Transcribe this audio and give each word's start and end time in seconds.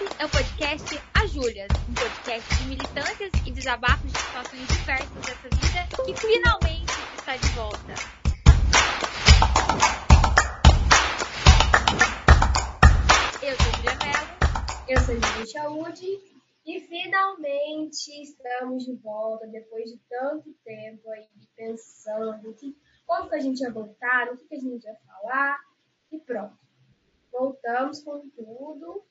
É 0.00 0.24
o 0.24 0.30
podcast 0.30 0.98
A 1.12 1.26
Júlias, 1.26 1.68
um 1.86 1.92
podcast 1.92 2.56
de 2.56 2.68
militâncias 2.68 3.30
e 3.46 3.52
desabafos 3.52 4.10
de 4.10 4.18
situações 4.18 4.66
diversas 4.68 5.26
dessa 5.26 5.48
vida 5.50 6.04
que 6.06 6.14
finalmente 6.16 6.92
está 7.18 7.36
de 7.36 7.48
volta. 7.48 7.94
Eu 13.42 13.56
sou 13.56 13.72
Julia 13.76 13.98
Mello. 14.00 14.88
Eu 14.88 15.00
sou 15.02 15.14
Julia 15.16 15.46
Chaude 15.46 16.18
e 16.64 16.80
finalmente 16.80 18.22
estamos 18.22 18.86
de 18.86 18.94
volta 18.94 19.46
depois 19.48 19.90
de 19.90 19.98
tanto 20.08 20.50
tempo 20.64 21.10
aí 21.10 21.28
pensando 21.54 22.54
que, 22.54 22.74
como 23.06 23.28
que 23.28 23.34
a 23.34 23.40
gente 23.40 23.60
ia 23.60 23.70
voltar, 23.70 24.32
o 24.32 24.36
que, 24.38 24.46
que 24.46 24.54
a 24.54 24.60
gente 24.60 24.82
ia 24.82 24.96
falar 25.06 25.58
e 26.10 26.18
pronto. 26.18 26.58
Voltamos 27.30 28.02
com 28.02 28.26
tudo 28.30 29.04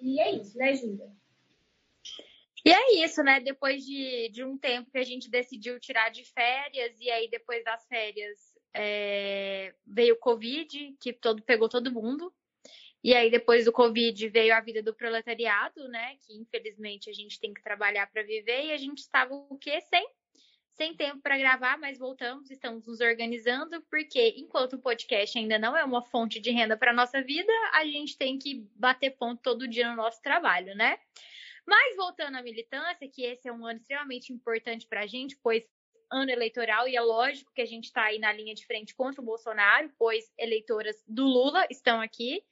e 0.00 0.20
é 0.20 0.32
isso, 0.32 0.56
né, 0.56 0.74
Júlia? 0.74 1.10
E 2.64 2.70
é 2.70 3.04
isso, 3.04 3.22
né? 3.22 3.40
Depois 3.40 3.84
de, 3.84 4.28
de 4.28 4.44
um 4.44 4.58
tempo 4.58 4.90
que 4.90 4.98
a 4.98 5.04
gente 5.04 5.30
decidiu 5.30 5.80
tirar 5.80 6.10
de 6.10 6.24
férias, 6.24 7.00
e 7.00 7.10
aí 7.10 7.28
depois 7.30 7.64
das 7.64 7.86
férias 7.86 8.38
é, 8.74 9.74
veio 9.86 10.14
o 10.14 10.18
Covid, 10.18 10.96
que 11.00 11.12
todo, 11.12 11.42
pegou 11.42 11.68
todo 11.68 11.92
mundo. 11.92 12.32
E 13.02 13.14
aí, 13.14 13.30
depois 13.30 13.64
do 13.64 13.72
Covid, 13.72 14.28
veio 14.28 14.54
a 14.54 14.60
vida 14.60 14.82
do 14.82 14.94
proletariado, 14.94 15.88
né? 15.88 16.16
Que 16.20 16.34
infelizmente 16.34 17.08
a 17.08 17.14
gente 17.14 17.40
tem 17.40 17.54
que 17.54 17.62
trabalhar 17.62 18.06
para 18.10 18.22
viver, 18.22 18.66
e 18.66 18.72
a 18.72 18.76
gente 18.76 18.98
estava 18.98 19.34
o 19.34 19.56
quê? 19.56 19.80
Sem, 19.80 20.06
sem 20.80 20.94
tempo 20.94 21.20
para 21.20 21.36
gravar, 21.36 21.76
mas 21.76 21.98
voltamos, 21.98 22.50
estamos 22.50 22.86
nos 22.86 23.00
organizando, 23.00 23.82
porque 23.90 24.32
enquanto 24.38 24.72
o 24.72 24.78
podcast 24.78 25.38
ainda 25.38 25.58
não 25.58 25.76
é 25.76 25.84
uma 25.84 26.00
fonte 26.00 26.40
de 26.40 26.50
renda 26.50 26.74
para 26.74 26.90
nossa 26.90 27.22
vida, 27.22 27.52
a 27.74 27.84
gente 27.84 28.16
tem 28.16 28.38
que 28.38 28.66
bater 28.74 29.10
ponto 29.10 29.42
todo 29.42 29.68
dia 29.68 29.90
no 29.90 29.96
nosso 29.96 30.22
trabalho, 30.22 30.74
né? 30.74 30.98
Mas 31.66 31.96
voltando 31.96 32.38
à 32.38 32.42
militância, 32.42 33.06
que 33.06 33.22
esse 33.22 33.46
é 33.46 33.52
um 33.52 33.66
ano 33.66 33.78
extremamente 33.78 34.32
importante 34.32 34.86
para 34.86 35.02
a 35.02 35.06
gente, 35.06 35.36
pois 35.42 35.62
ano 36.10 36.30
eleitoral, 36.30 36.88
e 36.88 36.96
é 36.96 37.00
lógico 37.02 37.52
que 37.52 37.60
a 37.60 37.66
gente 37.66 37.84
está 37.84 38.04
aí 38.04 38.18
na 38.18 38.32
linha 38.32 38.54
de 38.54 38.64
frente 38.64 38.94
contra 38.94 39.20
o 39.20 39.24
Bolsonaro, 39.24 39.92
pois 39.98 40.32
eleitoras 40.38 40.96
do 41.06 41.26
Lula 41.26 41.66
estão 41.68 42.00
aqui. 42.00 42.42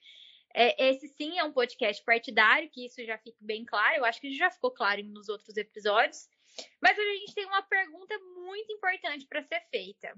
É, 0.55 0.91
esse 0.91 1.09
sim 1.09 1.39
é 1.39 1.45
um 1.45 1.53
podcast 1.53 2.05
partidário, 2.05 2.69
que 2.69 2.85
isso 2.85 3.03
já 3.07 3.17
fica 3.17 3.39
bem 3.41 3.65
claro. 3.65 3.97
Eu 3.97 4.05
acho 4.05 4.21
que 4.21 4.35
já 4.35 4.51
ficou 4.51 4.71
claro 4.71 5.03
nos 5.03 5.31
outros 5.31 5.57
episódios. 5.57 6.29
Mas 6.81 6.99
hoje 6.99 7.09
a 7.09 7.17
gente 7.17 7.35
tem 7.35 7.47
uma 7.47 7.63
pergunta 7.63 8.19
muito 8.45 8.73
importante 8.73 9.27
para 9.27 9.43
ser 9.43 9.61
feita. 9.71 10.15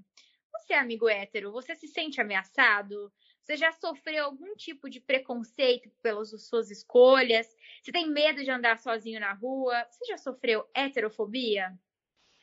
Você, 0.52 0.74
amigo 0.74 1.08
hétero, 1.08 1.52
você 1.52 1.74
se 1.74 1.88
sente 1.88 2.20
ameaçado? 2.20 3.12
Você 3.42 3.56
já 3.56 3.72
sofreu 3.72 4.24
algum 4.24 4.54
tipo 4.54 4.88
de 4.88 5.00
preconceito 5.00 5.90
pelas 6.02 6.30
suas 6.46 6.70
escolhas? 6.70 7.46
Você 7.82 7.90
tem 7.90 8.08
medo 8.10 8.44
de 8.44 8.50
andar 8.50 8.78
sozinho 8.78 9.20
na 9.20 9.32
rua? 9.32 9.84
Você 9.90 10.04
já 10.06 10.18
sofreu 10.18 10.68
heterofobia? 10.74 11.76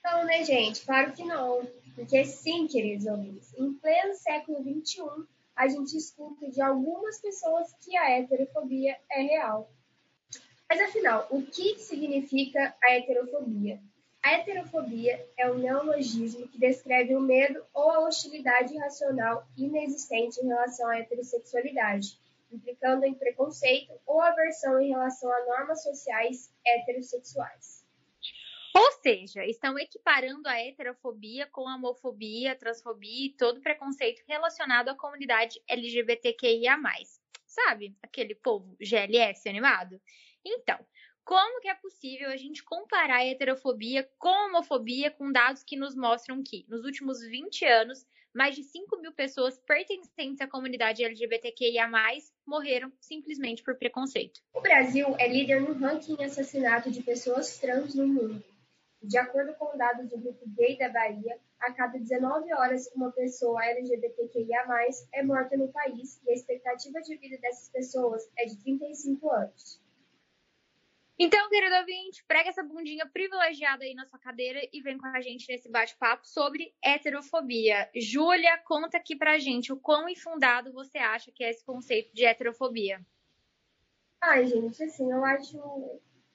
Não, 0.04 0.26
né, 0.26 0.44
gente? 0.44 0.86
Claro 0.86 1.14
que 1.14 1.24
não. 1.24 1.66
Porque 1.96 2.24
sim, 2.26 2.68
queridos 2.68 3.06
ouvintes, 3.06 3.54
em 3.58 3.74
pleno 3.74 4.14
século 4.16 4.64
XXI, 4.64 5.28
a 5.56 5.68
gente 5.68 5.98
escuta 5.98 6.50
de 6.50 6.62
algumas 6.62 7.20
pessoas 7.20 7.74
que 7.82 7.96
a 7.98 8.12
heterofobia 8.12 8.98
é 9.10 9.22
real. 9.22 9.72
Mas 10.70 10.82
afinal, 10.82 11.28
o 11.30 11.42
que 11.44 11.80
significa 11.80 12.76
a 12.84 12.92
heterofobia? 12.92 13.80
A 14.22 14.34
heterofobia 14.34 15.26
é 15.38 15.50
um 15.50 15.58
neologismo 15.58 16.48
que 16.50 16.60
descreve 16.60 17.16
o 17.16 17.22
medo 17.22 17.64
ou 17.73 17.90
a 17.90 18.00
hostilidade 18.06 18.73
irracional 18.73 19.48
inexistente 19.56 20.38
em 20.42 20.48
relação 20.48 20.90
à 20.90 20.98
heterossexualidade, 20.98 22.20
implicando 22.52 23.06
em 23.06 23.14
preconceito 23.14 23.94
ou 24.06 24.20
aversão 24.20 24.82
em 24.82 24.90
relação 24.90 25.32
a 25.32 25.45
normas 25.45 25.82
sociais 25.82 26.52
heterossexuais. 26.66 27.86
Ou 28.76 28.92
seja, 29.02 29.45
estão 29.45 29.80
equiparando 29.80 30.48
a 30.48 30.60
heterofobia 30.60 31.48
com 31.48 31.67
a 31.67 31.76
homofobia, 31.76 32.55
transfobia 32.55 33.28
e 33.28 33.34
todo 33.34 33.61
preconceito 33.61 34.22
relacionado 34.28 34.89
à 34.89 34.95
comunidade 34.95 35.60
LGBTQIA. 35.67 36.78
Sabe? 37.45 37.95
Aquele 38.04 38.36
povo 38.36 38.76
GLS 38.80 39.48
animado? 39.49 39.99
Então, 40.50 40.80
como 41.26 41.60
que 41.60 41.68
é 41.68 41.76
possível 41.76 42.30
a 42.30 42.38
gente 42.38 42.64
comparar 42.64 43.18
a 43.18 43.26
heterofobia 43.26 44.10
com 44.18 44.30
a 44.30 44.46
homofobia 44.46 45.12
com 45.12 45.30
dados 45.30 45.62
que 45.62 45.76
nos 45.76 45.94
mostram 45.94 46.42
que, 46.42 46.66
nos 46.70 46.86
últimos 46.86 47.20
20 47.20 47.66
anos, 47.66 48.08
mais 48.34 48.56
de 48.56 48.64
5 48.64 48.98
mil 49.02 49.12
pessoas 49.12 49.60
pertencentes 49.60 50.40
à 50.40 50.48
comunidade 50.48 51.04
LGBTQIA+, 51.04 51.90
morreram 52.46 52.94
simplesmente 53.02 53.62
por 53.62 53.76
preconceito. 53.76 54.40
O 54.54 54.62
Brasil 54.62 55.14
é 55.20 55.28
líder 55.28 55.60
no 55.60 55.74
ranking 55.74 56.16
em 56.18 56.24
assassinato 56.24 56.90
de 56.90 57.04
pessoas 57.04 57.58
trans 57.58 57.94
no 57.94 58.08
mundo. 58.08 58.42
De 59.04 59.18
acordo 59.18 59.54
com 59.56 59.78
dados 59.78 60.10
do 60.10 60.18
Grupo 60.18 60.48
Gay 60.56 60.78
da 60.78 60.88
Bahia, 60.88 61.38
a 61.60 61.74
cada 61.74 61.98
19 61.98 62.54
horas 62.54 62.90
uma 62.96 63.12
pessoa 63.12 63.66
LGBTQIA+, 63.66 64.66
é 65.12 65.24
morta 65.24 65.58
no 65.58 65.68
país 65.74 66.22
e 66.26 66.32
a 66.32 66.34
expectativa 66.34 67.02
de 67.02 67.18
vida 67.18 67.38
dessas 67.38 67.68
pessoas 67.68 68.30
é 68.38 68.46
de 68.46 68.56
35 68.64 69.30
anos. 69.30 69.86
Então, 71.20 71.50
querido 71.50 71.76
ouvinte, 71.78 72.23
prega 72.28 72.50
essa 72.50 72.61
bundinha 72.61 73.04
privilegiada 73.08 73.83
aí 73.83 73.95
na 73.95 74.05
sua 74.05 74.20
cadeira 74.20 74.60
e 74.72 74.82
vem 74.82 75.00
com 75.00 75.08
a 75.08 75.20
gente 75.20 75.52
nesse 75.52 75.67
bate-papo 75.67 76.28
sobre 76.28 76.76
heterofobia. 76.83 77.89
Júlia, 77.95 78.55
conta 78.60 78.98
aqui 78.98 79.16
pra 79.16 79.39
gente 79.39 79.73
o 79.73 79.80
quão 79.80 80.08
infundado 80.08 80.72
você 80.72 81.00
acha 81.00 81.32
que 81.32 81.44
é 81.44 81.50
esse 81.50 81.66
conceito 81.66 82.14
de 82.14 82.23
heterofobia. 82.23 83.04
Ai, 84.22 84.45
gente, 84.45 84.83
assim, 84.83 85.11
eu 85.11 85.26
acho 85.26 85.58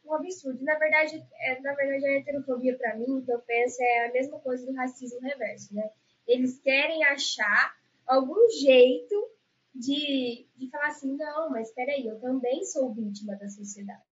um 0.04 0.14
absurdo. 0.14 0.64
Na 0.64 0.76
verdade, 0.76 1.24
é, 1.36 1.60
na 1.60 1.74
verdade, 1.74 2.04
a 2.04 2.18
heterofobia, 2.18 2.76
para 2.76 2.96
mim, 2.96 3.22
que 3.24 3.32
eu 3.32 3.38
penso, 3.38 3.80
é 3.80 4.08
a 4.08 4.12
mesma 4.12 4.40
coisa 4.40 4.66
do 4.66 4.74
racismo 4.74 5.20
reverso, 5.20 5.72
né? 5.76 5.88
Eles 6.26 6.58
querem 6.58 7.04
achar 7.04 7.72
algum 8.04 8.48
jeito 8.50 9.30
de, 9.72 10.48
de 10.56 10.70
falar 10.70 10.88
assim, 10.88 11.16
não, 11.16 11.50
mas 11.50 11.72
peraí, 11.72 12.04
eu 12.04 12.20
também 12.20 12.64
sou 12.64 12.92
vítima 12.92 13.36
da 13.36 13.48
sociedade. 13.48 14.11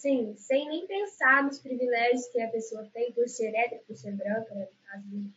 Sim, 0.00 0.34
sem 0.38 0.66
nem 0.66 0.86
pensar 0.86 1.44
nos 1.44 1.58
privilégios 1.58 2.26
que 2.28 2.40
a 2.40 2.48
pessoa 2.48 2.88
tem 2.94 3.12
por 3.12 3.28
ser 3.28 3.54
hétero, 3.54 3.82
por 3.86 3.94
ser 3.94 4.12
branca, 4.12 4.54
né, 4.54 4.66
no 5.04 5.30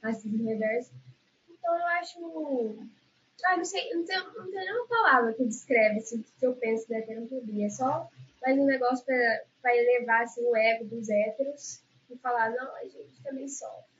caso 0.00 0.28
reverso. 0.28 0.90
Então, 1.48 1.78
eu 1.78 1.86
acho... 1.86 2.78
Ah, 3.44 3.56
não 3.56 3.64
sei, 3.64 3.94
não 3.94 4.04
tem, 4.04 4.18
não 4.18 4.50
tem 4.50 4.64
nenhuma 4.64 4.88
palavra 4.88 5.32
que 5.32 5.44
descreve 5.44 6.00
assim, 6.00 6.18
o 6.18 6.24
que 6.24 6.44
eu 6.44 6.56
penso 6.56 6.88
da 6.88 6.98
heterofobia. 6.98 7.66
É 7.66 7.70
só 7.70 8.10
mas 8.42 8.58
um 8.58 8.64
negócio 8.64 9.04
para 9.04 9.76
elevar 9.76 10.24
assim, 10.24 10.42
o 10.42 10.56
ego 10.56 10.86
dos 10.86 11.08
héteros 11.08 11.80
e 12.10 12.16
falar, 12.16 12.50
não, 12.50 12.74
a 12.74 12.82
gente 12.82 13.22
também 13.22 13.46
sofre. 13.46 13.90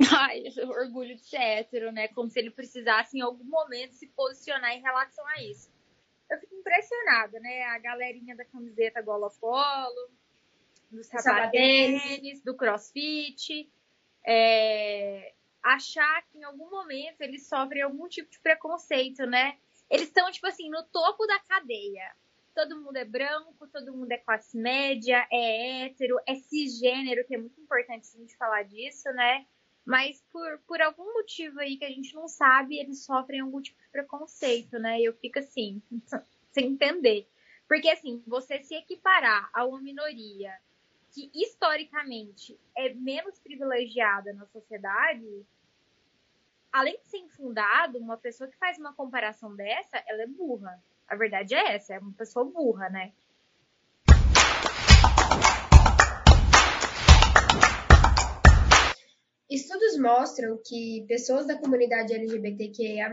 Ai, 0.18 0.42
orgulho 0.64 1.14
de 1.14 1.22
ser 1.22 1.36
hétero, 1.36 1.92
né? 1.92 2.08
Como 2.08 2.28
se 2.28 2.40
ele 2.40 2.50
precisasse 2.50 3.16
em 3.16 3.20
algum 3.20 3.44
momento 3.44 3.92
se 3.92 4.08
posicionar 4.08 4.72
em 4.72 4.82
relação 4.82 5.24
a 5.28 5.42
isso. 5.44 5.70
Eu 6.32 6.40
fico 6.40 6.54
impressionada, 6.54 7.38
né? 7.40 7.62
A 7.64 7.78
galerinha 7.78 8.34
da 8.34 8.44
camiseta 8.44 9.02
gola 9.02 9.30
polo, 9.40 10.10
do 10.90 11.02
sapatênis, 11.04 12.42
do 12.42 12.56
crossfit, 12.56 13.70
é... 14.26 15.34
achar 15.62 16.22
que 16.28 16.38
em 16.38 16.44
algum 16.44 16.70
momento 16.70 17.20
eles 17.20 17.46
sofrem 17.48 17.82
algum 17.82 18.08
tipo 18.08 18.30
de 18.30 18.40
preconceito, 18.40 19.26
né? 19.26 19.58
Eles 19.90 20.06
estão, 20.06 20.30
tipo 20.30 20.46
assim, 20.46 20.70
no 20.70 20.82
topo 20.84 21.26
da 21.26 21.38
cadeia 21.40 22.10
todo 22.54 22.80
mundo 22.80 22.96
é 22.96 23.04
branco, 23.04 23.66
todo 23.68 23.92
mundo 23.92 24.12
é 24.12 24.18
classe 24.18 24.56
média, 24.56 25.26
é 25.30 25.86
hétero, 25.86 26.16
é 26.26 26.34
cisgênero, 26.34 27.26
que 27.26 27.34
é 27.34 27.38
muito 27.38 27.60
importante 27.60 28.08
a 28.14 28.18
gente 28.18 28.36
falar 28.36 28.62
disso, 28.64 29.10
né? 29.12 29.46
Mas 29.84 30.22
por, 30.32 30.58
por 30.66 30.80
algum 30.80 31.12
motivo 31.14 31.58
aí 31.60 31.76
que 31.76 31.84
a 31.84 31.90
gente 31.90 32.14
não 32.14 32.28
sabe, 32.28 32.78
eles 32.78 33.04
sofrem 33.04 33.40
algum 33.40 33.60
tipo 33.60 33.80
de 33.80 33.88
preconceito, 33.88 34.78
né? 34.78 35.00
E 35.00 35.04
eu 35.04 35.14
fico 35.14 35.38
assim, 35.38 35.82
sem 36.52 36.72
entender. 36.72 37.28
Porque 37.66 37.88
assim, 37.88 38.22
você 38.26 38.62
se 38.62 38.74
equiparar 38.74 39.50
a 39.52 39.64
uma 39.64 39.80
minoria 39.80 40.52
que 41.10 41.30
historicamente 41.34 42.58
é 42.76 42.92
menos 42.94 43.38
privilegiada 43.38 44.32
na 44.32 44.46
sociedade, 44.46 45.46
além 46.72 46.98
de 46.98 47.06
ser 47.06 47.18
infundado, 47.18 47.98
uma 47.98 48.16
pessoa 48.16 48.48
que 48.48 48.56
faz 48.56 48.78
uma 48.78 48.94
comparação 48.94 49.54
dessa, 49.54 50.02
ela 50.06 50.22
é 50.22 50.26
burra. 50.26 50.82
A 51.06 51.14
verdade 51.14 51.54
é 51.54 51.74
essa, 51.74 51.94
é 51.94 51.98
uma 51.98 52.12
pessoa 52.12 52.44
burra, 52.44 52.88
né? 52.88 53.12
Estudos 59.54 59.98
mostram 59.98 60.58
que 60.64 61.04
pessoas 61.06 61.46
da 61.46 61.58
comunidade 61.58 62.14
LGBTQIA+, 62.14 63.12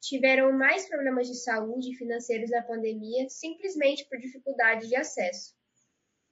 tiveram 0.00 0.52
mais 0.52 0.88
problemas 0.88 1.26
de 1.26 1.34
saúde 1.34 1.90
e 1.90 1.96
financeiros 1.96 2.50
na 2.50 2.62
pandemia 2.62 3.28
simplesmente 3.28 4.08
por 4.08 4.16
dificuldade 4.16 4.86
de 4.86 4.94
acesso. 4.94 5.56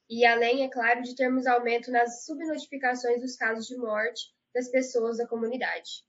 E 0.08 0.24
além, 0.24 0.62
é 0.62 0.68
claro, 0.68 1.02
de 1.02 1.16
termos 1.16 1.48
aumento 1.48 1.90
nas 1.90 2.24
subnotificações 2.24 3.20
dos 3.20 3.34
casos 3.34 3.66
de 3.66 3.76
morte 3.76 4.32
das 4.54 4.70
pessoas 4.70 5.18
da 5.18 5.26
comunidade. 5.26 6.04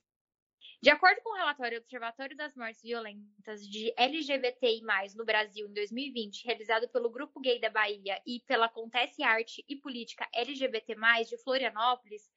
De 0.79 0.91
acordo 0.91 1.19
com 1.23 1.31
o 1.31 1.38
relatório 1.38 1.79
Observatório 1.79 2.38
das 2.38 2.55
Mortes 2.55 2.83
Violentas 2.83 3.67
de 3.67 3.91
LGBTI+, 3.97 4.83
no 5.15 5.25
Brasil 5.25 5.67
em 5.67 5.73
2020, 5.73 6.45
realizado 6.45 6.88
pelo 6.89 7.09
Grupo 7.09 7.39
Gay 7.39 7.59
da 7.59 7.71
Bahia 7.71 8.21
e 8.23 8.39
pela 8.41 8.67
Acontece 8.67 9.23
Arte 9.23 9.65
e 9.67 9.75
Política 9.77 10.27
LGBT+, 10.31 10.95
de 11.27 11.38
Florianópolis, 11.43 12.29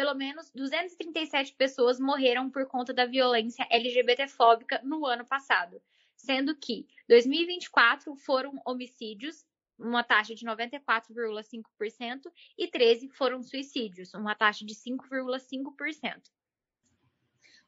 pelo 0.00 0.14
menos 0.14 0.50
237 0.52 1.54
pessoas 1.56 2.00
morreram 2.00 2.48
por 2.48 2.66
conta 2.66 2.90
da 2.90 3.04
violência 3.04 3.66
LGBTfóbica 3.70 4.80
no 4.82 5.04
ano 5.04 5.26
passado, 5.26 5.78
sendo 6.16 6.56
que 6.56 6.86
2024 7.06 8.16
foram 8.16 8.58
homicídios, 8.64 9.44
uma 9.78 10.02
taxa 10.02 10.34
de 10.34 10.42
94,5%, 10.46 12.32
e 12.56 12.66
13 12.66 13.10
foram 13.10 13.42
suicídios, 13.42 14.14
uma 14.14 14.34
taxa 14.34 14.64
de 14.64 14.74
5,5%. 14.74 16.22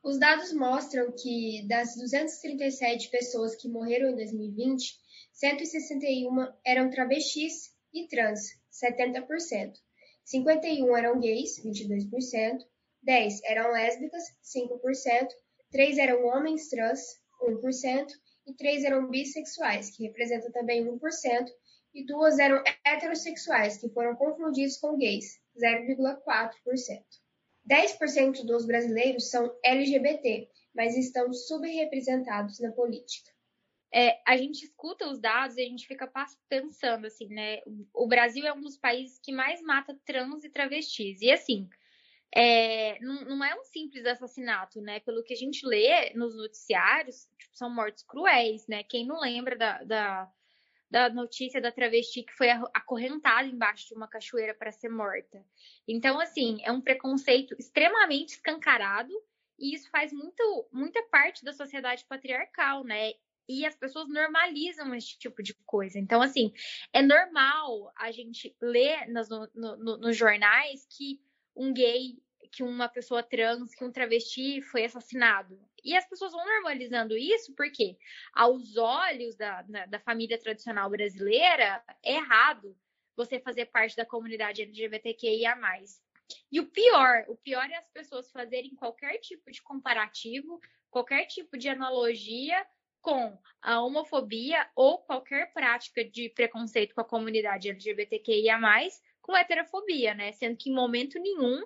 Os 0.02 0.18
dados 0.18 0.54
mostram 0.54 1.12
que 1.12 1.66
das 1.68 1.94
237 1.96 3.10
pessoas 3.10 3.54
que 3.54 3.68
morreram 3.68 4.08
em 4.08 4.16
2020, 4.16 4.98
161 5.34 6.50
eram 6.64 6.88
travestis 6.88 7.76
e 7.92 8.08
trans, 8.08 8.58
70%. 8.70 9.74
51 10.24 10.96
eram 10.96 11.20
gays, 11.20 11.62
22%. 11.64 12.58
10 13.02 13.40
eram 13.44 13.72
lésbicas, 13.72 14.22
5%. 14.42 15.28
3 15.70 15.98
eram 15.98 16.26
homens 16.26 16.68
trans, 16.68 17.00
1%. 17.42 18.06
E 18.46 18.54
3 18.54 18.84
eram 18.84 19.08
bissexuais, 19.08 19.90
que 19.90 20.04
representam 20.04 20.50
também 20.52 20.84
1%. 20.84 20.98
E 21.94 22.06
duas 22.06 22.38
eram 22.38 22.62
heterossexuais, 22.84 23.76
que 23.76 23.88
foram 23.90 24.16
confundidos 24.16 24.78
com 24.78 24.96
gays, 24.96 25.38
0,4%. 25.56 27.04
10% 27.68 28.44
dos 28.44 28.66
brasileiros 28.66 29.30
são 29.30 29.54
LGBT, 29.62 30.48
mas 30.74 30.96
estão 30.96 31.32
subrepresentados 31.32 32.58
na 32.60 32.72
política. 32.72 33.30
É, 33.94 34.20
a 34.26 34.36
gente 34.36 34.64
escuta 34.64 35.06
os 35.06 35.20
dados 35.20 35.56
e 35.56 35.62
a 35.62 35.66
gente 35.66 35.86
fica 35.86 36.10
pensando 36.48 37.06
assim, 37.06 37.28
né? 37.28 37.60
O 37.92 38.06
Brasil 38.06 38.46
é 38.46 38.52
um 38.52 38.60
dos 38.60 38.76
países 38.76 39.18
que 39.18 39.32
mais 39.32 39.60
mata 39.62 39.98
trans 40.04 40.44
e 40.44 40.50
travestis. 40.50 41.20
E 41.20 41.30
assim, 41.30 41.68
é, 42.34 42.98
não, 43.00 43.24
não, 43.24 43.44
é 43.44 43.54
um 43.54 43.64
simples 43.64 44.06
assassinato, 44.06 44.80
né? 44.80 45.00
Pelo 45.00 45.22
que 45.22 45.34
a 45.34 45.36
gente 45.36 45.66
lê 45.66 46.12
nos 46.14 46.34
noticiários, 46.34 47.28
tipo, 47.38 47.54
são 47.54 47.68
mortes 47.68 48.02
cruéis, 48.02 48.66
né? 48.66 48.82
Quem 48.82 49.06
não 49.06 49.20
lembra 49.20 49.56
da, 49.56 49.82
da 49.84 50.32
da 50.92 51.08
notícia 51.08 51.58
da 51.58 51.72
travesti 51.72 52.22
que 52.22 52.34
foi 52.34 52.50
acorrentada 52.50 53.48
embaixo 53.48 53.88
de 53.88 53.94
uma 53.94 54.06
cachoeira 54.06 54.52
para 54.52 54.70
ser 54.70 54.90
morta. 54.90 55.42
Então, 55.88 56.20
assim, 56.20 56.60
é 56.62 56.70
um 56.70 56.82
preconceito 56.82 57.56
extremamente 57.58 58.34
escancarado 58.34 59.10
e 59.58 59.74
isso 59.74 59.88
faz 59.90 60.12
muito, 60.12 60.68
muita 60.70 61.02
parte 61.04 61.42
da 61.46 61.54
sociedade 61.54 62.04
patriarcal, 62.04 62.84
né? 62.84 63.14
E 63.48 63.66
as 63.66 63.74
pessoas 63.74 64.08
normalizam 64.08 64.94
esse 64.94 65.18
tipo 65.18 65.42
de 65.42 65.54
coisa. 65.66 65.98
Então, 65.98 66.22
assim, 66.22 66.52
é 66.92 67.02
normal 67.02 67.92
a 67.96 68.10
gente 68.10 68.54
ler 68.60 69.08
nos, 69.08 69.28
no, 69.28 69.48
no, 69.54 69.96
nos 69.98 70.16
jornais 70.16 70.86
que 70.88 71.20
um 71.54 71.72
gay 71.72 72.16
que 72.52 72.62
uma 72.62 72.86
pessoa 72.86 73.22
trans, 73.22 73.74
que 73.74 73.82
um 73.82 73.90
travesti 73.90 74.60
foi 74.60 74.84
assassinado. 74.84 75.58
E 75.82 75.96
as 75.96 76.06
pessoas 76.06 76.32
vão 76.32 76.44
normalizando 76.44 77.16
isso 77.16 77.54
porque, 77.54 77.96
aos 78.34 78.76
olhos 78.76 79.34
da, 79.36 79.62
da 79.62 79.98
família 80.00 80.38
tradicional 80.38 80.90
brasileira, 80.90 81.82
é 82.04 82.16
errado 82.16 82.76
você 83.16 83.40
fazer 83.40 83.66
parte 83.66 83.96
da 83.96 84.04
comunidade 84.04 84.62
LGBTQIA. 84.62 85.56
E 86.50 86.60
o 86.60 86.70
pior, 86.70 87.24
o 87.28 87.36
pior 87.36 87.68
é 87.70 87.76
as 87.76 87.88
pessoas 87.88 88.30
fazerem 88.30 88.74
qualquer 88.74 89.18
tipo 89.18 89.50
de 89.50 89.62
comparativo, 89.62 90.60
qualquer 90.90 91.26
tipo 91.26 91.56
de 91.56 91.68
analogia 91.68 92.66
com 93.02 93.36
a 93.60 93.80
homofobia 93.82 94.66
ou 94.74 94.98
qualquer 94.98 95.52
prática 95.52 96.04
de 96.04 96.30
preconceito 96.30 96.94
com 96.94 97.00
a 97.00 97.04
comunidade 97.04 97.68
LGBTQIA, 97.68 98.58
com 99.20 99.36
heterofobia, 99.36 100.14
né? 100.14 100.32
Sendo 100.32 100.56
que 100.56 100.70
em 100.70 100.74
momento 100.74 101.18
nenhum 101.18 101.62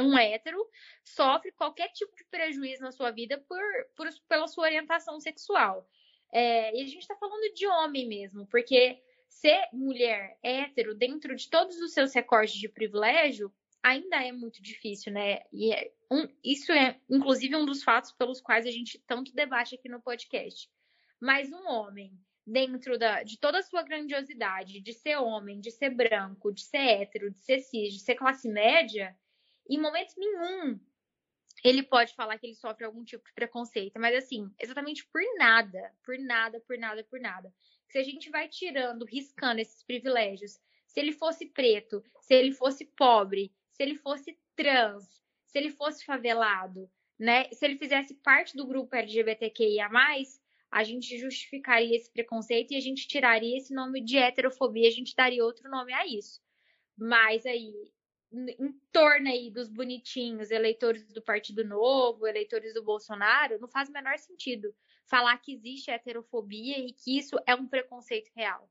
um 0.00 0.16
hétero 0.16 0.64
sofre 1.04 1.52
qualquer 1.52 1.88
tipo 1.88 2.14
de 2.16 2.24
prejuízo 2.24 2.82
na 2.82 2.92
sua 2.92 3.10
vida 3.10 3.42
por, 3.48 3.60
por 3.96 4.08
pela 4.28 4.46
sua 4.46 4.64
orientação 4.64 5.20
sexual. 5.20 5.88
É, 6.32 6.76
e 6.76 6.82
a 6.82 6.86
gente 6.86 6.98
está 6.98 7.16
falando 7.16 7.52
de 7.54 7.66
homem 7.66 8.06
mesmo, 8.06 8.46
porque 8.46 9.02
ser 9.28 9.68
mulher 9.72 10.38
hétero 10.42 10.94
dentro 10.94 11.34
de 11.34 11.48
todos 11.48 11.80
os 11.80 11.92
seus 11.92 12.14
recortes 12.14 12.56
de 12.56 12.68
privilégio 12.68 13.52
ainda 13.82 14.22
é 14.22 14.32
muito 14.32 14.62
difícil, 14.62 15.12
né? 15.12 15.40
E 15.52 15.72
é 15.72 15.90
um, 16.10 16.28
isso 16.42 16.72
é, 16.72 17.00
inclusive, 17.08 17.56
um 17.56 17.64
dos 17.64 17.82
fatos 17.82 18.12
pelos 18.12 18.40
quais 18.40 18.66
a 18.66 18.70
gente 18.70 18.98
tanto 19.06 19.34
debate 19.34 19.74
aqui 19.74 19.88
no 19.88 20.00
podcast. 20.00 20.68
Mas 21.20 21.52
um 21.52 21.66
homem, 21.68 22.12
dentro 22.46 22.98
da, 22.98 23.22
de 23.22 23.38
toda 23.38 23.58
a 23.58 23.62
sua 23.62 23.82
grandiosidade, 23.82 24.80
de 24.80 24.92
ser 24.92 25.16
homem, 25.16 25.60
de 25.60 25.70
ser 25.70 25.90
branco, 25.90 26.52
de 26.52 26.62
ser 26.62 26.78
hétero, 26.78 27.30
de 27.30 27.40
ser 27.40 27.60
cis, 27.60 27.94
de 27.94 28.00
ser 28.00 28.14
classe 28.14 28.48
média, 28.48 29.16
em 29.68 29.80
momento 29.80 30.14
nenhum 30.16 30.78
ele 31.64 31.82
pode 31.82 32.14
falar 32.14 32.38
que 32.38 32.46
ele 32.46 32.54
sofre 32.54 32.84
algum 32.84 33.04
tipo 33.04 33.24
de 33.24 33.32
preconceito, 33.32 33.98
mas 33.98 34.16
assim, 34.16 34.50
exatamente 34.60 35.06
por 35.12 35.20
nada, 35.36 35.92
por 36.04 36.18
nada, 36.18 36.60
por 36.60 36.78
nada, 36.78 37.04
por 37.04 37.20
nada. 37.20 37.52
Se 37.88 37.98
a 37.98 38.02
gente 38.02 38.30
vai 38.30 38.48
tirando, 38.48 39.04
riscando 39.04 39.60
esses 39.60 39.82
privilégios, 39.82 40.60
se 40.86 41.00
ele 41.00 41.12
fosse 41.12 41.46
preto, 41.46 42.02
se 42.20 42.34
ele 42.34 42.52
fosse 42.52 42.84
pobre, 42.84 43.52
se 43.70 43.82
ele 43.82 43.96
fosse 43.96 44.38
trans, 44.54 45.04
se 45.46 45.58
ele 45.58 45.70
fosse 45.70 46.04
favelado, 46.04 46.90
né? 47.18 47.50
Se 47.52 47.64
ele 47.64 47.76
fizesse 47.76 48.14
parte 48.14 48.56
do 48.56 48.66
grupo 48.66 48.94
LGBTQIA+, 48.94 49.88
a 50.70 50.84
gente 50.84 51.18
justificaria 51.18 51.96
esse 51.96 52.10
preconceito 52.12 52.72
e 52.72 52.76
a 52.76 52.80
gente 52.80 53.08
tiraria 53.08 53.56
esse 53.56 53.74
nome 53.74 54.02
de 54.02 54.18
heterofobia, 54.18 54.88
a 54.88 54.92
gente 54.92 55.14
daria 55.14 55.44
outro 55.44 55.70
nome 55.70 55.92
a 55.92 56.06
isso. 56.06 56.40
Mas 56.96 57.46
aí, 57.46 57.72
em 58.32 58.72
torno 58.92 59.28
aí 59.28 59.50
dos 59.50 59.68
bonitinhos, 59.68 60.50
eleitores 60.50 61.06
do 61.12 61.22
Partido 61.22 61.64
Novo, 61.64 62.26
eleitores 62.26 62.74
do 62.74 62.82
Bolsonaro, 62.82 63.58
não 63.60 63.68
faz 63.68 63.88
o 63.88 63.92
menor 63.92 64.18
sentido 64.18 64.74
falar 65.06 65.38
que 65.38 65.54
existe 65.54 65.90
heterofobia 65.90 66.78
e 66.78 66.92
que 66.92 67.18
isso 67.18 67.36
é 67.46 67.54
um 67.54 67.66
preconceito 67.66 68.30
real. 68.36 68.70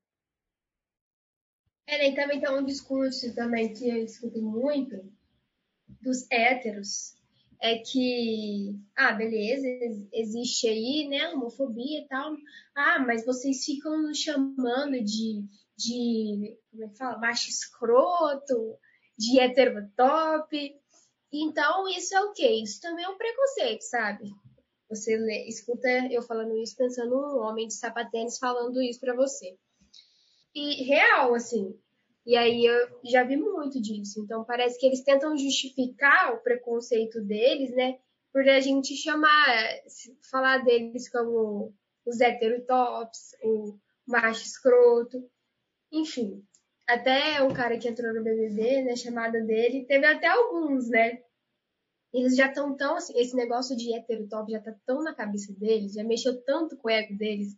É, 1.87 2.09
e 2.09 2.15
também 2.15 2.39
tem 2.39 2.51
um 2.51 2.65
discurso 2.65 3.33
também 3.33 3.73
que 3.73 3.89
eu 3.89 4.03
escuto 4.03 4.41
muito 4.41 5.11
dos 6.01 6.29
héteros, 6.29 7.16
é 7.61 7.77
que, 7.79 8.75
ah, 8.95 9.13
beleza, 9.13 9.67
existe 10.13 10.67
aí, 10.67 11.07
né, 11.09 11.29
homofobia 11.29 12.01
e 12.01 12.07
tal, 12.07 12.35
ah, 12.75 12.99
mas 12.99 13.25
vocês 13.25 13.63
ficam 13.63 14.01
nos 14.01 14.19
chamando 14.19 15.03
de, 15.03 15.43
de, 15.75 16.57
como 16.71 16.83
é 16.83 16.87
que 16.89 16.97
fala, 16.97 17.17
macho 17.17 17.49
escroto, 17.49 18.77
de 19.17 19.39
heterotop. 19.39 20.75
Então, 21.33 21.87
isso 21.89 22.15
é 22.15 22.21
o 22.21 22.33
quê? 22.33 22.49
Isso 22.63 22.79
também 22.79 23.05
é 23.05 23.09
um 23.09 23.17
preconceito, 23.17 23.81
sabe? 23.81 24.31
Você 24.89 25.17
lê, 25.17 25.47
escuta 25.47 25.89
eu 26.11 26.21
falando 26.21 26.55
isso 26.57 26.75
pensando 26.77 27.15
um 27.15 27.39
homem 27.39 27.67
de 27.67 27.73
sapatênis 27.73 28.37
falando 28.37 28.81
isso 28.81 28.99
para 28.99 29.15
você. 29.15 29.57
E 30.55 30.83
real, 30.83 31.33
assim. 31.33 31.77
E 32.27 32.35
aí 32.35 32.65
eu 32.65 32.99
já 33.05 33.23
vi 33.23 33.37
muito 33.37 33.81
disso. 33.81 34.19
Então 34.19 34.43
parece 34.43 34.77
que 34.77 34.85
eles 34.85 35.01
tentam 35.01 35.37
justificar 35.37 36.33
o 36.33 36.43
preconceito 36.43 37.21
deles, 37.21 37.73
né? 37.73 37.97
Por 38.33 38.47
a 38.49 38.59
gente 38.59 38.97
chamar, 38.97 39.47
falar 40.29 40.57
deles 40.57 41.09
como 41.09 41.73
os 42.05 42.19
heterotops, 42.19 43.33
o 43.41 43.79
macho 44.05 44.43
escroto. 44.43 45.23
Enfim, 45.89 46.43
até 46.85 47.41
o 47.41 47.53
cara 47.53 47.77
que 47.77 47.87
entrou 47.87 48.13
no 48.13 48.21
BBB, 48.21 48.81
né, 48.83 48.97
chamada 48.97 49.41
dele, 49.41 49.85
teve 49.85 50.05
até 50.05 50.27
alguns, 50.27 50.89
né? 50.89 51.21
Eles 52.13 52.35
já 52.35 52.47
estão 52.47 52.75
tão, 52.75 52.97
assim, 52.97 53.17
esse 53.17 53.37
negócio 53.37 53.75
de 53.77 53.95
heterotop 53.95 54.51
já 54.51 54.59
tá 54.59 54.75
tão 54.85 55.01
na 55.01 55.15
cabeça 55.15 55.53
deles, 55.53 55.93
já 55.93 56.03
mexeu 56.03 56.41
tanto 56.43 56.75
com 56.75 56.89
o 56.89 56.91
ego 56.91 57.17
deles, 57.17 57.55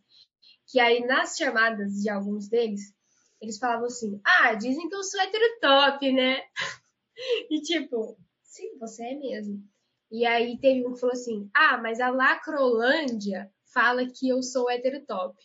que 0.68 0.78
aí 0.78 1.04
nas 1.04 1.36
chamadas 1.36 2.02
de 2.02 2.08
alguns 2.08 2.48
deles, 2.48 2.94
eles 3.40 3.58
falavam 3.58 3.86
assim, 3.86 4.20
ah, 4.24 4.54
dizem 4.54 4.88
que 4.88 4.94
eu 4.94 5.02
sou 5.02 5.20
heterotop, 5.20 6.12
né? 6.12 6.42
e 7.50 7.60
tipo, 7.62 8.18
sim, 8.42 8.78
você 8.78 9.04
é 9.04 9.14
mesmo. 9.14 9.62
E 10.10 10.26
aí 10.26 10.58
teve 10.58 10.86
um 10.86 10.92
que 10.92 11.00
falou 11.00 11.14
assim, 11.14 11.48
ah, 11.54 11.78
mas 11.78 12.00
a 12.00 12.10
Lacrolândia 12.10 13.50
fala 13.72 14.06
que 14.06 14.28
eu 14.28 14.42
sou 14.42 14.70
heterotop. 14.70 15.36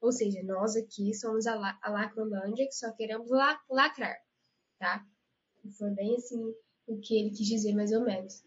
Ou 0.00 0.12
seja, 0.12 0.42
nós 0.42 0.76
aqui 0.76 1.14
somos 1.14 1.46
a, 1.46 1.54
la 1.54 1.78
a 1.82 1.90
Lacrolândia 1.90 2.66
que 2.66 2.74
só 2.74 2.92
queremos 2.92 3.30
la 3.30 3.58
lacrar, 3.70 4.16
tá? 4.78 5.04
Foi 5.78 5.90
bem 5.90 6.16
assim 6.16 6.54
o 6.86 6.98
que 7.00 7.18
ele 7.18 7.30
quis 7.30 7.46
dizer, 7.46 7.74
mais 7.74 7.92
ou 7.92 8.02
menos. 8.02 8.42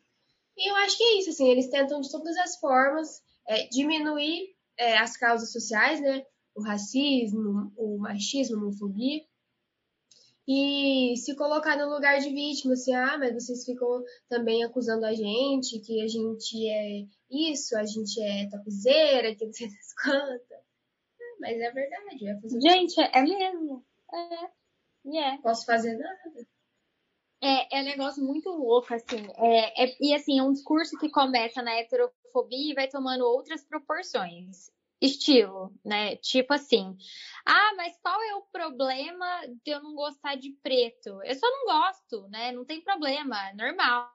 E 0.55 0.69
eu 0.69 0.75
acho 0.77 0.97
que 0.97 1.03
é 1.03 1.19
isso, 1.19 1.29
assim, 1.29 1.49
eles 1.49 1.69
tentam 1.69 2.01
de 2.01 2.11
todas 2.11 2.35
as 2.37 2.57
formas 2.59 3.21
é, 3.47 3.67
diminuir 3.67 4.55
é, 4.77 4.97
as 4.97 5.17
causas 5.17 5.51
sociais, 5.51 6.01
né? 6.01 6.23
O 6.55 6.61
racismo, 6.61 7.71
o 7.77 7.97
machismo, 7.99 8.57
a 8.57 8.61
homofobia. 8.61 9.23
e 10.47 11.15
se 11.17 11.35
colocar 11.35 11.77
no 11.77 11.93
lugar 11.93 12.19
de 12.19 12.29
vítima, 12.29 12.73
assim, 12.73 12.93
ah, 12.93 13.17
mas 13.17 13.33
vocês 13.35 13.63
ficam 13.63 14.03
também 14.27 14.63
acusando 14.63 15.05
a 15.05 15.13
gente, 15.13 15.79
que 15.79 16.01
a 16.01 16.07
gente 16.07 16.67
é 16.67 17.05
isso, 17.29 17.77
a 17.77 17.85
gente 17.85 18.21
é 18.21 18.49
tapizeira, 18.49 19.35
que 19.35 19.45
não 19.45 19.53
sei 19.53 19.67
das 19.67 19.93
quantas. 20.03 20.59
Mas 21.39 21.59
é 21.59 21.71
verdade. 21.71 22.27
É 22.27 22.59
gente, 22.59 22.99
é 22.99 23.21
mesmo. 23.21 23.85
É. 24.13 24.49
Yeah. 25.05 25.41
Posso 25.41 25.65
fazer 25.65 25.97
nada. 25.97 26.47
É, 27.41 27.77
é 27.77 27.81
um 27.81 27.85
negócio 27.85 28.23
muito 28.23 28.49
louco, 28.49 28.93
assim. 28.93 29.25
É, 29.37 29.85
é, 29.85 29.97
e 30.01 30.13
assim, 30.13 30.39
é 30.39 30.43
um 30.43 30.51
discurso 30.51 30.97
que 30.99 31.09
começa 31.09 31.61
na 31.61 31.73
heterofobia 31.79 32.71
e 32.71 32.75
vai 32.75 32.89
tomando 32.89 33.23
outras 33.23 33.63
proporções 33.63 34.69
estilo, 35.01 35.73
né? 35.83 36.15
Tipo 36.17 36.53
assim, 36.53 36.95
ah, 37.45 37.73
mas 37.75 37.97
qual 38.01 38.21
é 38.21 38.35
o 38.35 38.41
problema 38.51 39.41
de 39.63 39.71
eu 39.71 39.81
não 39.81 39.95
gostar 39.95 40.35
de 40.35 40.51
preto? 40.61 41.21
Eu 41.23 41.35
só 41.35 41.47
não 41.49 41.65
gosto, 41.65 42.27
né? 42.29 42.51
Não 42.51 42.65
tem 42.65 42.81
problema, 42.81 43.49
é 43.49 43.53
normal. 43.53 44.13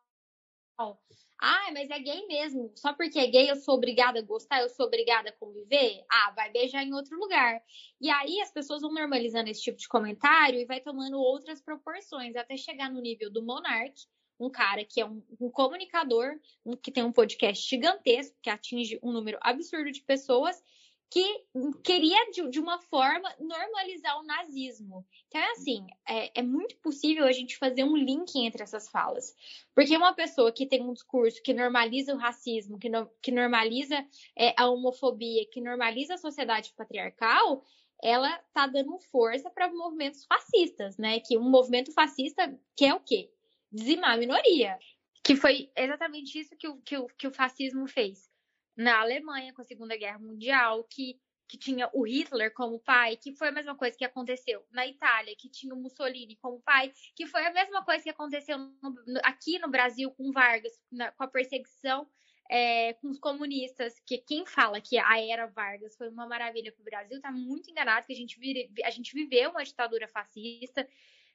Ah, 1.40 1.70
mas 1.72 1.90
é 1.90 1.98
gay 1.98 2.26
mesmo. 2.26 2.72
Só 2.76 2.92
porque 2.94 3.18
é 3.18 3.26
gay 3.26 3.50
eu 3.50 3.56
sou 3.56 3.74
obrigada 3.74 4.18
a 4.18 4.22
gostar, 4.22 4.60
eu 4.62 4.68
sou 4.68 4.86
obrigada 4.86 5.28
a 5.30 5.32
conviver? 5.32 6.04
Ah, 6.10 6.32
vai 6.34 6.50
beijar 6.50 6.82
em 6.82 6.92
outro 6.94 7.18
lugar. 7.18 7.60
E 8.00 8.10
aí 8.10 8.40
as 8.40 8.52
pessoas 8.52 8.82
vão 8.82 8.92
normalizando 8.92 9.50
esse 9.50 9.62
tipo 9.62 9.78
de 9.78 9.88
comentário 9.88 10.58
e 10.58 10.64
vai 10.64 10.80
tomando 10.80 11.18
outras 11.18 11.60
proporções, 11.60 12.34
até 12.36 12.56
chegar 12.56 12.90
no 12.90 13.00
nível 13.00 13.30
do 13.30 13.44
Monark, 13.44 13.94
um 14.38 14.50
cara 14.50 14.84
que 14.84 15.00
é 15.00 15.06
um, 15.06 15.22
um 15.40 15.50
comunicador, 15.50 16.38
um, 16.64 16.76
que 16.76 16.90
tem 16.90 17.02
um 17.02 17.12
podcast 17.12 17.68
gigantesco, 17.68 18.36
que 18.42 18.50
atinge 18.50 18.98
um 19.02 19.12
número 19.12 19.38
absurdo 19.40 19.90
de 19.90 20.00
pessoas, 20.00 20.62
que 21.10 21.44
queria, 21.84 22.30
de, 22.32 22.50
de, 22.50 22.58
uma 22.58 22.80
forma, 22.80 23.32
normalizar 23.38 24.18
o 24.18 24.24
nazismo. 24.24 25.06
Então, 25.28 25.40
é 25.40 25.52
assim, 25.52 25.86
é, 26.08 26.40
é, 26.40 26.42
muito 26.42 26.76
possível 26.78 27.24
a 27.24 27.30
gente 27.30 27.56
fazer 27.56 27.84
um 27.84 27.96
link 27.96 28.36
entre 28.36 28.64
essas 28.64 28.88
falas. 28.88 29.32
Porque 29.74 29.96
uma 29.96 30.12
pessoa 30.12 30.50
que 30.50 30.66
tem 30.66 30.82
um 30.82 30.92
discurso 30.92 31.40
que 31.40 31.54
normaliza 31.54 32.12
o 32.12 32.18
racismo, 32.18 32.80
que, 32.80 32.88
no, 32.88 33.08
que 33.22 33.30
normaliza 33.30 34.04
é, 34.36 34.54
a 34.56 34.68
homofobia, 34.68 35.46
que 35.46 35.60
normaliza 35.60 36.14
a 36.14 36.18
sociedade 36.18 36.72
patriarcal, 36.76 37.64
ela 38.02 38.36
tá 38.52 38.66
dando 38.66 38.98
força 39.12 39.48
para 39.50 39.72
movimentos 39.72 40.24
fascistas, 40.24 40.98
né? 40.98 41.20
Que 41.20 41.38
um 41.38 41.48
movimento 41.48 41.92
fascista 41.92 42.58
quer 42.76 42.92
o 42.92 43.00
quê? 43.00 43.30
Dizimar 43.74 44.12
a 44.12 44.16
minoria. 44.16 44.78
Que 45.22 45.34
foi 45.34 45.70
exatamente 45.76 46.38
isso 46.38 46.56
que 46.56 46.68
o, 46.68 46.76
que 46.82 46.96
o, 46.96 47.06
que 47.08 47.26
o 47.26 47.32
fascismo 47.32 47.88
fez 47.88 48.30
na 48.76 49.00
Alemanha 49.00 49.52
com 49.52 49.62
a 49.62 49.64
Segunda 49.64 49.96
Guerra 49.96 50.18
Mundial, 50.18 50.84
que, 50.84 51.18
que 51.48 51.58
tinha 51.58 51.88
o 51.92 52.06
Hitler 52.06 52.52
como 52.52 52.78
pai, 52.78 53.16
que 53.16 53.32
foi 53.32 53.48
a 53.48 53.52
mesma 53.52 53.74
coisa 53.74 53.96
que 53.96 54.04
aconteceu 54.04 54.64
na 54.70 54.86
Itália, 54.86 55.34
que 55.36 55.48
tinha 55.48 55.74
o 55.74 55.80
Mussolini 55.80 56.36
como 56.36 56.60
pai, 56.60 56.92
que 57.16 57.26
foi 57.26 57.44
a 57.46 57.52
mesma 57.52 57.84
coisa 57.84 58.02
que 58.02 58.10
aconteceu 58.10 58.58
no, 58.58 59.20
aqui 59.22 59.58
no 59.58 59.68
Brasil 59.68 60.10
com 60.10 60.30
Vargas, 60.30 60.72
na, 60.92 61.10
com 61.12 61.24
a 61.24 61.28
perseguição 61.28 62.06
é, 62.50 62.92
com 62.94 63.08
os 63.08 63.18
comunistas, 63.18 63.98
que 64.06 64.18
quem 64.18 64.44
fala 64.44 64.80
que 64.80 64.98
a 64.98 65.20
era 65.20 65.46
Vargas 65.46 65.96
foi 65.96 66.08
uma 66.08 66.26
maravilha 66.26 66.72
para 66.72 66.82
o 66.82 66.84
Brasil 66.84 67.16
está 67.16 67.32
muito 67.32 67.70
enganado, 67.70 68.06
que 68.06 68.12
a 68.12 68.16
gente, 68.16 68.38
vire, 68.38 68.70
a 68.84 68.90
gente 68.90 69.14
viveu 69.14 69.50
uma 69.50 69.64
ditadura 69.64 70.06
fascista, 70.08 70.86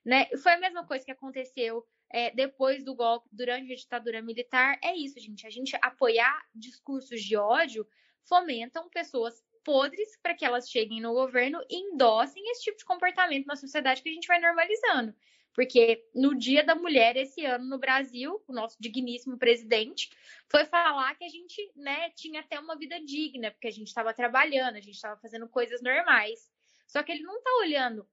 né? 0.03 0.25
Foi 0.37 0.53
a 0.53 0.59
mesma 0.59 0.85
coisa 0.85 1.03
que 1.03 1.11
aconteceu 1.11 1.85
é, 2.11 2.31
depois 2.31 2.83
do 2.83 2.95
golpe, 2.95 3.29
durante 3.31 3.71
a 3.71 3.75
ditadura 3.75 4.21
militar, 4.21 4.79
é 4.83 4.95
isso, 4.95 5.19
gente. 5.19 5.45
A 5.45 5.49
gente 5.49 5.77
apoiar 5.81 6.43
discursos 6.53 7.21
de 7.21 7.37
ódio 7.37 7.87
fomentam 8.23 8.89
pessoas 8.89 9.43
podres 9.63 10.17
para 10.21 10.33
que 10.33 10.45
elas 10.45 10.69
cheguem 10.69 11.01
no 11.01 11.13
governo 11.13 11.63
e 11.69 11.77
endossem 11.77 12.41
esse 12.49 12.63
tipo 12.63 12.77
de 12.77 12.85
comportamento 12.85 13.45
na 13.45 13.55
sociedade 13.55 14.01
que 14.01 14.09
a 14.09 14.13
gente 14.13 14.27
vai 14.27 14.39
normalizando. 14.39 15.13
Porque 15.53 16.07
no 16.15 16.35
Dia 16.35 16.63
da 16.63 16.75
Mulher, 16.75 17.17
esse 17.17 17.43
ano 17.45 17.65
no 17.65 17.77
Brasil, 17.77 18.41
o 18.47 18.53
nosso 18.53 18.77
digníssimo 18.79 19.37
presidente 19.37 20.09
foi 20.47 20.65
falar 20.65 21.15
que 21.15 21.23
a 21.23 21.29
gente 21.29 21.71
né, 21.75 22.09
tinha 22.11 22.39
até 22.39 22.59
uma 22.59 22.77
vida 22.77 22.99
digna, 22.99 23.51
porque 23.51 23.67
a 23.67 23.71
gente 23.71 23.87
estava 23.87 24.13
trabalhando, 24.13 24.75
a 24.75 24.81
gente 24.81 24.95
estava 24.95 25.19
fazendo 25.19 25.49
coisas 25.49 25.81
normais. 25.81 26.49
Só 26.87 27.03
que 27.03 27.11
ele 27.11 27.23
não 27.23 27.37
está 27.37 27.51
olhando 27.57 28.07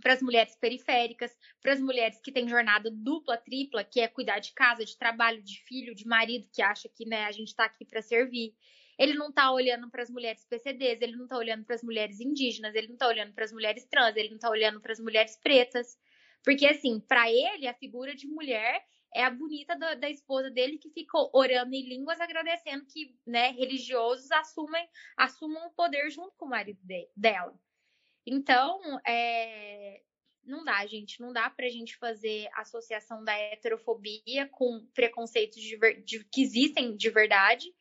para 0.00 0.12
as 0.12 0.22
mulheres 0.22 0.56
periféricas, 0.56 1.36
para 1.62 1.72
as 1.72 1.80
mulheres 1.80 2.20
que 2.20 2.32
têm 2.32 2.48
jornada 2.48 2.90
dupla, 2.90 3.36
tripla, 3.36 3.84
que 3.84 4.00
é 4.00 4.08
cuidar 4.08 4.38
de 4.38 4.52
casa, 4.52 4.84
de 4.84 4.96
trabalho, 4.96 5.42
de 5.42 5.62
filho, 5.64 5.94
de 5.94 6.06
marido, 6.06 6.48
que 6.52 6.62
acha 6.62 6.88
que 6.88 7.06
né, 7.06 7.24
a 7.24 7.32
gente 7.32 7.48
está 7.48 7.64
aqui 7.64 7.84
para 7.84 8.02
servir. 8.02 8.54
Ele 8.98 9.14
não 9.14 9.28
está 9.28 9.50
olhando 9.50 9.90
para 9.90 10.02
as 10.02 10.10
mulheres 10.10 10.44
PCDs, 10.44 11.00
ele 11.00 11.16
não 11.16 11.24
está 11.24 11.36
olhando 11.36 11.64
para 11.64 11.74
as 11.74 11.82
mulheres 11.82 12.20
indígenas, 12.20 12.74
ele 12.74 12.88
não 12.88 12.94
está 12.94 13.08
olhando 13.08 13.32
para 13.32 13.44
as 13.44 13.52
mulheres 13.52 13.84
trans, 13.86 14.16
ele 14.16 14.28
não 14.28 14.36
está 14.36 14.50
olhando 14.50 14.80
para 14.80 14.92
as 14.92 15.00
mulheres 15.00 15.36
pretas. 15.36 15.98
Porque, 16.44 16.66
assim, 16.66 17.00
para 17.00 17.30
ele, 17.30 17.66
a 17.66 17.74
figura 17.74 18.14
de 18.14 18.28
mulher 18.28 18.84
é 19.14 19.24
a 19.24 19.30
bonita 19.30 19.76
da, 19.76 19.94
da, 19.94 20.10
esposa 20.10 20.50
dele 20.50 20.76
que 20.76 20.90
ficou 20.90 21.30
orando 21.32 21.74
em 21.74 21.88
línguas, 21.88 22.20
agradecendo 22.20 22.84
que 22.86 23.16
né, 23.26 23.50
religiosos 23.50 24.30
assumem, 24.32 24.86
assumam 25.16 25.68
o 25.68 25.72
poder 25.72 26.10
junto 26.10 26.32
com 26.36 26.46
o 26.46 26.50
marido 26.50 26.80
de, 26.82 27.08
dela. 27.16 27.54
Então, 28.26 28.80
é, 29.06 30.00
não 30.46 30.64
dá, 30.64 30.86
gente. 30.86 31.20
Não 31.20 31.32
dá 31.32 31.48
pra 31.50 31.68
gente 31.68 31.96
fazer 31.96 32.48
associação 32.54 33.24
da 33.24 33.36
heterofobia 33.36 34.48
com 34.50 34.86
preconceitos 34.94 35.60
de, 35.60 35.76
de, 36.02 36.24
que 36.24 36.42
existem 36.42 36.96
de 36.96 37.10
verdade. 37.10 37.74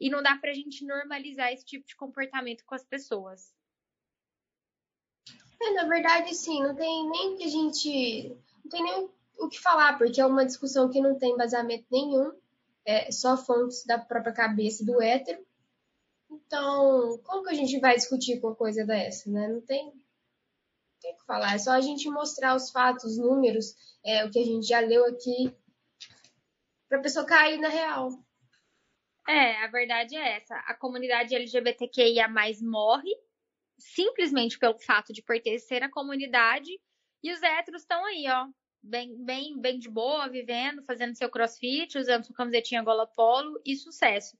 E 0.00 0.10
não 0.10 0.22
dá 0.22 0.36
pra 0.36 0.52
gente 0.52 0.84
normalizar 0.84 1.52
esse 1.52 1.64
tipo 1.64 1.86
de 1.86 1.94
comportamento 1.94 2.64
com 2.64 2.74
as 2.74 2.84
pessoas. 2.84 3.52
É, 5.60 5.70
na 5.74 5.84
verdade, 5.84 6.34
sim, 6.34 6.60
não 6.62 6.74
tem 6.74 7.08
nem 7.08 7.36
que 7.36 7.44
a 7.44 7.48
gente. 7.48 8.36
Não 8.64 8.70
tem 8.70 8.82
nem 8.82 9.10
o 9.38 9.48
que 9.48 9.60
falar, 9.60 9.96
porque 9.96 10.20
é 10.20 10.26
uma 10.26 10.44
discussão 10.44 10.90
que 10.90 11.00
não 11.00 11.18
tem 11.18 11.32
embasamento 11.32 11.86
nenhum. 11.90 12.32
É 12.84 13.12
só 13.12 13.36
fontes 13.36 13.84
da 13.86 13.96
própria 13.96 14.32
cabeça 14.32 14.84
do 14.84 15.00
hétero. 15.00 15.44
Então, 16.52 17.16
como 17.24 17.44
que 17.44 17.48
a 17.48 17.54
gente 17.54 17.80
vai 17.80 17.94
discutir 17.96 18.38
com 18.38 18.48
uma 18.48 18.54
coisa 18.54 18.84
dessa, 18.84 19.30
né? 19.30 19.48
Não 19.48 19.62
tem, 19.62 19.90
tem 21.00 21.14
o 21.14 21.16
que 21.16 21.24
falar. 21.24 21.54
É 21.54 21.58
só 21.58 21.70
a 21.70 21.80
gente 21.80 22.10
mostrar 22.10 22.54
os 22.54 22.70
fatos, 22.70 23.04
os 23.04 23.16
números, 23.16 23.74
é, 24.04 24.22
o 24.26 24.30
que 24.30 24.38
a 24.38 24.44
gente 24.44 24.66
já 24.66 24.80
leu 24.80 25.06
aqui, 25.06 25.50
para 26.90 26.98
a 26.98 27.00
pessoa 27.00 27.24
cair 27.24 27.58
na 27.58 27.68
real. 27.68 28.10
É, 29.26 29.64
a 29.64 29.68
verdade 29.68 30.14
é 30.14 30.36
essa. 30.36 30.54
A 30.66 30.74
comunidade 30.74 31.34
LGBTQIA 31.34 32.28
morre 32.60 33.14
simplesmente 33.78 34.58
pelo 34.58 34.78
fato 34.78 35.10
de 35.10 35.22
pertencer 35.22 35.82
à 35.82 35.90
comunidade 35.90 36.70
e 37.22 37.32
os 37.32 37.42
héteros 37.42 37.80
estão 37.80 38.04
aí, 38.04 38.26
ó, 38.28 38.46
bem, 38.82 39.16
bem, 39.24 39.60
bem 39.60 39.78
de 39.78 39.88
boa, 39.88 40.28
vivendo, 40.28 40.82
fazendo 40.82 41.14
seu 41.14 41.30
crossfit, 41.30 41.96
usando 41.96 42.24
sua 42.24 42.34
camisetinha 42.34 42.82
gola 42.82 43.06
polo 43.06 43.60
e 43.64 43.76
sucesso. 43.76 44.36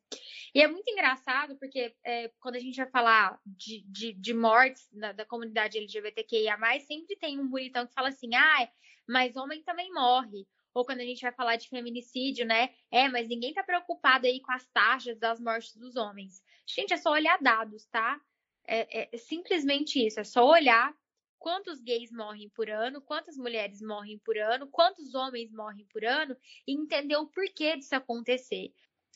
E 0.54 0.60
é 0.60 0.66
muito 0.66 0.90
engraçado 0.90 1.56
porque 1.58 1.94
é, 2.04 2.28
quando 2.40 2.56
a 2.56 2.58
gente 2.60 2.76
vai 2.76 2.90
falar 2.90 3.38
de, 3.46 3.82
de, 3.86 4.12
de 4.12 4.34
mortes 4.34 4.88
da, 4.92 5.12
da, 5.12 5.24
comunidade 5.24 5.78
LGBTQIA, 5.78 6.56
sempre 6.86 7.16
tem 7.16 7.38
um 7.38 7.48
bonitão 7.48 7.86
que 7.86 7.94
fala 7.94 8.08
assim, 8.08 8.34
ah, 8.34 8.68
mas 9.08 9.36
homem 9.36 9.62
também 9.62 9.92
morre. 9.92 10.46
Ou 10.74 10.84
quando 10.84 11.00
a 11.00 11.04
gente 11.04 11.20
vai 11.20 11.32
falar 11.32 11.56
de 11.56 11.68
feminicídio, 11.68 12.46
né? 12.46 12.70
É, 12.90 13.06
mas 13.08 13.28
ninguém 13.28 13.52
tá 13.52 13.62
preocupado 13.62 14.26
aí 14.26 14.40
com 14.40 14.52
as 14.52 14.66
taxas 14.68 15.18
das 15.18 15.38
mortes 15.38 15.76
dos 15.76 15.96
homens. 15.96 16.42
Gente, 16.66 16.94
é 16.94 16.96
só 16.96 17.10
olhar 17.12 17.38
dados, 17.42 17.84
tá? 17.86 18.18
É, 18.66 19.10
é 19.14 19.18
simplesmente 19.18 20.04
isso, 20.04 20.18
é 20.20 20.24
só 20.24 20.46
olhar 20.48 20.94
quantos 21.42 21.80
gays 21.82 22.12
morrem 22.12 22.48
por 22.50 22.70
ano, 22.70 23.02
quantas 23.02 23.36
mulheres 23.36 23.82
morrem 23.82 24.16
por 24.24 24.38
ano, 24.38 24.68
quantos 24.68 25.12
homens 25.12 25.50
morrem 25.50 25.84
por 25.92 26.04
ano 26.04 26.36
e 26.66 26.72
entender 26.72 27.16
o 27.16 27.26
porquê 27.26 27.76
disso 27.76 27.96
acontecer. 27.96 28.72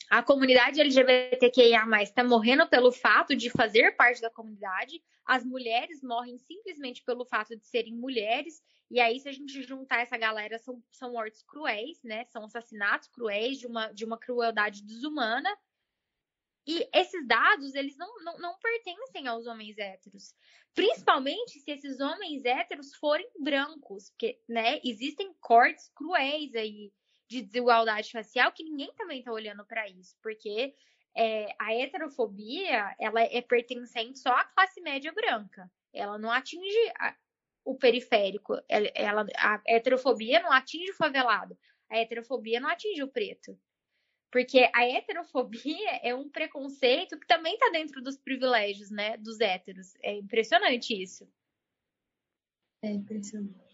A 0.09 0.21
comunidade 0.21 0.81
LGBTQIA 0.81 1.83
está 2.03 2.25
morrendo 2.25 2.67
pelo 2.67 2.91
fato 2.91 3.33
de 3.33 3.49
fazer 3.49 3.95
parte 3.95 4.21
da 4.21 4.29
comunidade, 4.29 5.01
as 5.25 5.45
mulheres 5.45 6.03
morrem 6.03 6.37
simplesmente 6.37 7.01
pelo 7.03 7.25
fato 7.25 7.55
de 7.55 7.65
serem 7.65 7.95
mulheres, 7.95 8.61
e 8.89 8.99
aí, 8.99 9.19
se 9.19 9.27
a 9.27 9.33
gente 9.33 9.61
juntar 9.63 10.01
essa 10.01 10.17
galera, 10.17 10.57
são, 10.59 10.81
são 10.91 11.11
mortes 11.11 11.43
cruéis, 11.43 12.01
né? 12.03 12.23
São 12.25 12.45
assassinatos 12.45 13.09
cruéis 13.09 13.57
de 13.59 13.67
uma, 13.67 13.91
de 13.91 14.05
uma 14.05 14.17
crueldade 14.17 14.81
desumana. 14.81 15.49
E 16.67 16.87
esses 16.93 17.25
dados, 17.25 17.73
eles 17.75 17.95
não, 17.97 18.13
não, 18.23 18.37
não 18.39 18.59
pertencem 18.59 19.25
aos 19.25 19.47
homens 19.47 19.77
héteros. 19.77 20.35
Principalmente 20.75 21.59
se 21.61 21.71
esses 21.71 22.01
homens 22.01 22.43
héteros 22.43 22.93
forem 22.95 23.29
brancos, 23.39 24.09
porque, 24.09 24.37
né, 24.47 24.81
existem 24.83 25.33
cortes 25.39 25.89
cruéis 25.95 26.53
aí 26.55 26.91
de 27.29 27.41
desigualdade 27.41 28.11
facial 28.11 28.51
que 28.51 28.63
ninguém 28.63 28.93
também 28.95 29.23
tá 29.23 29.31
olhando 29.31 29.65
para 29.65 29.87
isso, 29.87 30.15
porque 30.21 30.75
é, 31.15 31.55
a 31.57 31.73
heterofobia, 31.73 32.95
ela 32.99 33.21
é 33.21 33.41
pertencente 33.41 34.19
só 34.19 34.29
à 34.29 34.43
classe 34.43 34.81
média 34.81 35.11
branca. 35.13 35.71
Ela 35.93 36.17
não 36.17 36.31
atinge 36.31 36.77
a, 36.99 37.15
o 37.65 37.75
periférico. 37.75 38.53
Ela, 38.67 38.91
ela, 38.93 39.25
a 39.37 39.61
heterofobia 39.65 40.41
não 40.41 40.51
atinge 40.51 40.91
o 40.91 40.95
favelado. 40.95 41.57
A 41.89 41.97
heterofobia 41.97 42.59
não 42.59 42.69
atinge 42.69 43.01
o 43.01 43.07
preto. 43.07 43.57
Porque 44.31 44.69
a 44.73 44.85
heterofobia 44.85 45.99
é 46.03 46.13
um 46.13 46.29
preconceito 46.29 47.17
que 47.17 47.27
também 47.27 47.53
está 47.53 47.69
dentro 47.69 48.01
dos 48.01 48.17
privilégios, 48.17 48.91
né, 48.91 49.17
dos 49.17 49.39
héteros. 49.39 49.95
É 50.03 50.13
impressionante 50.13 51.01
isso. 51.01 51.27
É 52.81 52.91
impressionante. 52.91 53.67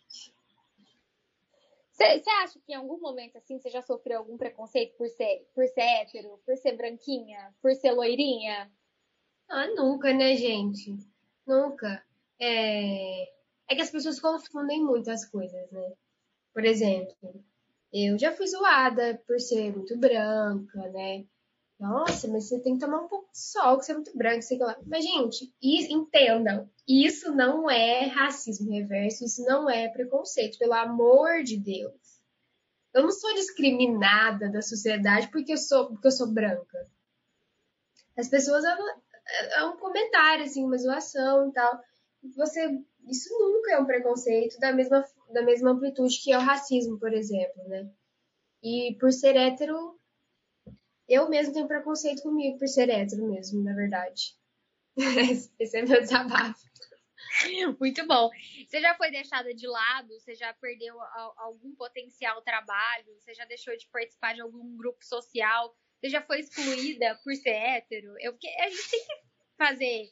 Você 1.91 2.29
acha 2.41 2.60
que 2.60 2.74
em 2.74 2.75
algum 2.75 3.00
momento 3.00 3.38
assim 3.38 3.60
você 3.60 3.69
já 3.69 3.81
sofreu 3.81 4.19
algum 4.19 4.36
preconceito 4.36 4.95
por 4.98 5.07
ser, 5.10 5.48
por 5.53 5.65
ser 5.67 5.81
hétero, 5.81 6.39
por 6.43 6.57
ser 6.57 6.75
branquinha, 6.75 7.53
por 7.62 7.74
ser 7.75 7.91
loirinha? 7.91 8.72
Ah, 9.48 9.67
nunca, 9.67 10.12
né, 10.12 10.36
gente? 10.36 10.98
Nunca. 11.45 12.03
É... 12.39 13.24
é 13.69 13.75
que 13.75 13.81
as 13.81 13.91
pessoas 13.91 14.19
confundem 14.19 14.83
muito 14.83 15.12
as 15.12 15.25
coisas, 15.25 15.72
né? 15.72 15.93
Por 16.51 16.65
exemplo, 16.65 17.43
eu 17.94 18.18
já 18.18 18.32
fui 18.32 18.48
zoada 18.48 19.22
por 19.28 19.40
ser 19.40 19.72
muito 19.76 19.96
branca, 19.98 20.90
né? 20.90 21.26
Nossa, 21.80 22.28
mas 22.28 22.48
você 22.48 22.60
tem 22.62 22.74
que 22.74 22.80
tomar 22.80 23.02
um 23.02 23.08
pouco 23.08 23.30
de 23.32 23.40
sol, 23.40 23.78
que 23.78 23.86
você 23.86 23.92
é 23.92 23.96
muito 23.96 24.18
branco, 24.18 24.42
sei 24.42 24.58
lá. 24.58 24.78
Mas, 24.86 25.04
gente, 25.04 25.54
entendam, 25.62 26.70
isso 26.88 27.34
não 27.36 27.70
é 27.70 28.06
racismo 28.06 28.72
reverso, 28.72 29.26
isso 29.26 29.44
não 29.44 29.70
é 29.70 29.90
preconceito, 29.90 30.58
pelo 30.58 30.74
amor 30.74 31.44
de 31.44 31.58
Deus. 31.58 31.94
Eu 32.94 33.04
não 33.04 33.12
sou 33.12 33.34
discriminada 33.34 34.50
da 34.50 34.62
sociedade 34.62 35.30
porque 35.30 35.54
eu 35.54 35.58
sou, 35.58 35.88
porque 35.88 36.08
eu 36.08 36.12
sou 36.12 36.28
branca. 36.28 36.88
As 38.18 38.30
pessoas 38.30 38.64
é 38.64 39.64
um 39.66 39.76
comentário, 39.78 40.46
assim, 40.46 40.64
uma 40.64 40.78
zoação 40.78 41.50
e 41.50 41.52
tal. 41.52 41.82
Você, 42.38 42.82
isso 43.07 43.29
nunca 43.39 43.74
é 43.74 43.79
um 43.79 43.86
preconceito 43.86 44.60
da 44.60 44.72
mesma, 44.72 45.05
da 45.31 45.41
mesma 45.41 45.72
amplitude 45.72 46.19
que 46.22 46.31
é 46.31 46.38
o 46.38 46.41
racismo, 46.41 47.00
por 47.00 47.13
exemplo, 47.13 47.67
né? 47.67 47.89
E 48.62 48.95
por 49.00 49.12
ser 49.12 49.36
hétero, 49.36 50.00
eu 51.07 51.29
mesmo 51.29 51.53
tenho 51.53 51.67
preconceito 51.67 52.22
comigo 52.22 52.57
por 52.57 52.67
ser 52.67 52.89
hétero 52.89 53.27
mesmo, 53.29 53.63
na 53.63 53.74
verdade. 53.74 54.36
Esse 55.60 55.77
é 55.77 55.81
meu 55.81 56.00
desabafo. 56.01 56.63
Muito 57.79 58.05
bom. 58.05 58.29
Você 58.67 58.79
já 58.79 58.95
foi 58.95 59.10
deixada 59.10 59.53
de 59.53 59.67
lado? 59.67 60.13
Você 60.19 60.36
já 60.36 60.53
perdeu 60.53 60.95
algum 61.38 61.75
potencial 61.75 62.41
trabalho? 62.41 63.13
Você 63.19 63.33
já 63.33 63.45
deixou 63.45 63.75
de 63.75 63.88
participar 63.88 64.33
de 64.33 64.41
algum 64.41 64.77
grupo 64.77 65.03
social? 65.03 65.75
Você 66.00 66.10
já 66.10 66.22
foi 66.22 66.39
excluída 66.39 67.19
por 67.24 67.33
ser 67.36 67.51
hétero? 67.51 68.13
Eu, 68.19 68.33
a 68.33 68.69
gente 68.69 68.89
tem 68.89 69.00
que 69.00 69.13
fazer, 69.57 70.12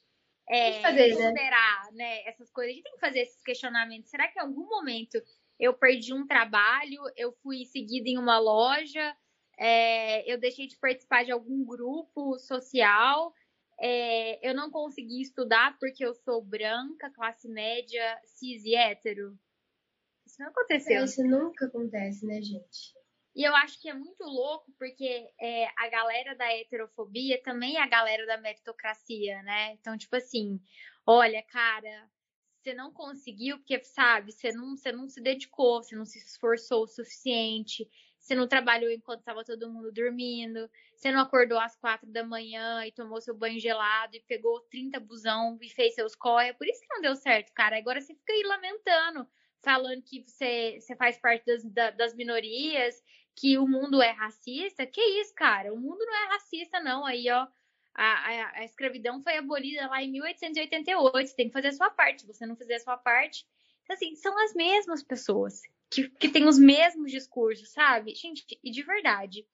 é, 0.51 0.71
que 0.73 0.81
fazer 0.81 1.13
ponderar, 1.15 1.85
né? 1.93 1.97
né? 1.97 2.23
essas 2.25 2.51
coisas. 2.51 2.71
A 2.71 2.75
gente 2.75 2.83
tem 2.83 2.93
que 2.93 2.99
fazer 2.99 3.19
esses 3.19 3.41
questionamentos. 3.41 4.09
Será 4.09 4.27
que 4.27 4.37
em 4.37 4.41
algum 4.41 4.67
momento 4.67 5.21
eu 5.59 5.73
perdi 5.73 6.13
um 6.13 6.27
trabalho? 6.27 7.01
Eu 7.15 7.31
fui 7.41 7.65
seguida 7.65 8.09
em 8.09 8.17
uma 8.17 8.37
loja? 8.37 9.15
É, 9.57 10.31
eu 10.31 10.37
deixei 10.39 10.67
de 10.67 10.77
participar 10.77 11.23
de 11.23 11.31
algum 11.31 11.63
grupo 11.63 12.37
social? 12.39 13.33
É, 13.79 14.47
eu 14.47 14.53
não 14.53 14.69
consegui 14.69 15.21
estudar 15.21 15.77
porque 15.79 16.05
eu 16.05 16.13
sou 16.13 16.43
branca, 16.43 17.09
classe 17.11 17.47
média, 17.47 18.19
cis 18.25 18.63
e 18.65 18.75
hétero? 18.75 19.37
Isso 20.25 20.35
não 20.39 20.49
aconteceu. 20.49 21.03
Isso 21.03 21.23
nunca 21.23 21.65
acontece, 21.65 22.25
né, 22.25 22.41
gente? 22.41 22.93
E 23.35 23.43
eu 23.43 23.55
acho 23.55 23.79
que 23.81 23.89
é 23.89 23.93
muito 23.93 24.23
louco 24.23 24.71
porque 24.77 25.29
é, 25.39 25.67
a 25.77 25.89
galera 25.89 26.35
da 26.35 26.53
heterofobia 26.53 27.41
também 27.41 27.77
é 27.77 27.81
a 27.81 27.87
galera 27.87 28.25
da 28.25 28.37
meritocracia, 28.37 29.41
né? 29.43 29.71
Então, 29.73 29.97
tipo 29.97 30.15
assim, 30.15 30.59
olha, 31.05 31.41
cara, 31.43 32.09
você 32.61 32.73
não 32.73 32.91
conseguiu 32.91 33.57
porque, 33.57 33.81
sabe, 33.83 34.31
você 34.31 34.51
não, 34.51 34.75
você 34.75 34.91
não 34.91 35.07
se 35.07 35.21
dedicou, 35.21 35.81
você 35.81 35.95
não 35.95 36.05
se 36.05 36.19
esforçou 36.19 36.83
o 36.83 36.87
suficiente, 36.87 37.89
você 38.19 38.35
não 38.35 38.47
trabalhou 38.47 38.91
enquanto 38.91 39.21
estava 39.21 39.43
todo 39.43 39.71
mundo 39.71 39.91
dormindo, 39.91 40.69
você 40.95 41.11
não 41.11 41.21
acordou 41.21 41.59
às 41.59 41.75
quatro 41.75 42.07
da 42.11 42.23
manhã 42.23 42.85
e 42.85 42.91
tomou 42.91 43.19
seu 43.19 43.35
banho 43.35 43.59
gelado 43.59 44.15
e 44.15 44.23
pegou 44.27 44.61
30 44.69 44.99
busão 44.99 45.57
e 45.59 45.69
fez 45.69 45.95
seus 45.95 46.15
corre. 46.15 46.53
Por 46.53 46.67
isso 46.67 46.81
que 46.81 46.93
não 46.93 47.01
deu 47.01 47.15
certo, 47.15 47.51
cara. 47.53 47.77
Agora 47.77 47.99
você 47.99 48.13
fica 48.13 48.31
aí 48.31 48.43
lamentando, 48.43 49.27
falando 49.63 50.03
que 50.03 50.23
você, 50.23 50.77
você 50.79 50.95
faz 50.95 51.19
parte 51.19 51.43
das, 51.45 51.95
das 51.95 52.13
minorias 52.13 53.01
que 53.35 53.57
o 53.57 53.67
mundo 53.67 54.01
é 54.01 54.11
racista. 54.11 54.85
Que 54.85 55.01
isso, 55.21 55.33
cara? 55.35 55.73
O 55.73 55.77
mundo 55.77 56.05
não 56.05 56.15
é 56.15 56.33
racista, 56.33 56.79
não. 56.79 57.05
Aí, 57.05 57.29
ó, 57.29 57.47
a, 57.93 58.03
a, 58.03 58.59
a 58.59 58.63
escravidão 58.65 59.21
foi 59.21 59.37
abolida 59.37 59.87
lá 59.87 60.01
em 60.01 60.11
1888. 60.11 61.29
Você 61.29 61.35
tem 61.35 61.47
que 61.47 61.53
fazer 61.53 61.69
a 61.69 61.73
sua 61.73 61.89
parte. 61.89 62.21
Se 62.21 62.27
você 62.27 62.45
não 62.45 62.55
fizer 62.55 62.75
a 62.75 62.79
sua 62.79 62.97
parte. 62.97 63.45
Então, 63.83 63.95
assim, 63.95 64.15
são 64.15 64.37
as 64.43 64.53
mesmas 64.53 65.03
pessoas 65.03 65.61
que, 65.89 66.09
que 66.09 66.29
têm 66.29 66.47
os 66.47 66.57
mesmos 66.57 67.11
discursos, 67.11 67.69
sabe? 67.69 68.15
Gente, 68.15 68.45
e 68.63 68.71
de 68.71 68.83
verdade, 68.83 69.45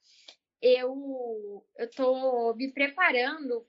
eu, 0.62 1.66
eu 1.78 1.90
tô 1.90 2.54
me 2.54 2.72
preparando 2.72 3.68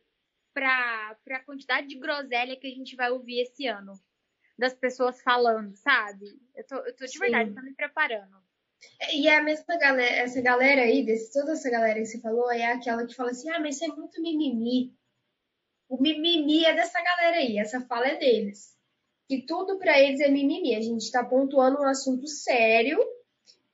para 0.52 1.16
a 1.30 1.44
quantidade 1.44 1.86
de 1.86 1.98
groselha 1.98 2.56
que 2.56 2.66
a 2.66 2.70
gente 2.70 2.96
vai 2.96 3.10
ouvir 3.10 3.40
esse 3.40 3.66
ano. 3.66 3.94
Das 4.58 4.74
pessoas 4.74 5.22
falando, 5.22 5.74
sabe? 5.76 6.26
Eu 6.54 6.66
tô, 6.66 6.76
eu 6.76 6.96
tô 6.96 7.04
de 7.04 7.12
Sim. 7.12 7.20
verdade, 7.20 7.54
tô 7.54 7.62
me 7.62 7.74
preparando. 7.74 8.36
E 9.12 9.28
é 9.28 9.36
a 9.36 9.42
mesma 9.42 9.76
galera, 9.78 10.16
essa 10.16 10.40
galera 10.40 10.82
aí, 10.82 11.04
desse, 11.04 11.32
toda 11.32 11.52
essa 11.52 11.70
galera 11.70 11.98
que 11.98 12.06
você 12.06 12.20
falou, 12.20 12.50
é 12.50 12.66
aquela 12.66 13.06
que 13.06 13.14
fala 13.14 13.30
assim, 13.30 13.48
ah, 13.50 13.60
mas 13.60 13.76
isso 13.76 13.84
é 13.84 13.88
muito 13.88 14.20
mimimi. 14.20 14.94
O 15.88 16.00
mimimi 16.00 16.64
é 16.64 16.74
dessa 16.74 17.02
galera 17.02 17.36
aí, 17.38 17.58
essa 17.58 17.80
fala 17.86 18.08
é 18.08 18.16
deles. 18.16 18.76
Que 19.28 19.42
tudo 19.42 19.78
para 19.78 19.98
eles 19.98 20.20
é 20.20 20.28
mimimi. 20.28 20.74
A 20.74 20.80
gente 20.80 21.02
está 21.02 21.24
pontuando 21.24 21.80
um 21.80 21.88
assunto 21.88 22.26
sério, 22.26 22.98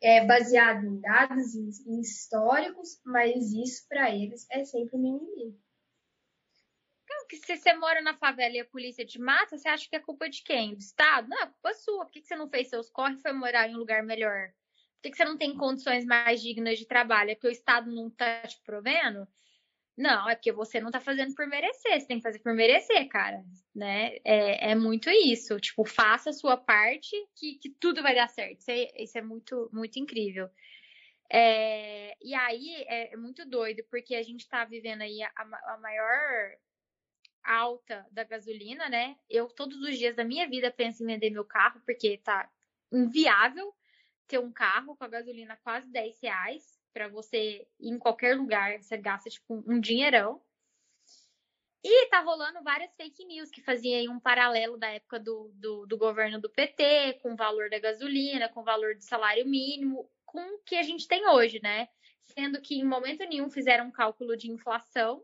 é, 0.02 0.24
baseado 0.24 0.84
em 0.84 1.00
dados, 1.00 1.54
em, 1.54 1.70
em 1.86 2.00
históricos, 2.00 3.00
mas 3.04 3.52
isso 3.52 3.86
para 3.88 4.14
eles 4.14 4.46
é 4.50 4.64
sempre 4.64 4.96
mimimi. 4.96 5.58
que 7.28 7.36
se 7.36 7.56
você 7.56 7.74
mora 7.74 8.00
na 8.00 8.14
favela 8.14 8.56
e 8.56 8.60
a 8.60 8.64
polícia 8.64 9.04
te 9.04 9.18
mata, 9.18 9.56
você 9.56 9.68
acha 9.68 9.88
que 9.88 9.96
é 9.96 10.00
culpa 10.00 10.28
de 10.28 10.42
quem? 10.42 10.74
Do 10.74 10.80
Estado? 10.80 11.28
Não, 11.28 11.42
é 11.42 11.46
culpa 11.46 11.74
sua. 11.74 12.04
Por 12.04 12.12
que 12.12 12.22
você 12.22 12.36
não 12.36 12.48
fez 12.48 12.68
seus 12.68 12.90
corres 12.90 13.18
e 13.18 13.22
foi 13.22 13.32
morar 13.32 13.68
em 13.68 13.74
um 13.74 13.78
lugar 13.78 14.02
melhor? 14.02 14.52
Por 15.04 15.10
que 15.10 15.18
você 15.18 15.24
não 15.26 15.36
tem 15.36 15.54
condições 15.54 16.06
mais 16.06 16.40
dignas 16.40 16.78
de 16.78 16.86
trabalho? 16.86 17.30
É 17.30 17.34
porque 17.34 17.48
o 17.48 17.50
Estado 17.50 17.92
não 17.92 18.08
está 18.08 18.40
te 18.46 18.58
provendo? 18.64 19.28
Não, 19.94 20.26
é 20.28 20.34
porque 20.34 20.50
você 20.50 20.80
não 20.80 20.88
está 20.88 20.98
fazendo 20.98 21.34
por 21.34 21.46
merecer. 21.46 22.00
Você 22.00 22.06
tem 22.06 22.16
que 22.16 22.22
fazer 22.22 22.38
por 22.38 22.54
merecer, 22.54 23.06
cara. 23.08 23.44
Né? 23.74 24.16
É, 24.24 24.70
é 24.70 24.74
muito 24.74 25.10
isso. 25.10 25.60
Tipo, 25.60 25.84
faça 25.84 26.30
a 26.30 26.32
sua 26.32 26.56
parte 26.56 27.14
que, 27.36 27.56
que 27.58 27.68
tudo 27.68 28.02
vai 28.02 28.14
dar 28.14 28.28
certo. 28.28 28.60
Isso 28.60 28.70
é, 28.70 29.02
isso 29.02 29.18
é 29.18 29.20
muito, 29.20 29.68
muito 29.70 29.98
incrível. 29.98 30.48
É, 31.30 32.16
e 32.22 32.34
aí 32.34 32.74
é, 32.86 33.12
é, 33.12 33.16
muito 33.16 33.44
doido, 33.44 33.84
porque 33.90 34.14
a 34.14 34.22
gente 34.22 34.40
está 34.40 34.64
vivendo 34.64 35.02
aí 35.02 35.22
a, 35.22 35.32
a 35.36 35.78
maior 35.82 36.56
alta 37.42 38.06
da 38.10 38.24
gasolina, 38.24 38.88
né? 38.88 39.16
Eu 39.28 39.48
todos 39.48 39.78
os 39.82 39.98
dias 39.98 40.16
da 40.16 40.24
minha 40.24 40.48
vida 40.48 40.70
penso 40.70 41.02
em 41.02 41.06
vender 41.06 41.28
meu 41.28 41.44
carro, 41.44 41.82
porque 41.84 42.16
tá 42.16 42.50
inviável 42.90 43.74
ter 44.26 44.38
um 44.38 44.52
carro 44.52 44.96
com 44.96 45.04
a 45.04 45.08
gasolina 45.08 45.58
quase 45.62 45.90
10 45.90 46.20
reais 46.22 46.78
para 46.92 47.08
você 47.08 47.66
ir 47.80 47.90
em 47.90 47.98
qualquer 47.98 48.36
lugar, 48.36 48.80
você 48.80 48.96
gasta 48.96 49.28
tipo 49.28 49.62
um 49.66 49.80
dinheirão. 49.80 50.40
E 51.82 52.06
tá 52.06 52.20
rolando 52.20 52.62
várias 52.62 52.94
fake 52.94 53.26
news 53.26 53.50
que 53.50 53.60
faziam 53.60 53.98
aí 53.98 54.08
um 54.08 54.18
paralelo 54.18 54.78
da 54.78 54.88
época 54.88 55.20
do, 55.20 55.50
do, 55.54 55.84
do, 55.86 55.98
governo 55.98 56.40
do 56.40 56.48
PT, 56.48 57.18
com 57.20 57.34
o 57.34 57.36
valor 57.36 57.68
da 57.68 57.78
gasolina, 57.78 58.48
com 58.48 58.60
o 58.60 58.64
valor 58.64 58.94
do 58.94 59.02
salário 59.02 59.46
mínimo, 59.46 60.10
com 60.24 60.40
o 60.40 60.58
que 60.60 60.76
a 60.76 60.82
gente 60.82 61.06
tem 61.06 61.28
hoje, 61.28 61.60
né? 61.62 61.88
Sendo 62.22 62.62
que 62.62 62.76
em 62.76 62.84
momento 62.84 63.24
nenhum 63.26 63.50
fizeram 63.50 63.88
um 63.88 63.90
cálculo 63.90 64.34
de 64.34 64.50
inflação 64.50 65.22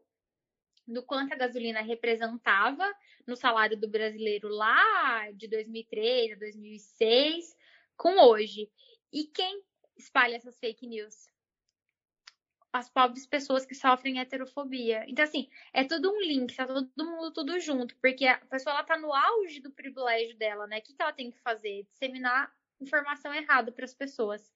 do 0.86 1.02
quanto 1.02 1.32
a 1.32 1.36
gasolina 1.36 1.80
representava 1.80 2.84
no 3.26 3.36
salário 3.36 3.76
do 3.78 3.88
brasileiro 3.88 4.48
lá 4.48 5.30
de 5.32 5.48
2003 5.48 6.32
a 6.32 6.36
2006 6.36 7.56
com 8.00 8.18
hoje. 8.18 8.72
E 9.12 9.24
quem 9.24 9.62
espalha 9.94 10.36
essas 10.36 10.58
fake 10.58 10.86
news? 10.86 11.28
As 12.72 12.88
pobres 12.88 13.26
pessoas 13.26 13.66
que 13.66 13.74
sofrem 13.74 14.20
heterofobia. 14.20 15.04
Então, 15.06 15.24
assim, 15.24 15.50
é 15.74 15.84
tudo 15.84 16.10
um 16.10 16.20
link, 16.20 16.56
tá 16.56 16.66
todo 16.66 17.04
mundo 17.04 17.30
tudo 17.32 17.60
junto, 17.60 17.94
porque 17.96 18.26
a 18.26 18.38
pessoa 18.46 18.74
ela 18.74 18.84
tá 18.84 18.96
no 18.96 19.12
auge 19.12 19.60
do 19.60 19.70
privilégio 19.70 20.38
dela, 20.38 20.66
né? 20.66 20.78
O 20.78 20.82
que, 20.82 20.94
que 20.94 21.02
ela 21.02 21.12
tem 21.12 21.30
que 21.30 21.40
fazer? 21.40 21.86
Disseminar 21.90 22.50
informação 22.80 23.34
errada 23.34 23.70
para 23.70 23.84
as 23.84 23.92
pessoas. 23.92 24.50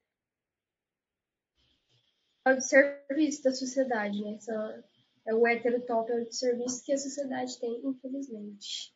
É 2.46 2.54
o 2.54 2.60
serviço 2.60 3.42
da 3.42 3.52
sociedade, 3.52 4.22
né? 4.22 4.38
É 5.26 5.34
o 5.34 5.46
heterotop, 5.46 6.10
é 6.10 6.22
o 6.22 6.32
serviço 6.32 6.84
que 6.84 6.92
a 6.92 6.98
sociedade 6.98 7.58
tem, 7.58 7.80
infelizmente. 7.84 8.94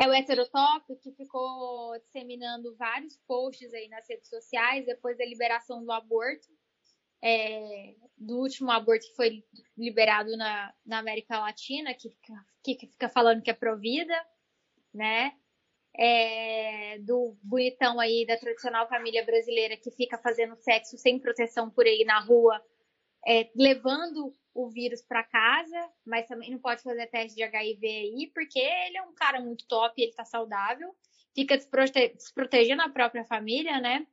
É 0.00 0.06
o 0.06 0.12
Heterotop 0.12 0.96
que 1.02 1.12
ficou 1.12 1.98
disseminando 2.00 2.74
vários 2.76 3.16
posts 3.26 3.72
aí 3.72 3.88
nas 3.88 4.08
redes 4.08 4.28
sociais 4.28 4.86
depois 4.86 5.16
da 5.16 5.24
liberação 5.24 5.84
do 5.84 5.92
aborto, 5.92 6.48
é, 7.22 7.94
do 8.16 8.38
último 8.38 8.70
aborto 8.70 9.06
que 9.06 9.14
foi 9.14 9.44
liberado 9.76 10.36
na, 10.36 10.74
na 10.84 10.98
América 10.98 11.38
Latina, 11.38 11.94
que 11.94 12.10
fica, 12.10 12.34
que 12.62 12.86
fica 12.86 13.08
falando 13.08 13.42
que 13.42 13.50
é 13.50 13.54
provida, 13.54 14.14
né? 14.92 15.32
É, 15.94 16.98
do 17.00 17.36
bonitão 17.42 18.00
aí 18.00 18.24
da 18.26 18.38
tradicional 18.38 18.88
família 18.88 19.24
brasileira 19.26 19.76
que 19.76 19.90
fica 19.90 20.16
fazendo 20.16 20.56
sexo 20.56 20.96
sem 20.96 21.20
proteção 21.20 21.68
por 21.68 21.84
aí 21.84 22.02
na 22.04 22.18
rua, 22.20 22.58
é, 23.26 23.50
levando 23.54 24.34
o 24.54 24.68
vírus 24.68 25.02
para 25.02 25.24
casa, 25.24 25.90
mas 26.04 26.26
também 26.26 26.50
não 26.50 26.58
pode 26.58 26.82
fazer 26.82 27.06
teste 27.06 27.36
de 27.36 27.42
HIV 27.42 27.86
aí, 27.86 28.30
porque 28.34 28.58
ele 28.58 28.98
é 28.98 29.02
um 29.02 29.14
cara 29.14 29.40
muito 29.40 29.66
top, 29.66 30.00
ele 30.00 30.12
tá 30.12 30.24
saudável. 30.24 30.94
fica 31.34 31.56
desprote 31.56 32.08
desprotegendo 32.08 32.82
a 32.82 32.88
própria 32.88 33.24
família, 33.24 33.80
né? 33.80 34.06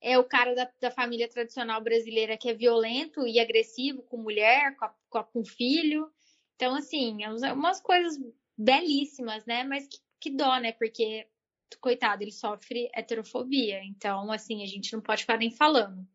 É 0.00 0.18
o 0.18 0.24
cara 0.24 0.54
da, 0.54 0.70
da, 0.80 0.90
família 0.90 1.28
tradicional 1.28 1.80
brasileira 1.82 2.36
que 2.36 2.48
é 2.48 2.54
violento 2.54 3.26
e 3.26 3.38
agressivo 3.38 4.02
com 4.02 4.16
mulher, 4.16 4.74
com, 4.76 4.88
com, 5.08 5.18
a, 5.18 5.24
com 5.24 5.44
filho. 5.44 6.10
Então, 6.56 6.74
assim, 6.74 7.22
é 7.22 7.52
umas 7.52 7.80
coisas 7.80 8.18
belíssimas, 8.56 9.44
né? 9.46 9.64
Mas 9.64 9.86
que, 9.86 9.98
que 10.18 10.30
dó, 10.30 10.58
né? 10.58 10.72
Porque, 10.72 11.26
coitado, 11.80 12.22
ele 12.22 12.32
sofre 12.32 12.90
heterofobia. 12.94 13.82
Então, 13.84 14.30
assim, 14.32 14.62
a 14.62 14.66
gente 14.66 14.92
não 14.92 15.02
pode 15.02 15.22
ficar 15.22 15.38
nem 15.38 15.50
falando. 15.50 16.06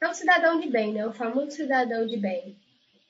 É 0.00 0.08
um 0.08 0.14
cidadão 0.14 0.60
de 0.60 0.68
bem, 0.68 0.92
né? 0.92 1.06
O 1.06 1.12
famoso 1.12 1.52
cidadão 1.52 2.06
de 2.06 2.16
bem. 2.16 2.58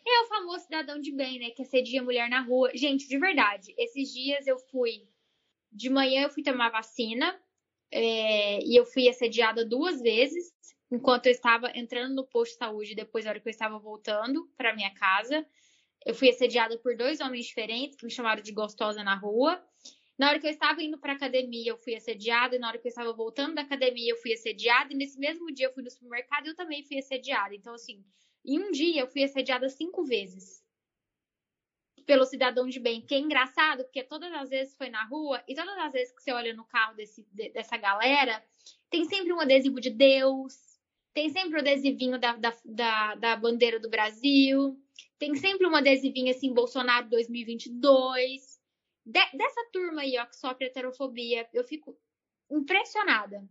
É 0.06 0.22
o 0.22 0.26
famoso 0.26 0.64
cidadão 0.64 1.00
de 1.00 1.12
bem, 1.12 1.38
né? 1.38 1.50
Que 1.50 1.62
assedia 1.62 2.02
mulher 2.02 2.28
na 2.28 2.40
rua. 2.40 2.70
Gente, 2.74 3.08
de 3.08 3.18
verdade, 3.18 3.74
esses 3.76 4.12
dias 4.12 4.46
eu 4.46 4.58
fui. 4.58 5.08
De 5.72 5.90
manhã 5.90 6.22
eu 6.22 6.30
fui 6.30 6.42
tomar 6.42 6.70
vacina 6.70 7.36
é, 7.90 8.60
e 8.64 8.76
eu 8.76 8.86
fui 8.86 9.08
assediada 9.08 9.64
duas 9.64 10.00
vezes 10.00 10.54
enquanto 10.90 11.26
eu 11.26 11.32
estava 11.32 11.70
entrando 11.74 12.14
no 12.14 12.24
posto 12.24 12.52
de 12.52 12.58
saúde, 12.58 12.94
depois 12.94 13.24
da 13.24 13.30
hora 13.30 13.40
que 13.40 13.48
eu 13.48 13.50
estava 13.50 13.78
voltando 13.78 14.48
para 14.56 14.74
minha 14.74 14.94
casa. 14.94 15.44
Eu 16.04 16.14
fui 16.14 16.28
assediada 16.28 16.78
por 16.78 16.96
dois 16.96 17.20
homens 17.20 17.46
diferentes 17.46 17.96
que 17.96 18.04
me 18.04 18.10
chamaram 18.12 18.40
de 18.40 18.52
gostosa 18.52 19.02
na 19.02 19.16
rua. 19.16 19.60
Na 20.18 20.30
hora 20.30 20.40
que 20.40 20.46
eu 20.46 20.50
estava 20.50 20.82
indo 20.82 20.98
para 20.98 21.12
academia, 21.12 21.70
eu 21.70 21.76
fui 21.76 21.94
assediada, 21.94 22.56
e 22.56 22.58
na 22.58 22.68
hora 22.68 22.78
que 22.78 22.86
eu 22.86 22.90
estava 22.90 23.12
voltando 23.12 23.54
da 23.54 23.62
academia, 23.62 24.12
eu 24.12 24.16
fui 24.16 24.32
assediada, 24.32 24.92
e 24.92 24.96
nesse 24.96 25.18
mesmo 25.18 25.52
dia 25.52 25.66
eu 25.66 25.72
fui 25.72 25.82
no 25.82 25.90
supermercado 25.90 26.46
e 26.46 26.48
eu 26.50 26.56
também 26.56 26.82
fui 26.82 26.98
assediada. 26.98 27.54
Então, 27.54 27.74
assim, 27.74 28.02
em 28.44 28.58
um 28.58 28.70
dia 28.70 29.02
eu 29.02 29.06
fui 29.06 29.22
assediada 29.24 29.68
cinco 29.68 30.04
vezes 30.04 30.64
pelo 32.06 32.24
cidadão 32.24 32.68
de 32.68 32.78
bem, 32.78 33.02
que 33.02 33.14
é 33.14 33.18
engraçado, 33.18 33.82
porque 33.82 34.02
todas 34.04 34.32
as 34.32 34.48
vezes 34.48 34.76
foi 34.76 34.88
na 34.88 35.04
rua 35.04 35.42
e 35.48 35.54
todas 35.54 35.76
as 35.76 35.92
vezes 35.92 36.14
que 36.14 36.22
você 36.22 36.32
olha 36.32 36.54
no 36.54 36.64
carro 36.64 36.94
desse, 36.94 37.26
dessa 37.52 37.76
galera, 37.76 38.42
tem 38.88 39.04
sempre 39.04 39.32
um 39.32 39.40
adesivo 39.40 39.80
de 39.80 39.90
Deus, 39.90 40.54
tem 41.12 41.28
sempre 41.28 41.54
o 41.54 41.56
um 41.56 41.60
adesivinho 41.60 42.18
da, 42.18 42.36
da, 42.36 42.54
da, 42.64 43.14
da, 43.16 43.36
bandeira 43.36 43.80
do 43.80 43.90
Brasil, 43.90 44.80
tem 45.18 45.34
sempre 45.34 45.66
um 45.66 45.74
adesivinho 45.74 46.30
assim, 46.30 46.54
Bolsonaro 46.54 47.08
2022. 47.08 48.55
De, 49.06 49.20
dessa 49.34 49.64
turma 49.72 50.02
aí, 50.02 50.18
ó, 50.18 50.26
que 50.26 50.36
sofre 50.36 50.66
heterofobia, 50.66 51.48
eu 51.54 51.62
fico 51.62 51.96
impressionada. 52.50 53.48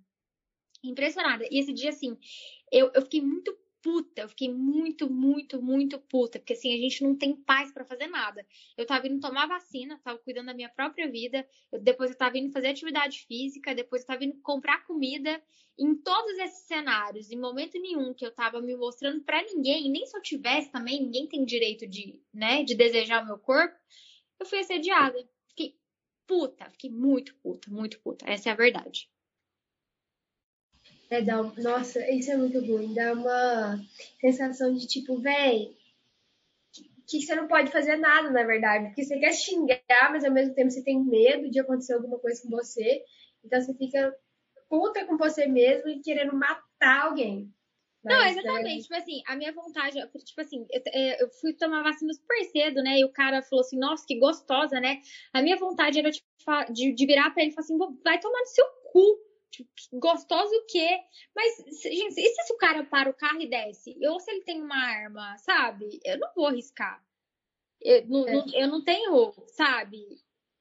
Impressionada. 0.84 1.48
E 1.50 1.60
esse 1.60 1.72
dia, 1.72 1.90
assim, 1.90 2.18
eu, 2.70 2.92
eu 2.94 3.02
fiquei 3.02 3.22
muito 3.22 3.58
puta, 3.82 4.24
eu 4.24 4.30
fiquei 4.30 4.52
muito, 4.52 5.08
muito, 5.08 5.62
muito 5.62 6.00
puta, 6.00 6.40
porque 6.40 6.54
assim, 6.54 6.74
a 6.74 6.78
gente 6.78 7.04
não 7.04 7.16
tem 7.16 7.36
paz 7.36 7.72
para 7.72 7.86
fazer 7.86 8.08
nada. 8.08 8.44
Eu 8.76 8.84
tava 8.84 9.08
indo 9.08 9.20
tomar 9.20 9.46
vacina, 9.48 10.02
tava 10.04 10.18
cuidando 10.18 10.48
da 10.48 10.56
minha 10.56 10.70
própria 10.70 11.08
vida, 11.08 11.48
eu, 11.72 11.80
depois 11.80 12.10
eu 12.10 12.18
tava 12.18 12.36
indo 12.36 12.52
fazer 12.52 12.70
atividade 12.70 13.20
física, 13.28 13.76
depois 13.76 14.02
eu 14.02 14.08
tava 14.08 14.26
indo 14.26 14.42
comprar 14.42 14.86
comida. 14.88 15.40
Em 15.78 15.94
todos 15.94 16.36
esses 16.40 16.66
cenários, 16.66 17.30
em 17.30 17.40
momento 17.40 17.80
nenhum 17.80 18.12
que 18.14 18.26
eu 18.26 18.34
tava 18.34 18.60
me 18.60 18.76
mostrando 18.76 19.22
para 19.24 19.44
ninguém, 19.44 19.92
nem 19.92 20.06
se 20.08 20.18
eu 20.18 20.22
tivesse 20.22 20.72
também, 20.72 21.04
ninguém 21.04 21.28
tem 21.28 21.46
direito 21.46 21.86
de, 21.86 22.20
né, 22.34 22.64
de 22.64 22.74
desejar 22.76 23.24
o 23.24 23.28
meu 23.28 23.38
corpo, 23.38 23.76
eu 24.40 24.46
fui 24.48 24.60
assediada. 24.60 25.16
Puta, 26.28 26.70
fiquei 26.72 26.90
muito 26.90 27.36
puta, 27.36 27.70
muito 27.70 28.00
puta. 28.00 28.26
Essa 28.30 28.50
é 28.50 28.52
a 28.52 28.56
verdade. 28.56 29.10
É, 31.10 31.22
dá, 31.22 31.42
nossa, 31.44 32.00
isso 32.12 32.32
é 32.32 32.38
muito 32.38 32.60
ruim. 32.60 32.94
Dá 32.94 33.14
uma 33.14 33.80
sensação 34.20 34.74
de 34.74 34.88
tipo, 34.88 35.20
véi, 35.20 35.76
que 37.08 37.22
você 37.22 37.36
não 37.36 37.48
pode 37.48 37.72
fazer 37.72 37.98
nada, 37.98 38.30
na 38.32 38.44
verdade. 38.44 38.88
Porque 38.88 39.04
você 39.04 39.20
quer 39.20 39.34
xingar, 39.34 40.12
mas 40.12 40.26
ao 40.26 40.32
mesmo 40.32 40.56
tempo 40.56 40.72
você 40.72 40.84
tem 40.84 41.04
medo 41.04 41.50
de 41.50 41.60
acontecer 41.60 41.94
alguma 41.94 42.18
coisa 42.20 42.42
com 42.42 42.50
você. 42.50 43.04
Então 43.44 43.62
você 43.62 43.74
fica 43.76 44.16
puta 44.68 45.06
com 45.06 45.18
você 45.18 45.46
mesmo 45.46 45.90
e 45.90 46.02
querendo 46.02 46.34
matar 46.36 47.06
alguém. 47.06 47.54
Mas, 48.06 48.36
não, 48.36 48.42
exatamente. 48.42 48.80
É... 48.80 48.82
Tipo 48.84 48.96
assim, 48.96 49.22
a 49.28 49.36
minha 49.36 49.52
vontade, 49.52 50.00
tipo 50.24 50.42
assim, 50.42 50.66
eu, 50.70 50.82
é, 50.88 51.24
eu, 51.24 51.30
fui 51.30 51.54
tomar 51.54 51.84
vacina 51.84 52.14
super 52.14 52.44
cedo, 52.46 52.84
né? 52.84 53.00
E 53.00 53.06
o 53.06 53.12
cara 53.12 53.42
falou 53.42 53.62
assim, 53.62 53.80
nossa, 53.80 54.06
que 54.06 54.20
gostosa, 54.20 54.80
né? 54.80 55.02
A 55.34 55.42
minha 55.42 55.58
vontade 55.58 55.98
era 55.98 56.12
tipo, 56.12 56.26
de, 56.72 56.94
de 56.94 57.06
virar 57.06 57.32
pra 57.32 57.42
ele 57.42 57.52
e 57.52 57.56
falar 57.56 57.66
assim, 57.66 57.78
vai 58.04 58.20
tomar 58.20 58.40
no 58.40 58.46
seu 58.46 58.66
cu. 58.92 59.26
Tipo, 59.52 59.70
gostoso 60.00 60.54
o 60.54 60.66
quê? 60.68 61.00
Mas, 61.34 61.58
gente, 61.82 62.20
e 62.20 62.30
se 62.30 62.54
o 62.54 62.58
cara 62.58 62.84
para 62.84 63.10
o 63.10 63.14
carro 63.14 63.42
e 63.42 63.48
desce? 63.48 63.96
Ou 64.08 64.20
se 64.20 64.30
ele 64.30 64.44
tem 64.44 64.62
uma 64.62 64.76
arma, 64.76 65.38
sabe? 65.38 66.00
Eu 66.04 66.20
não 66.20 66.30
vou 66.36 66.48
arriscar. 66.48 67.02
Eu 67.82 68.06
não, 68.08 68.28
é. 68.28 68.34
não, 68.34 68.46
eu 68.54 68.68
não 68.68 68.84
tenho, 68.84 69.34
sabe, 69.48 69.98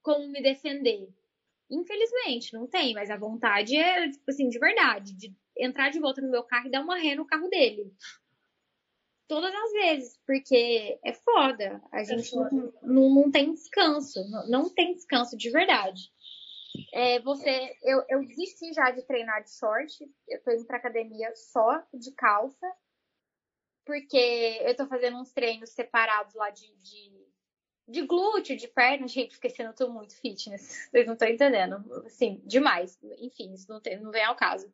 como 0.02 0.28
me 0.28 0.40
defender. 0.40 1.09
Infelizmente, 1.70 2.52
não 2.52 2.68
tem, 2.68 2.94
mas 2.94 3.11
a 3.11 3.16
vontade 3.16 3.76
é, 3.76 4.09
tipo 4.11 4.30
assim, 4.30 4.48
de 4.48 4.59
verdade, 4.59 5.12
de 5.14 5.35
entrar 5.57 5.90
de 5.90 5.99
volta 5.99 6.21
no 6.21 6.31
meu 6.31 6.43
carro 6.43 6.69
e 6.69 6.71
dar 6.71 6.83
uma 6.83 6.99
ré 6.99 7.14
no 7.14 7.27
carro 7.27 7.49
dele. 7.49 7.93
Todas 9.27 9.55
as 9.55 9.73
vezes, 9.73 10.21
porque 10.27 10.99
é 11.03 11.12
foda. 11.12 11.83
A 11.90 12.03
é 12.03 12.05
gente 12.05 12.31
foda. 12.31 12.51
Não, 12.53 12.73
não, 12.83 13.14
não, 13.14 13.31
tem 13.31 13.55
descanso. 13.55 14.29
Não, 14.31 14.49
não 14.49 14.71
tem 14.71 14.95
descanso 14.95 15.37
de 15.37 15.51
verdade. 15.51 16.12
É, 16.93 17.21
você, 17.21 17.77
eu, 17.83 18.05
eu 18.09 18.27
desisti 18.27 18.73
já 18.73 18.90
de 18.90 19.03
treinar 19.03 19.43
de 19.43 19.51
short. 19.51 20.07
Eu 20.29 20.43
tô 20.43 20.51
indo 20.51 20.67
pra 20.67 20.77
academia 20.77 21.33
só 21.35 21.83
de 21.95 22.12
calça. 22.12 22.71
Porque 23.87 24.61
eu 24.62 24.77
tô 24.77 24.87
fazendo 24.87 25.19
uns 25.19 25.33
treinos 25.33 25.71
separados 25.71 26.35
lá 26.35 26.51
de, 26.51 26.75
de, 26.77 27.27
de 27.88 28.03
glúteo, 28.03 28.57
de 28.57 28.69
perna. 28.69 29.09
Gente, 29.09 29.35
fiquei 29.35 29.51
sendo 29.51 29.75
tudo 29.75 29.93
muito 29.93 30.19
fitness. 30.21 30.88
Vocês 30.90 31.07
não 31.07 31.14
estão 31.14 31.29
entendendo. 31.29 31.77
Assim, 32.05 32.43
demais. 32.45 32.99
Enfim, 33.19 33.55
isso 33.55 33.71
não, 33.71 33.81
tem, 33.81 33.99
não 34.01 34.11
vem 34.11 34.25
ao 34.25 34.37
caso. 34.37 34.71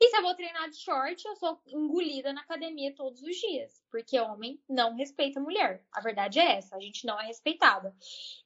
E 0.00 0.08
se 0.08 0.16
eu 0.16 0.22
vou 0.22 0.34
treinar 0.34 0.68
de 0.68 0.76
short, 0.76 1.26
eu 1.26 1.36
sou 1.36 1.58
engolida 1.66 2.32
na 2.32 2.42
academia 2.42 2.94
todos 2.94 3.22
os 3.22 3.36
dias. 3.36 3.82
Porque 3.90 4.20
homem 4.20 4.60
não 4.68 4.94
respeita 4.94 5.40
mulher. 5.40 5.84
A 5.92 6.00
verdade 6.00 6.38
é 6.38 6.56
essa, 6.56 6.76
a 6.76 6.80
gente 6.80 7.06
não 7.06 7.18
é 7.20 7.26
respeitada. 7.26 7.94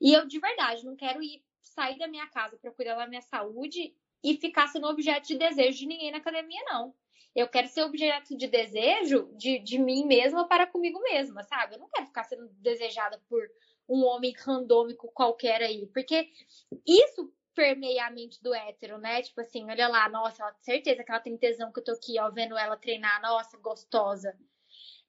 E 0.01 0.13
eu, 0.13 0.27
de 0.27 0.39
verdade, 0.39 0.85
não 0.85 0.95
quero 0.95 1.23
ir 1.23 1.43
sair 1.61 1.99
da 1.99 2.07
minha 2.07 2.27
casa 2.29 2.57
para 2.57 2.71
cuidar 2.71 2.95
da 2.97 3.07
minha 3.07 3.23
saúde 3.23 3.95
e 4.23 4.37
ficar 4.37 4.69
sendo 4.69 4.87
objeto 4.87 5.29
de 5.29 5.39
desejo 5.39 5.79
de 5.79 5.87
ninguém 5.87 6.13
na 6.13 6.19
academia, 6.19 6.63
não. 6.67 6.95
Eu 7.35 7.49
quero 7.49 7.69
ser 7.69 7.83
objeto 7.83 8.37
de 8.37 8.49
desejo 8.49 9.31
de, 9.37 9.59
de 9.61 9.79
mim 9.79 10.05
mesma 10.05 10.47
para 10.49 10.67
comigo 10.67 11.01
mesma, 11.01 11.43
sabe? 11.45 11.75
Eu 11.75 11.81
não 11.81 11.89
quero 11.89 12.07
ficar 12.07 12.25
sendo 12.25 12.49
desejada 12.55 13.23
por 13.29 13.49
um 13.89 14.05
homem 14.05 14.33
randômico 14.37 15.11
qualquer 15.13 15.63
aí. 15.63 15.87
Porque 15.87 16.29
isso 16.87 17.33
permeia 17.61 18.07
a 18.07 18.11
mente 18.11 18.43
do 18.43 18.55
hétero, 18.55 18.97
né? 18.97 19.21
Tipo 19.21 19.43
assim, 19.43 19.71
olha 19.71 19.87
lá, 19.87 20.09
nossa, 20.09 20.43
ela, 20.43 20.57
certeza 20.63 21.05
que 21.05 21.11
ela 21.11 21.21
tem 21.21 21.37
tesão 21.37 21.71
que 21.71 21.81
eu 21.81 21.85
tô 21.85 21.93
aqui, 21.93 22.19
ó, 22.19 22.31
vendo 22.31 22.57
ela 22.57 22.75
treinar, 22.75 23.21
nossa, 23.21 23.59
gostosa. 23.59 24.35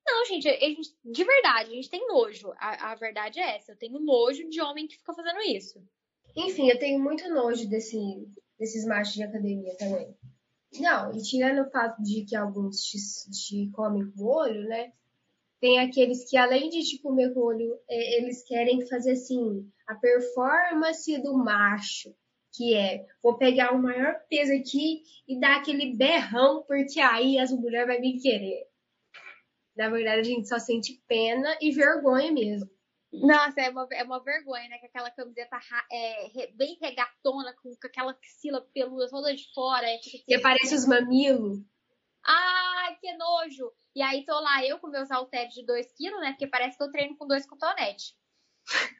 Não, 0.05 0.25
gente, 0.25 0.49
a 0.49 0.59
gente, 0.59 0.93
de 1.05 1.23
verdade, 1.23 1.71
a 1.71 1.75
gente 1.75 1.89
tem 1.89 2.05
nojo. 2.07 2.51
A, 2.57 2.91
a 2.91 2.95
verdade 2.95 3.39
é 3.39 3.55
essa, 3.55 3.71
eu 3.71 3.77
tenho 3.77 3.99
nojo 4.01 4.49
de 4.49 4.59
homem 4.59 4.85
que 4.85 4.97
fica 4.97 5.13
fazendo 5.13 5.39
isso. 5.43 5.81
Enfim, 6.35 6.69
eu 6.69 6.77
tenho 6.77 7.01
muito 7.01 7.29
nojo 7.29 7.69
desse, 7.69 7.97
desses 8.59 8.85
machos 8.85 9.13
de 9.13 9.23
academia 9.23 9.73
também. 9.77 10.13
Não, 10.77 11.13
e 11.15 11.21
tirando 11.21 11.65
o 11.65 11.71
fato 11.71 12.01
de 12.01 12.25
que 12.25 12.35
alguns 12.35 12.81
te, 12.81 12.97
te 13.31 13.71
comem 13.71 14.11
com 14.11 14.23
o 14.23 14.27
olho, 14.27 14.67
né? 14.67 14.91
Tem 15.61 15.79
aqueles 15.79 16.29
que, 16.29 16.35
além 16.35 16.69
de 16.69 16.83
te 16.83 17.01
comer 17.01 17.33
com 17.33 17.39
o 17.39 17.45
olho, 17.45 17.79
é, 17.89 18.17
eles 18.17 18.43
querem 18.43 18.85
fazer 18.87 19.11
assim, 19.11 19.71
a 19.87 19.95
performance 19.95 21.17
do 21.21 21.37
macho, 21.37 22.13
que 22.53 22.75
é 22.75 23.05
vou 23.21 23.37
pegar 23.37 23.73
o 23.73 23.81
maior 23.81 24.19
peso 24.29 24.53
aqui 24.53 25.03
e 25.27 25.39
dar 25.39 25.57
aquele 25.57 25.95
berrão, 25.95 26.63
porque 26.63 26.99
aí 26.99 27.39
as 27.39 27.51
mulheres 27.51 27.87
vão 27.87 28.01
me 28.01 28.19
querer. 28.19 28.67
Na 29.75 29.89
verdade, 29.89 30.19
a 30.19 30.23
gente 30.23 30.47
só 30.47 30.59
sente 30.59 31.01
pena 31.07 31.57
e 31.61 31.71
vergonha 31.71 32.31
mesmo. 32.31 32.69
Nossa, 33.13 33.59
é 33.59 33.69
uma, 33.69 33.87
é 33.91 34.03
uma 34.03 34.23
vergonha, 34.23 34.69
né? 34.69 34.77
Com 34.77 34.85
aquela 34.85 35.11
camiseta 35.11 35.59
é, 35.91 36.47
bem 36.53 36.77
regatona, 36.81 37.53
com, 37.61 37.69
com 37.69 37.87
aquela 37.87 38.11
axila 38.11 38.61
peluda 38.73 39.09
toda 39.09 39.35
de 39.35 39.53
fora. 39.53 39.85
É, 39.85 39.97
tipo, 39.97 40.17
assim, 40.17 40.35
aparece 40.35 40.75
os 40.75 40.85
mamilos. 40.85 41.59
Ai, 42.23 42.95
que 43.01 43.11
nojo! 43.17 43.71
E 43.93 44.01
aí 44.01 44.25
tô 44.25 44.39
lá, 44.39 44.65
eu 44.65 44.79
com 44.79 44.87
meus 44.87 45.11
halteres 45.11 45.53
de 45.53 45.65
2 45.65 45.91
quilos, 45.93 46.21
né? 46.21 46.31
Porque 46.31 46.47
parece 46.47 46.77
que 46.77 46.83
eu 46.83 46.91
treino 46.91 47.17
com 47.17 47.27
dois 47.27 47.45
cotonetes. 47.45 48.15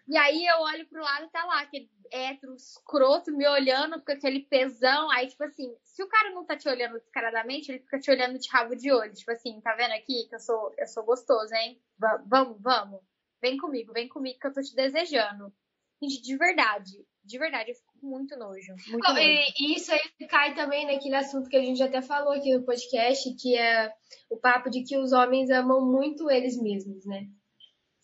E 0.07 0.17
aí 0.17 0.45
eu 0.45 0.59
olho 0.59 0.85
pro 0.87 1.01
lado 1.01 1.25
e 1.25 1.29
tá 1.29 1.45
lá, 1.45 1.61
aquele 1.61 1.89
hétero 2.11 2.53
escroto 2.53 3.31
me 3.31 3.47
olhando 3.47 4.01
com 4.03 4.11
aquele 4.11 4.41
pesão. 4.41 5.09
Aí, 5.11 5.27
tipo 5.27 5.43
assim, 5.43 5.73
se 5.83 6.03
o 6.03 6.07
cara 6.07 6.31
não 6.31 6.45
tá 6.45 6.57
te 6.57 6.67
olhando 6.67 6.99
descaradamente, 6.99 7.71
ele 7.71 7.79
fica 7.79 7.99
te 7.99 8.11
olhando 8.11 8.37
de 8.37 8.49
rabo 8.49 8.75
de 8.75 8.91
olho. 8.91 9.13
Tipo 9.13 9.31
assim, 9.31 9.61
tá 9.61 9.73
vendo 9.75 9.93
aqui 9.93 10.27
que 10.27 10.35
eu 10.35 10.39
sou, 10.39 10.73
eu 10.77 10.87
sou 10.87 11.03
gostoso, 11.03 11.53
hein? 11.53 11.81
V 11.97 12.07
vamos, 12.27 12.61
vamos. 12.61 13.01
Vem 13.41 13.57
comigo, 13.57 13.93
vem 13.93 14.07
comigo 14.07 14.39
que 14.39 14.47
eu 14.47 14.53
tô 14.53 14.61
te 14.61 14.75
desejando. 14.75 15.53
Gente, 16.01 16.21
de 16.21 16.37
verdade, 16.37 17.05
de 17.23 17.37
verdade, 17.37 17.71
eu 17.71 17.75
fico 17.75 17.93
com 17.99 18.07
muito 18.07 18.37
nojo. 18.37 18.73
Muito 18.87 19.05
oh, 19.07 19.13
nojo. 19.13 19.21
E 19.21 19.75
isso 19.75 19.91
aí 19.91 20.27
cai 20.27 20.55
também 20.55 20.85
naquele 20.85 21.15
assunto 21.15 21.49
que 21.49 21.55
a 21.55 21.61
gente 21.61 21.81
até 21.81 22.01
falou 22.01 22.33
aqui 22.33 22.53
no 22.53 22.65
podcast, 22.65 23.33
que 23.35 23.55
é 23.55 23.93
o 24.29 24.37
papo 24.37 24.69
de 24.69 24.83
que 24.83 24.97
os 24.97 25.11
homens 25.11 25.49
amam 25.49 25.85
muito 25.85 26.29
eles 26.29 26.59
mesmos, 26.61 27.05
né? 27.05 27.27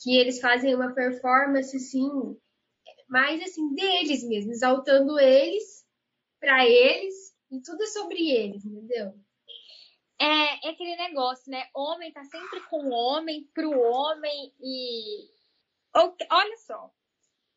Que 0.01 0.17
eles 0.17 0.39
fazem 0.39 0.75
uma 0.75 0.93
performance, 0.93 1.75
assim, 1.75 2.09
mais 3.07 3.41
assim, 3.41 3.73
deles 3.73 4.23
mesmos, 4.27 4.57
exaltando 4.57 5.19
eles 5.19 5.85
para 6.39 6.67
eles 6.67 7.35
e 7.51 7.61
tudo 7.61 7.83
é 7.83 7.87
sobre 7.87 8.29
eles, 8.29 8.65
entendeu? 8.65 9.13
É, 10.19 10.67
é 10.67 10.69
aquele 10.71 10.95
negócio, 10.95 11.49
né? 11.51 11.67
Homem 11.75 12.11
tá 12.11 12.23
sempre 12.25 12.59
com 12.69 12.89
o 12.89 12.91
homem, 12.91 13.49
pro 13.53 13.71
homem 13.71 14.53
e. 14.59 15.29
Olha 15.93 16.57
só. 16.57 16.91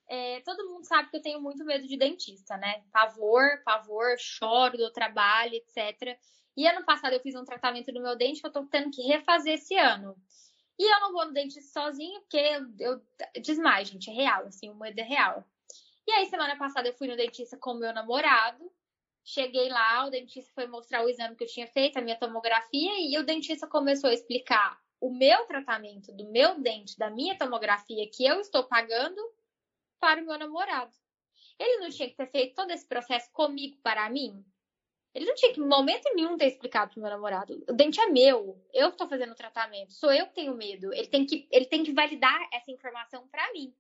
É, 0.08 0.40
todo 0.40 0.68
mundo 0.68 0.84
sabe 0.84 1.08
que 1.08 1.16
eu 1.16 1.22
tenho 1.22 1.40
muito 1.40 1.64
medo 1.64 1.86
de 1.86 1.96
dentista, 1.96 2.56
né? 2.56 2.82
Pavor, 2.92 3.62
pavor, 3.64 4.16
choro 4.18 4.76
do 4.76 4.92
trabalho, 4.92 5.54
etc. 5.54 6.18
E 6.56 6.66
ano 6.66 6.84
passado 6.84 7.12
eu 7.12 7.20
fiz 7.20 7.34
um 7.34 7.44
tratamento 7.44 7.92
no 7.92 8.02
meu 8.02 8.16
dente 8.16 8.40
que 8.40 8.46
eu 8.46 8.52
tô 8.52 8.66
tendo 8.66 8.90
que 8.90 9.02
refazer 9.02 9.54
esse 9.54 9.76
ano. 9.76 10.16
E 10.80 10.82
eu 10.82 11.00
não 11.00 11.12
vou 11.12 11.26
no 11.26 11.34
dentista 11.34 11.78
sozinho, 11.78 12.22
porque 12.22 12.38
eu, 12.38 13.02
eu 13.34 13.42
desmaio, 13.42 13.84
gente, 13.84 14.08
é 14.08 14.14
real, 14.14 14.46
assim, 14.46 14.70
o 14.70 14.74
medo 14.74 14.98
é 14.98 15.02
real. 15.02 15.44
E 16.08 16.10
aí, 16.10 16.24
semana 16.24 16.56
passada, 16.56 16.88
eu 16.88 16.94
fui 16.94 17.06
no 17.06 17.18
dentista 17.18 17.54
com 17.58 17.72
o 17.72 17.78
meu 17.78 17.92
namorado. 17.92 18.72
Cheguei 19.22 19.68
lá, 19.68 20.06
o 20.06 20.10
dentista 20.10 20.50
foi 20.54 20.66
mostrar 20.66 21.04
o 21.04 21.08
exame 21.10 21.36
que 21.36 21.44
eu 21.44 21.48
tinha 21.48 21.66
feito, 21.66 21.98
a 21.98 22.00
minha 22.00 22.18
tomografia, 22.18 22.92
e 22.98 23.18
o 23.18 23.22
dentista 23.22 23.66
começou 23.66 24.08
a 24.08 24.14
explicar 24.14 24.80
o 24.98 25.10
meu 25.10 25.44
tratamento 25.44 26.12
do 26.12 26.30
meu 26.30 26.58
dente, 26.58 26.96
da 26.96 27.10
minha 27.10 27.36
tomografia 27.36 28.08
que 28.10 28.24
eu 28.24 28.40
estou 28.40 28.64
pagando 28.64 29.20
para 30.00 30.22
o 30.22 30.24
meu 30.24 30.38
namorado. 30.38 30.96
Ele 31.58 31.82
não 31.82 31.90
tinha 31.90 32.08
que 32.08 32.16
ter 32.16 32.30
feito 32.30 32.54
todo 32.54 32.70
esse 32.70 32.88
processo 32.88 33.30
comigo 33.32 33.76
para 33.82 34.08
mim? 34.08 34.42
Ele 35.14 35.26
não 35.26 35.34
tinha 35.34 35.52
que, 35.52 35.60
em 35.60 35.66
momento 35.66 36.08
nenhum, 36.14 36.36
ter 36.36 36.46
explicado 36.46 36.92
pro 36.92 37.00
meu 37.00 37.10
namorado. 37.10 37.64
O 37.68 37.72
dente 37.72 38.00
é 38.00 38.06
meu. 38.06 38.60
Eu 38.72 38.92
que 38.92 38.98
tô 38.98 39.08
fazendo 39.08 39.32
o 39.32 39.36
tratamento. 39.36 39.92
Sou 39.92 40.12
eu 40.12 40.26
que 40.26 40.34
tenho 40.34 40.54
medo. 40.54 40.92
Ele 40.94 41.08
tem 41.08 41.26
que, 41.26 41.48
ele 41.50 41.66
tem 41.66 41.82
que 41.82 41.92
validar 41.92 42.38
essa 42.52 42.70
informação 42.70 43.26
para 43.28 43.52
mim. 43.52 43.74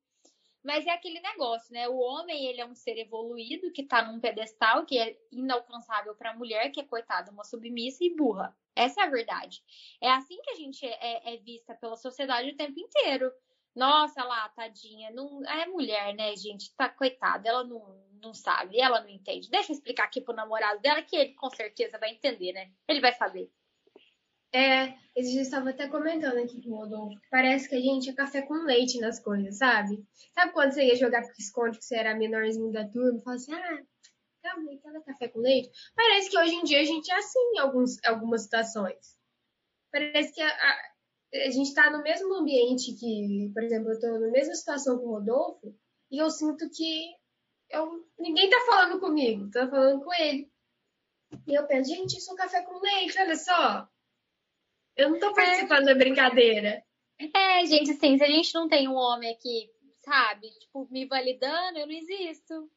Mas 0.62 0.86
é 0.86 0.90
aquele 0.90 1.20
negócio, 1.20 1.72
né? 1.72 1.88
O 1.88 1.96
homem, 1.96 2.46
ele 2.46 2.60
é 2.60 2.66
um 2.66 2.74
ser 2.74 2.98
evoluído 2.98 3.72
que 3.72 3.82
tá 3.82 4.02
num 4.02 4.20
pedestal 4.20 4.84
que 4.84 4.98
é 4.98 5.16
inalcançável 5.32 6.14
para 6.14 6.32
a 6.32 6.36
mulher, 6.36 6.70
que 6.70 6.80
é 6.80 6.84
coitada, 6.84 7.30
uma 7.30 7.44
submissa 7.44 8.04
e 8.04 8.14
burra. 8.14 8.54
Essa 8.76 9.02
é 9.02 9.04
a 9.04 9.10
verdade. 9.10 9.62
É 10.00 10.10
assim 10.10 10.40
que 10.42 10.50
a 10.50 10.54
gente 10.54 10.84
é, 10.84 11.34
é 11.34 11.36
vista 11.38 11.74
pela 11.74 11.96
sociedade 11.96 12.50
o 12.50 12.56
tempo 12.56 12.78
inteiro. 12.78 13.32
Nossa, 13.74 14.24
lá, 14.24 14.48
tadinha, 14.50 15.10
não 15.10 15.44
é 15.48 15.66
mulher, 15.66 16.14
né, 16.14 16.34
gente? 16.36 16.74
Tá 16.76 16.88
coitada, 16.88 17.48
ela 17.48 17.64
não, 17.64 17.96
não 18.20 18.34
sabe, 18.34 18.80
ela 18.80 19.00
não 19.00 19.08
entende. 19.08 19.50
Deixa 19.50 19.72
eu 19.72 19.76
explicar 19.76 20.04
aqui 20.04 20.20
pro 20.20 20.34
namorado 20.34 20.80
dela 20.80 21.02
que 21.02 21.16
ele 21.16 21.34
com 21.34 21.48
certeza 21.50 21.98
vai 21.98 22.10
entender, 22.10 22.52
né? 22.52 22.70
Ele 22.88 23.00
vai 23.00 23.12
saber. 23.12 23.50
É, 24.52 24.94
esse 25.14 25.30
dia 25.30 25.42
estava 25.42 25.70
até 25.70 25.88
comentando 25.88 26.38
aqui 26.38 26.60
com 26.60 26.70
o 26.70 26.76
Rodolfo. 26.78 27.16
Parece 27.30 27.68
que 27.68 27.76
a 27.76 27.80
gente 27.80 28.10
é 28.10 28.12
café 28.12 28.42
com 28.42 28.54
leite 28.54 28.98
nas 28.98 29.20
coisas, 29.20 29.58
sabe? 29.58 30.04
Sabe 30.34 30.52
quando 30.52 30.72
você 30.72 30.84
ia 30.84 30.96
jogar 30.96 31.22
esconde 31.38 31.78
que 31.78 31.84
você 31.84 31.96
era 31.96 32.16
menorzinho 32.16 32.72
da 32.72 32.84
turma? 32.88 33.20
Fala 33.20 33.36
assim, 33.36 33.54
ah, 33.54 33.82
calma 34.42 34.70
aí, 34.70 34.78
cada 34.78 35.00
café 35.02 35.28
com 35.28 35.38
leite. 35.38 35.70
Parece 35.94 36.30
que 36.30 36.38
hoje 36.38 36.54
em 36.54 36.64
dia 36.64 36.80
a 36.80 36.84
gente 36.84 37.10
é 37.10 37.16
assim 37.16 37.38
em 37.54 37.58
alguns, 37.60 38.02
algumas 38.04 38.42
situações. 38.42 39.16
Parece 39.92 40.32
que 40.32 40.40
a, 40.40 40.48
a, 40.48 40.89
a 41.32 41.50
gente 41.50 41.68
está 41.68 41.90
no 41.90 42.02
mesmo 42.02 42.34
ambiente 42.34 42.92
que, 42.94 43.50
por 43.52 43.62
exemplo, 43.62 43.88
eu 43.88 43.94
estou 43.94 44.18
na 44.18 44.30
mesma 44.30 44.54
situação 44.54 44.98
com 44.98 45.06
o 45.06 45.12
Rodolfo 45.12 45.74
e 46.10 46.18
eu 46.18 46.30
sinto 46.30 46.68
que 46.70 47.14
eu, 47.70 48.04
ninguém 48.18 48.50
tá 48.50 48.60
falando 48.66 48.98
comigo, 48.98 49.50
tô 49.50 49.68
falando 49.68 50.04
com 50.04 50.12
ele. 50.14 50.50
E 51.46 51.54
eu 51.54 51.66
penso, 51.66 51.90
gente, 51.90 52.18
isso 52.18 52.30
é 52.30 52.34
um 52.34 52.36
café 52.36 52.62
com 52.62 52.80
leite, 52.80 53.18
olha 53.18 53.36
só. 53.36 53.88
Eu 54.96 55.10
não 55.10 55.20
tô 55.20 55.32
participando 55.32 55.88
é. 55.88 55.92
da 55.92 55.94
brincadeira. 55.94 56.84
É, 57.18 57.64
gente, 57.66 57.92
assim, 57.92 58.18
se 58.18 58.24
a 58.24 58.26
gente 58.26 58.52
não 58.54 58.68
tem 58.68 58.88
um 58.88 58.94
homem 58.94 59.32
aqui, 59.32 59.70
sabe, 60.04 60.50
tipo, 60.58 60.88
me 60.90 61.06
validando, 61.06 61.78
eu 61.78 61.86
não 61.86 61.94
existo. 61.94 62.68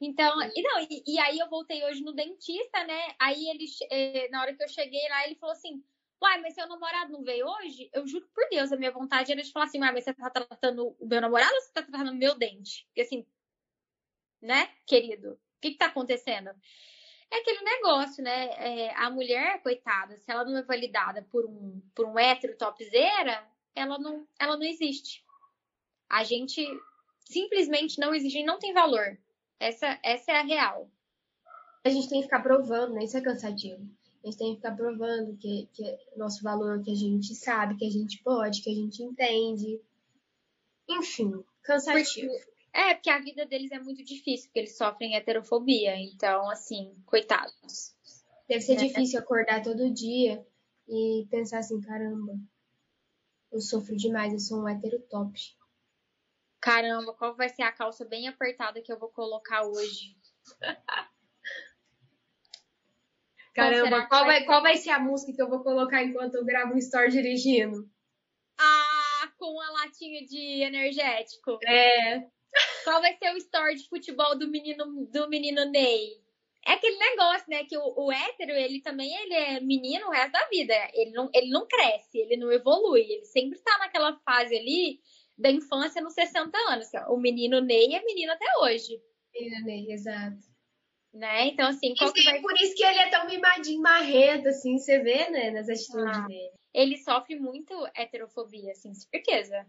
Então, 0.00 0.38
e 0.54 0.62
não, 0.62 0.80
e, 0.80 1.02
e 1.06 1.18
aí 1.18 1.38
eu 1.38 1.48
voltei 1.48 1.82
hoje 1.84 2.02
no 2.02 2.12
dentista, 2.12 2.84
né? 2.84 3.14
Aí 3.18 3.48
ele, 3.48 3.64
eh, 3.90 4.28
na 4.28 4.42
hora 4.42 4.54
que 4.54 4.62
eu 4.62 4.68
cheguei 4.68 5.08
lá, 5.08 5.26
ele 5.26 5.36
falou 5.36 5.54
assim: 5.54 5.82
Uai, 6.22 6.40
mas 6.40 6.54
seu 6.54 6.66
namorado 6.66 7.12
não 7.12 7.22
veio 7.22 7.46
hoje? 7.46 7.90
Eu 7.92 8.06
juro 8.06 8.26
por 8.34 8.48
Deus, 8.48 8.72
a 8.72 8.76
minha 8.76 8.90
vontade 8.90 9.32
era 9.32 9.42
de 9.42 9.52
falar 9.52 9.66
assim: 9.66 9.80
Uai, 9.80 9.92
mas 9.92 10.04
você 10.04 10.14
tá 10.14 10.30
tratando 10.30 10.96
o 10.98 11.06
meu 11.06 11.20
namorado 11.20 11.54
ou 11.54 11.60
você 11.60 11.72
tá 11.72 11.82
tratando 11.82 12.10
o 12.10 12.14
meu 12.14 12.34
dente? 12.34 12.86
Porque 12.86 13.02
assim, 13.02 13.26
né, 14.40 14.70
querido? 14.86 15.32
O 15.32 15.60
que, 15.60 15.72
que 15.72 15.78
tá 15.78 15.86
acontecendo? 15.86 16.50
É 17.30 17.38
aquele 17.38 17.60
negócio, 17.62 18.22
né? 18.22 18.50
É, 18.52 18.94
a 18.94 19.10
mulher, 19.10 19.62
coitada, 19.62 20.16
se 20.16 20.30
ela 20.30 20.44
não 20.44 20.56
é 20.56 20.62
validada 20.62 21.22
por 21.30 21.44
um, 21.44 21.82
por 21.94 22.06
um 22.06 22.18
hétero 22.18 22.56
topzera, 22.56 23.46
ela 23.74 23.98
não, 23.98 24.26
ela 24.38 24.56
não 24.56 24.64
existe. 24.64 25.24
A 26.08 26.22
gente 26.22 26.64
simplesmente 27.18 27.98
não 27.98 28.14
existe, 28.14 28.44
não 28.44 28.58
tem 28.58 28.72
valor. 28.72 29.18
Essa, 29.58 29.98
essa 30.02 30.32
é 30.32 30.38
a 30.38 30.42
real. 30.42 30.90
A 31.84 31.88
gente 31.88 32.08
tem 32.08 32.18
que 32.18 32.24
ficar 32.24 32.42
provando, 32.42 32.94
né? 32.94 33.04
Isso 33.04 33.16
é 33.16 33.20
cansativo. 33.20 33.88
A 34.26 34.28
gente 34.28 34.38
tem 34.38 34.50
que 34.50 34.56
ficar 34.56 34.74
provando 34.74 35.36
que, 35.36 35.68
que 35.72 35.98
nosso 36.16 36.42
valor, 36.42 36.82
que 36.82 36.90
a 36.90 36.96
gente 36.96 37.32
sabe, 37.32 37.76
que 37.76 37.86
a 37.86 37.90
gente 37.90 38.20
pode, 38.24 38.60
que 38.60 38.68
a 38.68 38.74
gente 38.74 39.00
entende. 39.00 39.80
Enfim, 40.88 41.44
cansativo. 41.62 42.26
Porque 42.26 42.56
é, 42.72 42.94
porque 42.94 43.08
a 43.08 43.20
vida 43.20 43.46
deles 43.46 43.70
é 43.70 43.78
muito 43.78 44.02
difícil, 44.02 44.48
porque 44.48 44.58
eles 44.58 44.76
sofrem 44.76 45.14
heterofobia. 45.14 45.96
Então, 45.96 46.50
assim, 46.50 46.92
coitados. 47.06 47.94
Deve 48.48 48.62
ser 48.62 48.72
é. 48.72 48.76
difícil 48.88 49.20
acordar 49.20 49.62
todo 49.62 49.94
dia 49.94 50.44
e 50.88 51.24
pensar 51.30 51.60
assim, 51.60 51.80
caramba, 51.80 52.36
eu 53.52 53.60
sofro 53.60 53.96
demais, 53.96 54.32
eu 54.32 54.40
sou 54.40 54.60
um 54.60 54.68
hétero 54.68 55.00
top. 55.08 55.40
Caramba, 56.60 57.14
qual 57.14 57.36
vai 57.36 57.48
ser 57.48 57.62
a 57.62 57.70
calça 57.70 58.04
bem 58.04 58.26
apertada 58.26 58.82
que 58.82 58.92
eu 58.92 58.98
vou 58.98 59.08
colocar 59.08 59.64
hoje? 59.64 60.16
Caramba, 63.56 64.06
qual, 64.06 64.26
vai, 64.26 64.44
qual 64.44 64.62
vai 64.62 64.76
ser 64.76 64.90
a 64.90 64.98
música 64.98 65.32
que 65.32 65.40
eu 65.40 65.48
vou 65.48 65.62
colocar 65.62 66.04
enquanto 66.04 66.34
eu 66.34 66.44
gravo 66.44 66.74
um 66.74 66.76
story 66.78 67.10
dirigindo? 67.10 67.88
Ah, 68.58 69.32
com 69.38 69.58
a 69.58 69.70
latinha 69.70 70.26
de 70.26 70.62
energético. 70.62 71.58
É. 71.66 72.20
Qual 72.84 73.00
vai 73.00 73.16
ser 73.16 73.32
o 73.32 73.36
story 73.38 73.76
de 73.76 73.88
futebol 73.88 74.38
do 74.38 74.46
menino, 74.46 74.84
do 75.10 75.28
menino 75.30 75.64
Ney? 75.70 76.20
É 76.66 76.72
aquele 76.72 76.98
negócio, 76.98 77.46
né? 77.48 77.64
Que 77.64 77.78
o, 77.78 77.94
o 77.96 78.12
hétero, 78.12 78.52
ele 78.52 78.82
também 78.82 79.10
ele 79.22 79.32
é 79.32 79.60
menino 79.60 80.06
o 80.08 80.10
resto 80.10 80.32
da 80.32 80.46
vida. 80.48 80.74
Ele 80.92 81.12
não, 81.12 81.30
ele 81.32 81.48
não 81.48 81.66
cresce, 81.66 82.18
ele 82.18 82.36
não 82.36 82.52
evolui. 82.52 83.10
Ele 83.10 83.24
sempre 83.24 83.58
tá 83.60 83.78
naquela 83.78 84.18
fase 84.18 84.54
ali 84.54 85.00
da 85.38 85.50
infância 85.50 86.02
nos 86.02 86.12
60 86.12 86.58
anos. 86.70 86.88
O 87.08 87.16
menino 87.16 87.62
Ney 87.62 87.94
é 87.94 88.04
menino 88.04 88.32
até 88.32 88.46
hoje. 88.60 89.00
Menino 89.34 89.64
Ney, 89.64 89.92
exato. 89.92 90.55
Né? 91.16 91.48
Então, 91.48 91.68
assim, 91.68 91.94
qual 91.94 92.12
que 92.12 92.22
vai... 92.24 92.40
Por 92.42 92.52
isso 92.54 92.74
que 92.74 92.84
ele 92.84 92.98
é 92.98 93.08
tão 93.08 93.26
mimadinho, 93.26 93.80
marrento, 93.80 94.48
assim, 94.48 94.76
você 94.76 94.98
vê, 94.98 95.30
né, 95.30 95.50
nas 95.50 95.68
atitudes 95.68 96.18
ah, 96.18 96.26
dele. 96.26 96.50
Ele 96.74 96.98
sofre 96.98 97.36
muito 97.36 97.72
heterofobia, 97.96 98.72
assim, 98.72 98.92
certeza. 98.94 99.66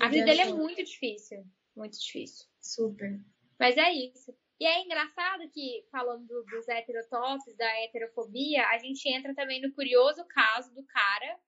A 0.00 0.08
vida 0.08 0.26
dele 0.26 0.42
é 0.42 0.52
muito 0.52 0.84
difícil 0.84 1.46
muito 1.76 2.00
difícil. 2.00 2.46
Super. 2.60 3.20
Mas 3.60 3.76
é 3.76 3.92
isso. 3.92 4.34
E 4.58 4.66
é 4.66 4.82
engraçado 4.82 5.48
que, 5.50 5.86
falando 5.90 6.26
dos 6.26 6.66
heterotops, 6.66 7.54
da 7.56 7.84
heterofobia, 7.84 8.66
a 8.68 8.78
gente 8.78 9.06
entra 9.08 9.34
também 9.34 9.60
no 9.60 9.72
curioso 9.72 10.24
caso 10.24 10.74
do 10.74 10.82
cara 10.84 11.38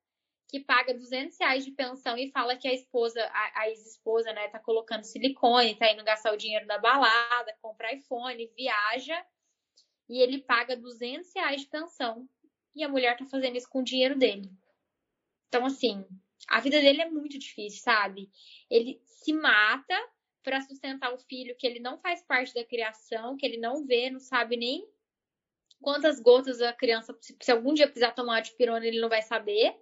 que 0.48 0.61
paga 0.61 0.94
200 0.94 1.38
reais 1.38 1.64
de 1.64 1.70
pensão 1.72 2.16
e 2.16 2.30
fala 2.30 2.56
que 2.56 2.66
a 2.66 2.72
esposa, 2.72 3.22
a, 3.22 3.61
a 3.61 3.68
ex-esposa, 3.68 4.32
né, 4.32 4.48
tá 4.48 4.58
colocando 4.58 5.04
silicone, 5.04 5.76
tá 5.76 5.92
indo 5.92 6.02
gastar 6.02 6.32
o 6.32 6.38
dinheiro 6.38 6.66
da 6.66 6.78
balada, 6.78 7.54
compra 7.61 7.92
iPhone, 7.92 8.50
viaja, 8.56 9.26
e 10.08 10.20
ele 10.20 10.40
paga 10.40 10.74
200 10.74 11.30
reais 11.34 11.61
de 11.61 11.66
pensão. 11.66 12.26
E 12.74 12.82
a 12.82 12.88
mulher 12.88 13.16
tá 13.16 13.26
fazendo 13.26 13.56
isso 13.56 13.68
com 13.68 13.80
o 13.80 13.84
dinheiro 13.84 14.16
dele. 14.16 14.50
Então, 15.48 15.66
assim, 15.66 16.04
a 16.48 16.61
vida 16.61 16.80
dele 16.80 17.02
é 17.02 17.11
muito 17.11 17.38
difícil, 17.38 17.82
sabe? 17.82 18.30
Ele 18.70 19.00
se 19.04 19.32
mata 19.32 19.94
para 20.42 20.62
sustentar 20.62 21.12
o 21.12 21.18
filho 21.18 21.56
que 21.58 21.66
ele 21.66 21.80
não 21.80 21.98
faz 21.98 22.22
parte 22.22 22.54
da 22.54 22.64
criação, 22.64 23.37
que 23.37 23.44
ele 23.44 23.58
não 23.58 23.84
vê, 23.84 24.08
não 24.08 24.20
sabe 24.20 24.56
nem 24.56 24.88
quantas 25.80 26.20
gotas 26.20 26.61
a 26.61 26.72
criança, 26.72 27.16
se, 27.20 27.52
algum 27.52 27.74
dia 27.74 27.87
precisar 27.87 28.12
tomar 28.12 28.40
de 28.40 28.52
pirona, 28.52 28.87
ele 28.87 29.00
não 29.00 29.08
vai 29.08 29.22
saber. 29.22 29.76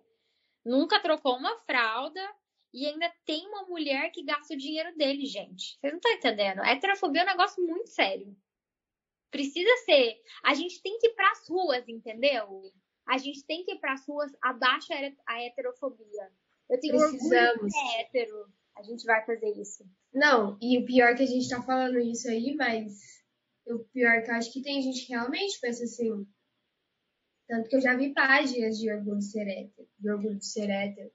Nunca 0.66 1.00
trocou 1.00 1.36
uma 1.36 1.56
fralda 1.60 2.20
e 2.74 2.86
ainda 2.86 3.10
tem 3.24 3.46
uma 3.46 3.62
mulher 3.66 4.10
que 4.10 4.24
gasta 4.24 4.54
o 4.54 4.58
dinheiro 4.58 4.94
dele, 4.96 5.24
gente. 5.24 5.78
Vocês 5.78 5.92
não 5.92 5.98
estão 5.98 6.12
entendendo? 6.12 6.60
A 6.60 6.72
heterofobia 6.72 7.22
é 7.22 7.24
um 7.24 7.28
negócio 7.28 7.64
muito 7.64 7.88
sério. 7.88 8.36
Precisa 9.30 9.70
ser. 9.84 10.16
A 10.44 10.54
gente 10.54 10.82
tem 10.82 10.98
que 10.98 11.06
ir 11.06 11.14
para 11.14 11.30
as 11.30 11.48
ruas, 11.48 11.88
entendeu? 11.88 12.72
A 13.06 13.16
gente 13.16 13.44
tem 13.46 13.64
que 13.64 13.74
ir 13.74 13.78
para 13.78 13.92
as 13.92 14.06
ruas 14.06 14.32
abaixo 14.42 14.88
a 15.26 15.42
heterofobia. 15.42 16.32
Eu 16.68 16.80
tenho 16.80 16.98
Precisamos. 16.98 17.72
ser 17.72 18.00
hétero 18.00 18.52
a 18.76 18.82
gente 18.82 19.04
vai 19.04 19.24
fazer 19.24 19.50
isso. 19.58 19.84
Não, 20.12 20.58
e 20.60 20.78
o 20.78 20.84
pior 20.84 21.12
é 21.12 21.14
que 21.14 21.22
a 21.22 21.26
gente 21.26 21.48
tá 21.48 21.62
falando 21.62 21.98
isso 21.98 22.28
aí, 22.28 22.54
mas 22.54 22.92
o 23.66 23.78
pior 23.92 24.12
é 24.12 24.20
que 24.20 24.30
eu 24.30 24.34
acho 24.34 24.52
que 24.52 24.62
tem 24.62 24.82
gente 24.82 25.06
que 25.06 25.12
realmente 25.12 25.58
pensa 25.60 25.84
assim. 25.84 26.26
Tanto 27.48 27.68
que 27.68 27.76
eu 27.76 27.80
já 27.80 27.96
vi 27.96 28.12
páginas 28.12 28.78
de 28.78 28.90
orgulho 28.90 29.18
de 29.18 29.24
ser 29.24 29.46
hétero, 29.46 29.88
de 29.98 30.10
orgulho 30.10 30.38
de 30.38 30.46
ser 30.46 30.68
hétero. 30.68 31.12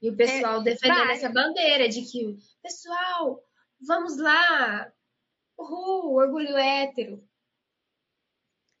E 0.00 0.10
o 0.10 0.16
pessoal 0.16 0.60
é, 0.60 0.64
defendendo 0.64 1.06
vai. 1.06 1.16
essa 1.16 1.28
bandeira 1.28 1.88
de 1.88 2.02
que, 2.02 2.38
pessoal, 2.62 3.42
vamos 3.80 4.16
lá, 4.18 4.92
uhul, 5.58 6.16
orgulho 6.16 6.56
hétero. 6.56 7.28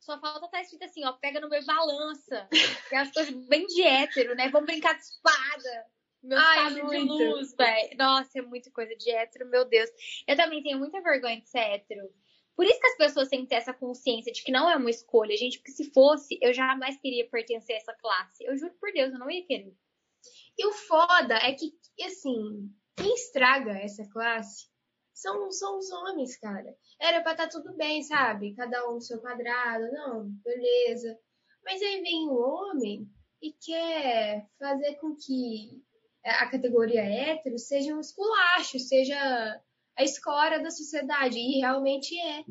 Só 0.00 0.18
falta 0.20 0.46
estar 0.46 0.58
tá 0.58 0.62
escrito 0.62 0.84
assim, 0.84 1.04
ó, 1.04 1.12
pega 1.12 1.40
no 1.40 1.48
meu 1.48 1.64
balança. 1.64 2.48
Que 2.88 2.94
é 2.96 2.98
as 2.98 3.12
coisas 3.12 3.32
bem 3.46 3.66
de 3.66 3.82
hétero, 3.82 4.34
né? 4.34 4.48
Vamos 4.48 4.66
brincar 4.66 4.94
de 4.94 5.02
espada. 5.02 5.86
Meu 6.22 6.38
Ai, 6.38 6.74
de 6.74 6.98
luz, 6.98 7.54
velho. 7.56 7.96
Nossa, 7.96 8.38
é 8.38 8.42
muita 8.42 8.70
coisa 8.70 8.94
de 8.96 9.10
hétero, 9.10 9.48
meu 9.48 9.64
Deus. 9.64 9.90
Eu 10.26 10.36
também 10.36 10.62
tenho 10.62 10.78
muita 10.78 11.00
vergonha 11.00 11.40
de 11.40 11.48
ser 11.48 11.58
hétero. 11.58 12.12
Por 12.54 12.66
isso 12.66 12.78
que 12.80 12.86
as 12.86 12.96
pessoas 12.96 13.28
têm 13.28 13.42
que 13.42 13.48
ter 13.48 13.56
essa 13.56 13.72
consciência 13.72 14.32
de 14.32 14.42
que 14.42 14.52
não 14.52 14.68
é 14.68 14.76
uma 14.76 14.90
escolha, 14.90 15.36
gente. 15.36 15.58
Porque 15.58 15.72
se 15.72 15.90
fosse, 15.92 16.38
eu 16.40 16.52
jamais 16.52 16.98
queria 16.98 17.28
pertencer 17.28 17.74
a 17.74 17.78
essa 17.78 17.94
classe. 17.94 18.44
Eu 18.44 18.56
juro 18.56 18.74
por 18.78 18.92
Deus, 18.92 19.12
eu 19.12 19.18
não 19.18 19.30
ia 19.30 19.46
querer. 19.46 19.74
E 20.58 20.66
o 20.66 20.72
foda 20.72 21.34
é 21.36 21.52
que, 21.54 21.72
assim, 22.04 22.70
quem 22.96 23.14
estraga 23.14 23.72
essa 23.72 24.06
classe 24.10 24.66
são, 25.14 25.50
são 25.50 25.78
os 25.78 25.90
homens, 25.90 26.36
cara. 26.36 26.76
Era 27.00 27.22
pra 27.22 27.32
estar 27.32 27.48
tá 27.48 27.50
tudo 27.50 27.74
bem, 27.76 28.02
sabe? 28.02 28.54
Cada 28.54 28.88
um 28.88 28.94
no 28.94 29.00
seu 29.00 29.20
quadrado, 29.20 29.90
não, 29.92 30.28
beleza. 30.44 31.18
Mas 31.64 31.80
aí 31.80 32.00
vem 32.02 32.28
o 32.28 32.34
homem 32.34 33.08
e 33.40 33.52
quer 33.52 34.46
fazer 34.58 34.96
com 34.96 35.14
que 35.16 35.82
a 36.24 36.48
categoria 36.48 37.02
hétero 37.02 37.58
seja 37.58 37.94
um 37.94 38.00
esculacho, 38.00 38.78
seja 38.78 39.60
a 39.96 40.02
escória 40.02 40.62
da 40.62 40.70
sociedade. 40.70 41.38
E 41.38 41.60
realmente 41.60 42.18
é. 42.18 42.44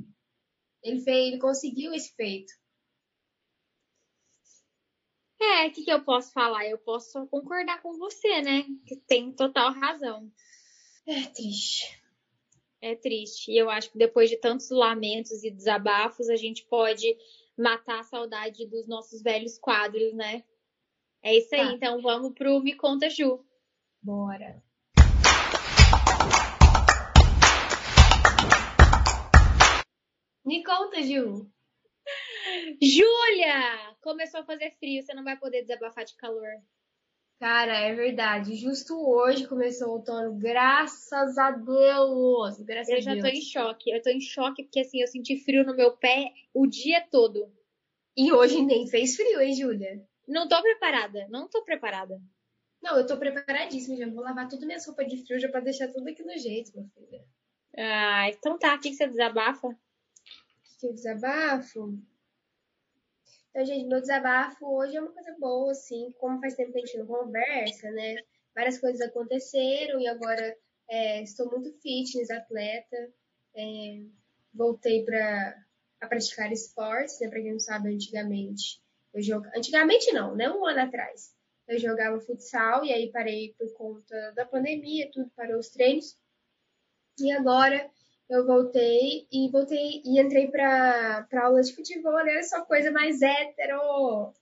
Ele, 0.83 0.99
fez, 1.01 1.27
ele 1.27 1.39
conseguiu 1.39 1.93
esse 1.93 2.13
feito. 2.15 2.51
É, 5.39 5.67
o 5.67 5.71
que, 5.71 5.83
que 5.83 5.91
eu 5.91 6.03
posso 6.03 6.31
falar? 6.31 6.67
Eu 6.67 6.77
posso 6.77 7.11
só 7.11 7.25
concordar 7.25 7.81
com 7.81 7.97
você, 7.97 8.41
né? 8.41 8.63
Que 8.85 8.95
tem 8.95 9.31
total 9.31 9.73
razão. 9.73 10.31
É 11.07 11.23
triste. 11.27 12.01
É 12.79 12.95
triste. 12.95 13.51
E 13.51 13.57
eu 13.57 13.69
acho 13.69 13.91
que 13.91 13.97
depois 13.97 14.29
de 14.29 14.37
tantos 14.37 14.69
lamentos 14.69 15.43
e 15.43 15.51
desabafos, 15.51 16.29
a 16.29 16.35
gente 16.35 16.65
pode 16.65 17.17
matar 17.57 17.99
a 17.99 18.03
saudade 18.03 18.67
dos 18.67 18.87
nossos 18.87 19.21
velhos 19.21 19.57
quadros, 19.57 20.13
né? 20.13 20.43
É 21.23 21.35
isso 21.35 21.53
aí. 21.55 21.67
Tá. 21.67 21.73
Então 21.73 22.01
vamos 22.01 22.33
pro 22.33 22.59
Me 22.59 22.75
Conta 22.75 23.09
Ju. 23.09 23.43
Bora. 24.01 24.63
Me 30.45 30.63
conta, 30.63 31.01
Ju. 31.01 31.49
Júlia! 32.81 33.95
Começou 34.01 34.41
a 34.41 34.45
fazer 34.45 34.71
frio, 34.79 35.01
você 35.03 35.13
não 35.13 35.23
vai 35.23 35.37
poder 35.37 35.61
desabafar 35.61 36.03
de 36.03 36.15
calor. 36.15 36.49
Cara, 37.39 37.75
é 37.77 37.93
verdade. 37.95 38.55
Justo 38.55 38.93
hoje 38.95 39.47
começou 39.47 39.87
o 39.87 39.91
outono, 39.93 40.37
graças 40.37 41.37
a 41.37 41.51
Deus. 41.51 42.61
Graças 42.61 42.89
eu 42.89 42.97
a 42.97 43.01
já 43.01 43.13
Deus. 43.13 43.23
tô 43.23 43.29
em 43.29 43.41
choque. 43.41 43.89
Eu 43.91 44.01
tô 44.01 44.09
em 44.09 44.21
choque 44.21 44.63
porque 44.63 44.81
assim, 44.81 45.01
eu 45.01 45.07
senti 45.07 45.37
frio 45.43 45.65
no 45.65 45.75
meu 45.75 45.95
pé 45.97 46.31
o 46.53 46.67
dia 46.67 47.01
todo. 47.09 47.51
E 48.15 48.31
hoje 48.31 48.61
nem 48.63 48.87
fez 48.87 49.15
frio, 49.15 49.41
hein, 49.41 49.55
Júlia? 49.55 50.03
Não 50.27 50.47
tô 50.47 50.61
preparada, 50.61 51.27
não 51.29 51.47
tô 51.49 51.63
preparada. 51.63 52.21
Não, 52.81 52.97
eu 52.97 53.05
tô 53.07 53.17
preparadíssima 53.17 53.95
já. 53.95 54.07
Vou 54.07 54.23
lavar 54.23 54.47
todas 54.47 54.65
minhas 54.65 54.85
roupas 54.85 55.07
de 55.07 55.23
frio 55.25 55.39
já 55.39 55.49
pra 55.49 55.61
deixar 55.61 55.87
tudo 55.87 56.07
aqui 56.07 56.23
no 56.23 56.37
jeito, 56.37 56.71
meu 56.75 56.85
filho. 56.89 57.23
Ah, 57.77 58.29
então 58.29 58.57
tá. 58.59 58.75
O 58.75 58.79
que 58.79 58.93
você 58.93 59.07
desabafa? 59.07 59.67
O 60.83 60.93
desabafo? 60.93 61.97
Então, 63.49 63.65
gente, 63.65 63.87
meu 63.87 63.99
desabafo 64.01 64.65
hoje 64.65 64.95
é 64.95 65.01
uma 65.01 65.11
coisa 65.11 65.35
boa, 65.39 65.71
assim. 65.71 66.11
Como 66.19 66.39
faz 66.39 66.55
tempo 66.55 66.71
que 66.71 66.79
a 66.79 66.85
gente 66.85 66.97
não 66.97 67.05
conversa, 67.05 67.91
né? 67.91 68.15
Várias 68.55 68.79
coisas 68.79 69.01
aconteceram 69.01 69.99
e 69.99 70.07
agora 70.07 70.57
é, 70.89 71.21
estou 71.21 71.49
muito 71.49 71.71
fitness, 71.81 72.29
atleta. 72.29 73.13
É, 73.55 74.03
voltei 74.53 75.03
para 75.05 75.65
praticar 75.99 76.51
esportes, 76.51 77.19
né? 77.19 77.29
Pra 77.29 77.41
quem 77.41 77.51
não 77.51 77.59
sabe, 77.59 77.93
antigamente. 77.93 78.81
Eu 79.13 79.21
jogo... 79.21 79.47
Antigamente 79.55 80.11
não, 80.11 80.35
né? 80.35 80.49
Um 80.49 80.65
ano 80.65 80.81
atrás 80.81 81.35
eu 81.71 81.79
jogava 81.79 82.19
futsal 82.19 82.83
e 82.83 82.91
aí 82.91 83.11
parei 83.11 83.55
por 83.57 83.71
conta 83.73 84.31
da 84.33 84.45
pandemia, 84.45 85.09
tudo 85.11 85.31
parou 85.35 85.57
os 85.57 85.69
treinos. 85.69 86.17
E 87.17 87.31
agora 87.31 87.89
eu 88.31 88.45
voltei 88.45 89.27
e 89.29 89.49
voltei 89.51 90.01
e 90.05 90.19
entrei 90.19 90.49
para 90.49 91.27
aula 91.43 91.61
de 91.61 91.75
futebol, 91.75 92.23
né? 92.23 92.41
Só 92.43 92.63
coisa 92.63 92.89
mais 92.89 93.21
hétero. 93.21 94.33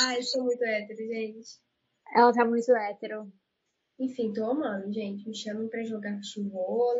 Ai, 0.00 0.22
sou 0.22 0.44
muito 0.44 0.64
hétero, 0.64 0.98
gente. 0.98 1.60
Ela 2.14 2.32
tá 2.32 2.44
muito 2.46 2.74
hétero. 2.74 3.30
Enfim, 3.98 4.32
tô 4.32 4.50
amando, 4.50 4.90
gente. 4.90 5.28
Me 5.28 5.34
chamam 5.34 5.68
para 5.68 5.84
jogar 5.84 6.16
futebol 6.16 6.98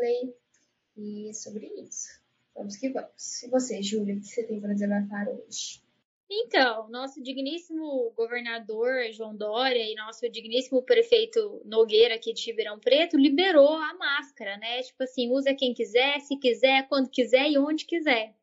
e 0.97 1.31
é 1.31 1.33
sobre 1.33 1.67
isso. 1.67 2.21
Vamos 2.55 2.77
que 2.77 2.91
vamos. 2.91 3.43
E 3.43 3.49
você, 3.49 3.83
Júlia, 3.83 4.15
o 4.15 4.21
que 4.21 4.27
você 4.27 4.45
tem 4.45 4.61
para 4.61 4.75
desabafar 4.75 5.29
hoje? 5.29 5.84
Então, 6.29 6.89
nosso 6.89 7.23
digníssimo 7.23 8.11
governador 8.17 9.13
João 9.13 9.37
Dória 9.37 9.83
e 9.83 9.95
nosso 9.95 10.29
digníssimo 10.29 10.83
prefeito 10.83 11.61
Nogueira 11.65 12.15
aqui 12.15 12.33
de 12.33 12.47
Ribeirão 12.47 12.79
Preto 12.81 13.19
liberou 13.19 13.75
a 13.75 13.93
máscara, 13.95 14.57
né? 14.57 14.83
Tipo 14.83 15.03
assim, 15.05 15.31
usa 15.31 15.55
quem 15.55 15.75
quiser, 15.75 16.21
se 16.21 16.37
quiser, 16.39 16.89
quando 16.89 17.11
quiser 17.11 17.51
e 17.51 17.59
onde 17.59 17.85
quiser. 17.85 18.35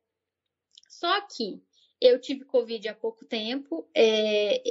Só 0.87 1.21
que 1.21 1.59
eu 2.01 2.19
tive 2.19 2.43
Covid 2.45 2.89
há 2.89 2.95
pouco 2.95 3.23
tempo, 3.23 3.87
é, 3.95 4.61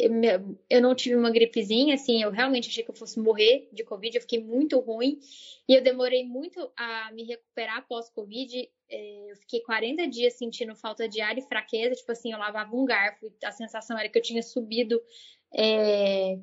eu 0.69 0.83
não 0.83 0.97
tive 0.97 1.15
uma 1.15 1.31
gripezinha, 1.31 1.95
assim, 1.95 2.21
eu 2.21 2.31
realmente 2.31 2.69
achei 2.69 2.83
que 2.83 2.91
eu 2.91 2.95
fosse 2.95 3.21
morrer 3.21 3.69
de 3.73 3.85
Covid, 3.85 4.17
eu 4.17 4.21
fiquei 4.21 4.43
muito 4.43 4.81
ruim 4.81 5.21
e 5.69 5.75
eu 5.75 5.81
demorei 5.81 6.25
muito 6.25 6.73
a 6.77 7.13
me 7.13 7.23
recuperar 7.23 7.79
após 7.79 8.11
Covid. 8.11 8.69
É, 8.89 9.31
eu 9.31 9.37
fiquei 9.37 9.61
40 9.61 10.09
dias 10.09 10.35
sentindo 10.35 10.75
falta 10.75 11.09
de 11.09 11.21
ar 11.21 11.39
e 11.39 11.43
fraqueza, 11.43 11.95
tipo 11.95 12.11
assim, 12.11 12.33
eu 12.33 12.39
lavava 12.39 12.75
um 12.75 12.85
garfo, 12.85 13.33
a 13.45 13.53
sensação 13.53 13.97
era 13.97 14.09
que 14.09 14.19
eu 14.19 14.23
tinha 14.23 14.43
subido 14.43 15.01
é, 15.55 16.37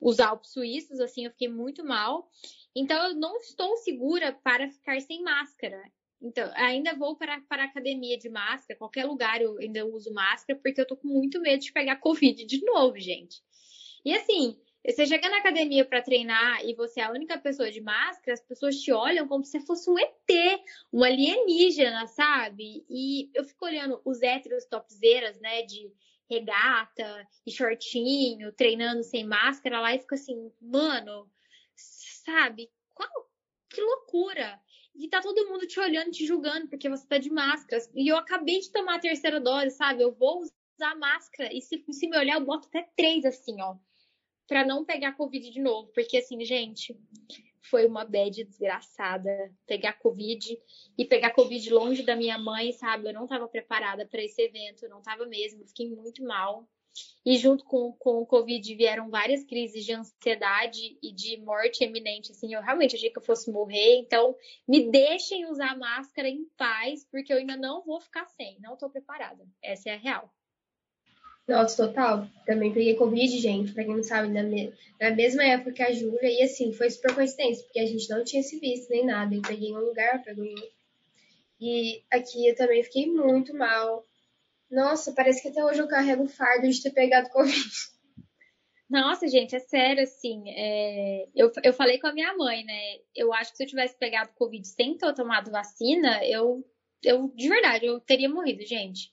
os 0.00 0.18
Alpes 0.20 0.52
suíços, 0.52 1.00
assim, 1.00 1.26
eu 1.26 1.30
fiquei 1.32 1.48
muito 1.48 1.84
mal. 1.84 2.30
Então, 2.74 3.08
eu 3.08 3.14
não 3.14 3.36
estou 3.36 3.76
segura 3.76 4.32
para 4.32 4.70
ficar 4.70 4.98
sem 5.02 5.22
máscara. 5.22 5.82
Então, 6.22 6.50
ainda 6.54 6.94
vou 6.94 7.16
para, 7.16 7.40
para 7.42 7.62
a 7.62 7.66
academia 7.66 8.18
de 8.18 8.28
máscara, 8.28 8.78
qualquer 8.78 9.06
lugar 9.06 9.40
eu 9.40 9.56
ainda 9.58 9.86
uso 9.86 10.12
máscara, 10.12 10.58
porque 10.62 10.80
eu 10.80 10.86
tô 10.86 10.96
com 10.96 11.08
muito 11.08 11.40
medo 11.40 11.62
de 11.62 11.72
pegar 11.72 11.96
Covid 12.00 12.44
de 12.44 12.64
novo, 12.64 12.98
gente. 12.98 13.42
E 14.04 14.14
assim, 14.14 14.56
você 14.86 15.06
chega 15.06 15.28
na 15.28 15.38
academia 15.38 15.84
para 15.84 16.02
treinar 16.02 16.64
e 16.64 16.74
você 16.74 17.00
é 17.00 17.04
a 17.04 17.10
única 17.10 17.38
pessoa 17.38 17.70
de 17.70 17.80
máscara, 17.80 18.32
as 18.32 18.40
pessoas 18.40 18.76
te 18.76 18.90
olham 18.92 19.28
como 19.28 19.44
se 19.44 19.60
fosse 19.60 19.90
um 19.90 19.98
ET, 19.98 20.62
um 20.92 21.04
alienígena, 21.04 22.06
sabe? 22.06 22.84
E 22.88 23.30
eu 23.34 23.44
fico 23.44 23.66
olhando 23.66 24.00
os 24.04 24.22
héteros 24.22 24.64
topzeiras, 24.64 25.38
né, 25.40 25.62
de 25.62 25.92
regata 26.30 27.28
e 27.46 27.50
shortinho, 27.50 28.52
treinando 28.52 29.02
sem 29.02 29.24
máscara 29.24 29.80
lá 29.80 29.94
e 29.94 29.98
fico 29.98 30.14
assim, 30.14 30.50
mano, 30.60 31.30
sabe? 31.76 32.70
Qual, 32.94 33.08
que 33.68 33.80
loucura! 33.82 34.58
E 34.94 35.08
tá 35.08 35.20
todo 35.20 35.48
mundo 35.48 35.66
te 35.66 35.78
olhando, 35.80 36.10
te 36.10 36.26
julgando, 36.26 36.68
porque 36.68 36.88
você 36.88 37.06
tá 37.06 37.18
de 37.18 37.30
máscara. 37.30 37.82
E 37.94 38.08
eu 38.08 38.16
acabei 38.16 38.60
de 38.60 38.70
tomar 38.70 38.96
a 38.96 39.00
terceira 39.00 39.40
dose, 39.40 39.70
sabe? 39.76 40.02
Eu 40.02 40.12
vou 40.12 40.40
usar 40.40 40.94
máscara 40.96 41.52
e 41.52 41.60
se, 41.60 41.82
se 41.90 42.08
me 42.08 42.16
olhar, 42.16 42.34
eu 42.34 42.44
boto 42.44 42.68
até 42.68 42.88
três, 42.96 43.24
assim, 43.24 43.60
ó. 43.60 43.76
Pra 44.46 44.64
não 44.64 44.84
pegar 44.84 45.16
Covid 45.16 45.50
de 45.50 45.60
novo. 45.60 45.90
Porque, 45.94 46.16
assim, 46.16 46.44
gente, 46.44 46.98
foi 47.62 47.86
uma 47.86 48.04
bad 48.04 48.44
desgraçada 48.44 49.30
pegar 49.66 49.94
Covid 49.94 50.58
e 50.98 51.04
pegar 51.04 51.32
Covid 51.32 51.72
longe 51.72 52.02
da 52.02 52.16
minha 52.16 52.38
mãe, 52.38 52.72
sabe? 52.72 53.08
Eu 53.08 53.14
não 53.14 53.26
tava 53.26 53.46
preparada 53.48 54.06
para 54.06 54.22
esse 54.22 54.42
evento, 54.42 54.88
não 54.88 55.00
tava 55.00 55.26
mesmo, 55.26 55.66
fiquei 55.68 55.88
muito 55.88 56.24
mal. 56.24 56.68
E 57.24 57.36
junto 57.36 57.64
com, 57.64 57.92
com 57.92 58.22
o 58.22 58.26
Covid 58.26 58.74
vieram 58.74 59.10
várias 59.10 59.44
crises 59.44 59.84
de 59.84 59.92
ansiedade 59.92 60.98
e 61.02 61.12
de 61.12 61.36
morte 61.38 61.84
eminente. 61.84 62.32
Assim, 62.32 62.54
eu 62.54 62.62
realmente 62.62 62.96
achei 62.96 63.10
que 63.10 63.18
eu 63.18 63.22
fosse 63.22 63.50
morrer. 63.50 63.96
Então, 63.98 64.34
me 64.66 64.90
deixem 64.90 65.46
usar 65.46 65.76
máscara 65.78 66.28
em 66.28 66.46
paz, 66.56 67.06
porque 67.10 67.32
eu 67.32 67.36
ainda 67.36 67.56
não 67.56 67.84
vou 67.84 68.00
ficar 68.00 68.26
sem. 68.26 68.58
Não 68.60 68.74
estou 68.74 68.88
preparada. 68.88 69.46
Essa 69.62 69.90
é 69.90 69.94
a 69.94 69.98
real. 69.98 70.32
Nossa, 71.46 71.86
total. 71.86 72.26
Também 72.46 72.72
peguei 72.72 72.94
Covid, 72.94 73.38
gente, 73.38 73.72
pra 73.72 73.84
quem 73.84 73.96
não 73.96 74.04
sabe, 74.04 74.28
na, 74.28 74.42
me... 74.42 74.72
na 75.00 75.10
mesma 75.10 75.44
época 75.44 75.72
que 75.72 75.82
a 75.82 75.92
Júlia. 75.92 76.30
E 76.30 76.42
assim, 76.42 76.72
foi 76.72 76.88
super 76.88 77.14
coincidência, 77.14 77.64
porque 77.64 77.80
a 77.80 77.86
gente 77.86 78.08
não 78.08 78.24
tinha 78.24 78.42
se 78.42 78.58
visto 78.58 78.88
nem 78.88 79.04
nada. 79.04 79.34
Eu 79.34 79.42
peguei 79.42 79.70
em 79.70 79.76
um 79.76 79.80
lugar, 79.80 80.22
peguei 80.22 80.52
em 80.52 80.54
outro. 80.54 80.80
E 81.60 82.02
aqui 82.10 82.46
eu 82.46 82.54
também 82.56 82.82
fiquei 82.82 83.06
muito 83.06 83.54
mal. 83.54 84.06
Nossa, 84.70 85.12
parece 85.12 85.42
que 85.42 85.48
até 85.48 85.64
hoje 85.64 85.80
eu 85.80 85.88
carrego 85.88 86.24
o 86.24 86.28
fardo 86.28 86.68
de 86.68 86.82
ter 86.82 86.92
pegado 86.92 87.28
Covid. 87.30 87.70
Nossa, 88.88 89.28
gente, 89.28 89.54
é 89.54 89.60
sério, 89.60 90.02
assim. 90.02 90.42
É... 90.48 91.28
Eu, 91.34 91.50
eu 91.62 91.72
falei 91.72 91.98
com 91.98 92.06
a 92.06 92.12
minha 92.12 92.36
mãe, 92.36 92.64
né? 92.64 92.98
Eu 93.14 93.32
acho 93.32 93.50
que 93.52 93.56
se 93.56 93.64
eu 93.64 93.68
tivesse 93.68 93.96
pegado 93.98 94.32
Covid 94.34 94.66
sem 94.66 94.96
ter 94.96 95.14
tomado 95.14 95.50
vacina, 95.50 96.24
eu, 96.24 96.64
eu 97.04 97.32
de 97.34 97.48
verdade, 97.48 97.86
eu 97.86 98.00
teria 98.00 98.28
morrido, 98.28 98.64
gente. 98.64 99.12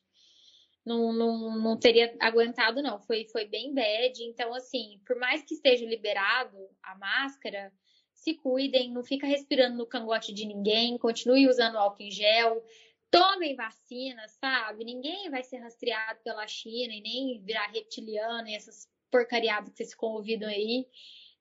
Não, 0.85 1.11
não, 1.11 1.59
não 1.59 1.77
teria 1.77 2.15
aguentado, 2.19 2.81
não. 2.81 2.99
Foi, 3.01 3.27
foi 3.31 3.45
bem 3.45 3.73
bad. 3.73 4.23
Então, 4.23 4.53
assim, 4.53 5.01
por 5.05 5.17
mais 5.17 5.43
que 5.43 5.53
esteja 5.53 5.85
liberado 5.85 6.57
a 6.81 6.95
máscara, 6.97 7.71
se 8.13 8.33
cuidem, 8.35 8.91
não 8.91 9.03
fica 9.03 9.27
respirando 9.27 9.77
no 9.77 9.85
cangote 9.85 10.33
de 10.33 10.45
ninguém, 10.45 10.97
continue 10.97 11.47
usando 11.47 11.77
álcool 11.77 12.03
em 12.03 12.11
gel, 12.11 12.63
tomem 13.11 13.55
vacina, 13.55 14.27
sabe? 14.27 14.83
Ninguém 14.83 15.29
vai 15.29 15.43
ser 15.43 15.57
rastreado 15.57 16.19
pela 16.23 16.47
China 16.47 16.93
e 16.93 17.01
nem 17.01 17.41
virar 17.41 17.67
reptiliano 17.67 18.47
e 18.47 18.55
essas 18.55 18.89
porcariadas 19.09 19.69
que 19.69 19.77
vocês 19.77 19.95
ouvindo 19.99 20.43
aí. 20.43 20.87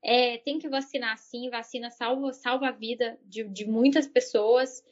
É, 0.03 0.39
tem 0.39 0.59
que 0.59 0.69
vacinar 0.69 1.19
sim, 1.19 1.51
vacina 1.51 1.91
salva, 1.91 2.33
salva 2.33 2.69
a 2.69 2.73
vida 2.73 3.19
de, 3.25 3.45
de 3.45 3.65
muitas 3.67 4.07
pessoas. 4.07 4.85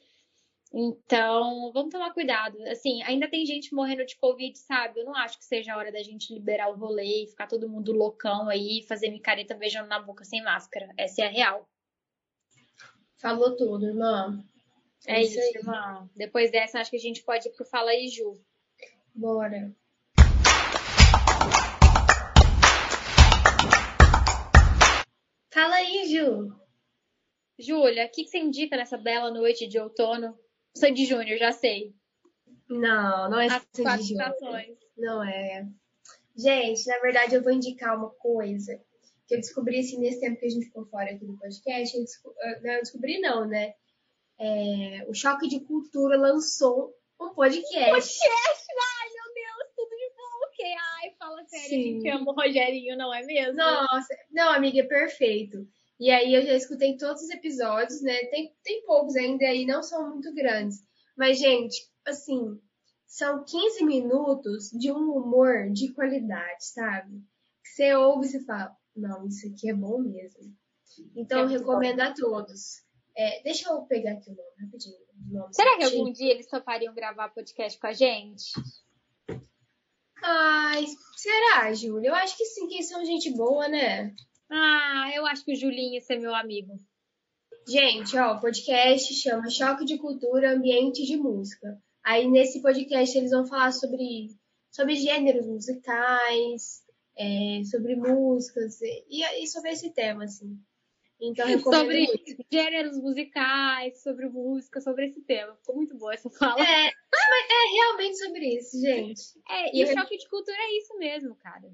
Então, 0.73 1.71
vamos 1.71 1.91
tomar 1.91 2.13
cuidado. 2.13 2.61
Assim, 2.63 3.01
ainda 3.03 3.29
tem 3.29 3.45
gente 3.45 3.73
morrendo 3.73 4.05
de 4.05 4.17
Covid, 4.17 4.57
sabe? 4.57 4.99
Eu 4.99 5.05
não 5.05 5.15
acho 5.15 5.37
que 5.37 5.45
seja 5.45 5.73
a 5.73 5.77
hora 5.77 5.91
da 5.91 6.03
gente 6.03 6.33
liberar 6.33 6.69
o 6.69 6.75
rolê 6.75 7.23
e 7.23 7.27
ficar 7.27 7.47
todo 7.47 7.69
mundo 7.69 7.93
loucão 7.93 8.49
aí, 8.49 8.83
fazer 8.83 9.09
micareta 9.09 9.55
beijando 9.55 9.87
na 9.87 9.99
boca 9.99 10.25
sem 10.25 10.43
máscara. 10.43 10.89
Essa 10.97 11.21
é 11.21 11.27
a 11.27 11.29
real. 11.29 11.69
Falou 13.15 13.55
tudo, 13.55 13.85
irmã. 13.85 14.43
É, 15.07 15.17
é 15.17 15.23
isso, 15.23 15.39
isso. 15.39 15.59
Depois 16.15 16.51
dessa, 16.51 16.79
acho 16.79 16.89
que 16.89 16.97
a 16.97 16.99
gente 16.99 17.23
pode 17.23 17.47
ir 17.47 17.51
pro 17.51 17.65
Fala 17.65 17.91
aí, 17.91 18.07
Ju. 18.07 18.39
Bora. 19.13 19.71
Fala 25.53 25.75
aí, 25.75 26.05
Ju. 26.07 26.53
Júlia, 27.57 28.05
o 28.05 28.09
que, 28.09 28.23
que 28.23 28.29
você 28.29 28.39
indica 28.39 28.75
nessa 28.75 28.97
bela 28.97 29.31
noite 29.31 29.67
de 29.67 29.79
outono? 29.79 30.37
Sandy 30.75 31.05
Júnior, 31.05 31.37
já 31.37 31.53
sei. 31.53 31.93
Não, 32.69 33.29
não 33.29 33.39
é 33.39 33.47
As 33.47 33.65
Sandy 33.71 34.03
Júnior. 34.03 34.35
Não 34.97 35.23
é. 35.23 35.65
Gente, 36.35 36.85
na 36.87 36.99
verdade, 36.99 37.35
eu 37.35 37.43
vou 37.43 37.53
indicar 37.53 37.97
uma 37.97 38.09
coisa 38.09 38.81
que 39.27 39.35
eu 39.35 39.39
descobri 39.39 39.79
assim, 39.79 39.99
nesse 39.99 40.19
tempo 40.19 40.39
que 40.39 40.45
a 40.45 40.49
gente 40.49 40.65
ficou 40.65 40.85
fora 40.85 41.11
aqui 41.11 41.25
do 41.25 41.37
podcast. 41.37 41.95
Eu 41.95 42.03
descobri, 42.03 42.61
não, 42.61 42.71
eu 42.73 42.81
descobri 42.81 43.19
não, 43.19 43.47
né? 43.47 43.73
É, 44.39 45.05
o 45.07 45.13
Choque 45.13 45.47
de 45.47 45.59
Cultura 45.61 46.17
lançou 46.17 46.93
um 47.19 47.29
podcast. 47.29 47.89
Podcast! 47.89 48.65
Ai, 49.01 49.09
meu 49.13 49.33
Deus, 49.33 49.73
tudo 49.75 49.89
de 49.89 50.09
bom. 50.15 50.47
Okay. 50.49 50.73
Ai, 50.73 51.15
fala 51.17 51.45
sério, 51.45 51.69
Sim. 51.69 51.79
a 51.79 51.83
gente 51.83 52.09
ama 52.09 52.31
o 52.31 52.35
Rogerinho, 52.35 52.97
não 52.97 53.13
é 53.13 53.23
mesmo? 53.23 53.57
Nossa, 53.57 54.15
não, 54.31 54.51
amiga, 54.51 54.79
é 54.79 54.83
perfeito. 54.83 55.67
E 55.99 56.11
aí 56.11 56.33
eu 56.33 56.41
já 56.45 56.53
escutei 56.53 56.97
todos 56.97 57.23
os 57.23 57.29
episódios, 57.29 58.01
né? 58.01 58.25
Tem, 58.25 58.53
tem 58.63 58.85
poucos 58.85 59.15
ainda 59.15 59.45
aí, 59.45 59.65
não 59.65 59.81
são 59.81 60.09
muito 60.09 60.33
grandes. 60.33 60.79
Mas, 61.15 61.39
gente, 61.39 61.89
assim, 62.05 62.59
são 63.07 63.45
15 63.45 63.85
minutos 63.85 64.69
de 64.71 64.91
um 64.91 65.11
humor 65.11 65.71
de 65.71 65.93
qualidade, 65.93 66.65
sabe? 66.65 67.23
Que 67.63 67.69
você 67.69 67.95
ouve 67.95 68.27
e 68.27 68.29
você 68.29 68.43
fala, 68.43 68.75
não, 68.95 69.25
isso 69.27 69.47
aqui 69.47 69.69
é 69.69 69.73
bom 69.73 69.99
mesmo. 69.99 70.53
Então, 71.15 71.39
é 71.39 71.43
eu 71.43 71.47
recomendo 71.47 71.97
bom. 71.97 72.03
a 72.03 72.13
todos. 72.13 72.84
É, 73.17 73.41
deixa 73.43 73.69
eu 73.69 73.81
pegar 73.83 74.13
aqui 74.13 74.29
o 74.29 74.35
nome 74.35 74.49
rapidinho. 74.59 75.05
Nome 75.31 75.53
Será 75.53 75.77
que 75.77 75.83
algum 75.85 76.11
dia 76.11 76.31
eles 76.31 76.47
topariam 76.47 76.93
gravar 76.93 77.29
podcast 77.29 77.79
com 77.79 77.87
a 77.87 77.93
gente? 77.93 78.51
Ai, 80.21 80.85
será, 81.15 81.73
Júlia? 81.73 82.09
Eu 82.09 82.15
acho 82.15 82.35
que 82.35 82.45
sim, 82.45 82.67
que 82.67 82.83
são 82.83 83.05
gente 83.05 83.31
boa, 83.31 83.67
né? 83.67 84.13
Ah, 84.49 85.11
eu 85.13 85.25
acho 85.25 85.45
que 85.45 85.53
o 85.53 85.55
Julinho 85.55 86.01
é 86.07 86.15
meu 86.17 86.33
amigo. 86.35 86.79
Gente, 87.67 88.17
ó, 88.17 88.33
o 88.33 88.39
podcast 88.39 89.13
chama 89.13 89.49
Choque 89.49 89.85
de 89.85 89.97
Cultura, 89.97 90.53
Ambiente 90.53 91.05
de 91.05 91.17
Música. 91.17 91.81
Aí 92.03 92.27
nesse 92.27 92.61
podcast 92.61 93.17
eles 93.17 93.31
vão 93.31 93.47
falar 93.47 93.71
sobre, 93.71 94.27
sobre 94.69 94.95
gêneros 94.95 95.47
musicais, 95.47 96.83
é, 97.17 97.63
sobre 97.65 97.95
músicas 97.95 98.79
e, 98.81 99.23
e 99.41 99.47
sobre 99.47 99.71
esse 99.71 99.89
tema, 99.91 100.25
assim. 100.25 100.59
Então, 101.21 101.47
sobre 101.59 102.05
muito. 102.05 102.45
gêneros 102.51 102.97
musicais, 102.97 104.01
sobre 104.01 104.27
música, 104.27 104.81
sobre 104.81 105.07
esse 105.07 105.21
tema. 105.21 105.55
Ficou 105.55 105.75
muito 105.75 105.95
boa 105.97 106.13
essa 106.13 106.29
fala. 106.29 106.61
É, 106.61 106.87
é 106.87 107.73
realmente 107.73 108.17
sobre 108.17 108.57
isso, 108.57 108.79
gente. 108.79 109.21
É, 109.49 109.75
e, 109.75 109.81
e 109.81 109.83
o 109.83 109.87
choque 109.87 110.17
de 110.17 110.29
cultura 110.29 110.57
é 110.57 110.77
isso 110.77 110.97
mesmo, 110.97 111.35
cara. 111.35 111.71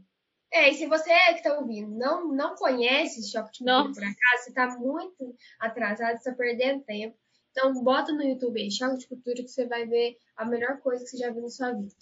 É, 0.53 0.69
e 0.69 0.73
se 0.73 0.85
você 0.85 1.09
que 1.09 1.37
está 1.37 1.57
ouvindo 1.57 1.97
não, 1.97 2.27
não 2.27 2.55
conhece 2.55 3.31
choque 3.31 3.53
de 3.53 3.59
cultura 3.59 3.87
Nossa. 3.87 3.93
por 3.93 4.03
acaso, 4.03 4.43
você 4.43 4.49
está 4.49 4.77
muito 4.77 5.35
atrasado, 5.59 6.15
está 6.15 6.33
perdendo 6.33 6.83
tempo. 6.83 7.17
Então, 7.51 7.73
bota 7.83 8.13
no 8.13 8.23
YouTube 8.23 8.61
aí, 8.61 8.71
choque 8.71 8.97
de 8.97 9.07
cultura, 9.07 9.43
que 9.43 9.47
você 9.47 9.65
vai 9.65 9.85
ver 9.85 10.17
a 10.35 10.45
melhor 10.45 10.79
coisa 10.79 11.03
que 11.03 11.09
você 11.09 11.17
já 11.17 11.31
viu 11.31 11.41
na 11.41 11.49
sua 11.49 11.71
vida. 11.71 11.93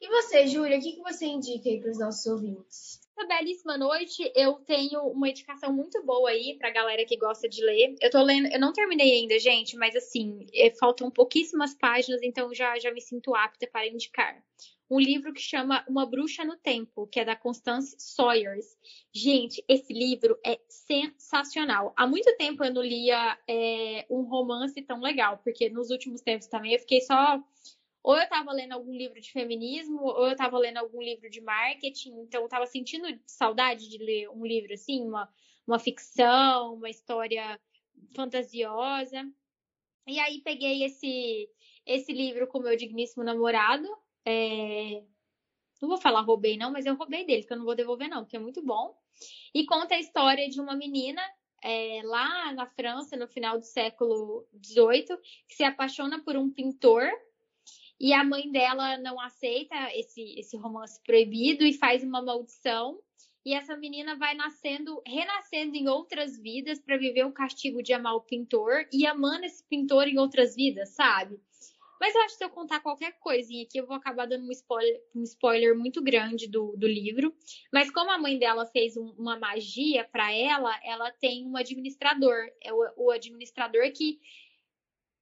E 0.00 0.08
você, 0.08 0.46
Júlia, 0.46 0.78
o 0.78 0.80
que, 0.80 0.92
que 0.92 1.02
você 1.02 1.26
indica 1.26 1.68
aí 1.68 1.80
para 1.80 1.90
os 1.90 1.98
nossos 1.98 2.24
ouvintes? 2.26 3.00
Uma 3.18 3.26
belíssima 3.26 3.76
noite. 3.76 4.30
Eu 4.32 4.54
tenho 4.60 5.00
uma 5.08 5.28
indicação 5.28 5.72
muito 5.72 6.00
boa 6.04 6.30
aí 6.30 6.56
pra 6.56 6.70
galera 6.70 7.04
que 7.04 7.16
gosta 7.16 7.48
de 7.48 7.64
ler. 7.64 7.96
Eu 8.00 8.10
tô 8.10 8.22
lendo, 8.22 8.46
eu 8.46 8.60
não 8.60 8.72
terminei 8.72 9.10
ainda, 9.10 9.36
gente, 9.40 9.76
mas 9.76 9.96
assim, 9.96 10.46
é, 10.54 10.70
faltam 10.70 11.10
pouquíssimas 11.10 11.74
páginas, 11.74 12.22
então 12.22 12.54
já, 12.54 12.78
já 12.78 12.92
me 12.92 13.00
sinto 13.00 13.34
apta 13.34 13.66
para 13.66 13.88
indicar. 13.88 14.40
Um 14.88 15.00
livro 15.00 15.32
que 15.32 15.40
chama 15.40 15.84
Uma 15.88 16.06
Bruxa 16.06 16.44
no 16.44 16.56
Tempo, 16.56 17.08
que 17.08 17.18
é 17.18 17.24
da 17.24 17.34
Constance 17.34 17.96
Sawyers. 17.98 18.76
Gente, 19.12 19.64
esse 19.68 19.92
livro 19.92 20.38
é 20.46 20.60
sensacional. 20.68 21.92
Há 21.96 22.06
muito 22.06 22.32
tempo 22.36 22.62
eu 22.62 22.72
não 22.72 22.82
lia 22.82 23.36
é, 23.48 24.06
um 24.08 24.22
romance 24.22 24.80
tão 24.82 25.00
legal, 25.00 25.38
porque 25.42 25.68
nos 25.68 25.90
últimos 25.90 26.20
tempos 26.20 26.46
também 26.46 26.72
eu 26.72 26.78
fiquei 26.78 27.00
só 27.00 27.42
ou 28.08 28.16
eu 28.16 28.22
estava 28.22 28.50
lendo 28.52 28.72
algum 28.72 28.90
livro 28.90 29.20
de 29.20 29.30
feminismo, 29.30 30.02
ou 30.02 30.28
eu 30.28 30.32
estava 30.32 30.56
lendo 30.56 30.78
algum 30.78 30.98
livro 30.98 31.28
de 31.28 31.42
marketing, 31.42 32.22
então 32.22 32.40
eu 32.40 32.46
estava 32.46 32.64
sentindo 32.64 33.06
saudade 33.26 33.86
de 33.86 33.98
ler 33.98 34.30
um 34.30 34.46
livro 34.46 34.72
assim, 34.72 35.02
uma, 35.02 35.28
uma 35.66 35.78
ficção, 35.78 36.76
uma 36.76 36.88
história 36.88 37.60
fantasiosa. 38.16 39.30
E 40.06 40.18
aí 40.20 40.40
peguei 40.40 40.84
esse, 40.84 41.50
esse 41.84 42.10
livro 42.10 42.46
com 42.46 42.60
meu 42.60 42.74
digníssimo 42.78 43.22
namorado. 43.22 43.86
É... 44.24 45.04
Não 45.78 45.90
vou 45.90 45.98
falar 45.98 46.22
roubei, 46.22 46.56
não, 46.56 46.72
mas 46.72 46.86
eu 46.86 46.94
roubei 46.94 47.26
dele, 47.26 47.42
que 47.42 47.52
eu 47.52 47.58
não 47.58 47.66
vou 47.66 47.74
devolver, 47.74 48.08
não, 48.08 48.22
porque 48.22 48.36
é 48.36 48.40
muito 48.40 48.64
bom. 48.64 48.98
E 49.54 49.66
conta 49.66 49.96
a 49.96 50.00
história 50.00 50.48
de 50.48 50.58
uma 50.62 50.74
menina 50.74 51.20
é, 51.62 52.00
lá 52.04 52.54
na 52.54 52.64
França, 52.64 53.18
no 53.18 53.28
final 53.28 53.58
do 53.58 53.66
século 53.66 54.48
XVIII, 54.64 55.18
que 55.46 55.54
se 55.54 55.62
apaixona 55.62 56.24
por 56.24 56.38
um 56.38 56.50
pintor 56.50 57.06
e 58.00 58.12
a 58.12 58.22
mãe 58.22 58.50
dela 58.50 58.96
não 58.98 59.20
aceita 59.20 59.74
esse, 59.94 60.38
esse 60.38 60.56
romance 60.56 61.00
proibido 61.04 61.64
e 61.64 61.72
faz 61.72 62.04
uma 62.04 62.22
maldição. 62.22 62.98
E 63.44 63.54
essa 63.54 63.76
menina 63.76 64.14
vai 64.14 64.34
nascendo, 64.34 65.00
renascendo 65.06 65.74
em 65.74 65.88
outras 65.88 66.38
vidas 66.38 66.78
para 66.78 66.98
viver 66.98 67.24
o 67.24 67.32
castigo 67.32 67.82
de 67.82 67.92
amar 67.92 68.14
o 68.14 68.20
pintor 68.20 68.86
e 68.92 69.06
amando 69.06 69.46
esse 69.46 69.64
pintor 69.66 70.06
em 70.06 70.18
outras 70.18 70.54
vidas, 70.54 70.90
sabe? 70.90 71.40
Mas 72.00 72.14
eu 72.14 72.20
acho 72.22 72.34
que 72.34 72.38
se 72.38 72.44
eu 72.44 72.50
contar 72.50 72.80
qualquer 72.80 73.18
coisinha 73.18 73.64
aqui, 73.64 73.78
eu 73.78 73.86
vou 73.86 73.96
acabar 73.96 74.26
dando 74.26 74.46
um 74.46 74.52
spoiler, 74.52 75.00
um 75.14 75.22
spoiler 75.22 75.76
muito 75.76 76.02
grande 76.02 76.46
do, 76.46 76.76
do 76.76 76.86
livro. 76.86 77.34
Mas 77.72 77.90
como 77.90 78.10
a 78.10 78.18
mãe 78.18 78.38
dela 78.38 78.66
fez 78.66 78.96
um, 78.96 79.10
uma 79.18 79.38
magia 79.38 80.04
para 80.04 80.32
ela, 80.32 80.78
ela 80.84 81.10
tem 81.10 81.44
um 81.44 81.56
administrador. 81.56 82.48
É 82.62 82.72
o, 82.72 82.92
o 82.96 83.10
administrador 83.10 83.90
que 83.92 84.20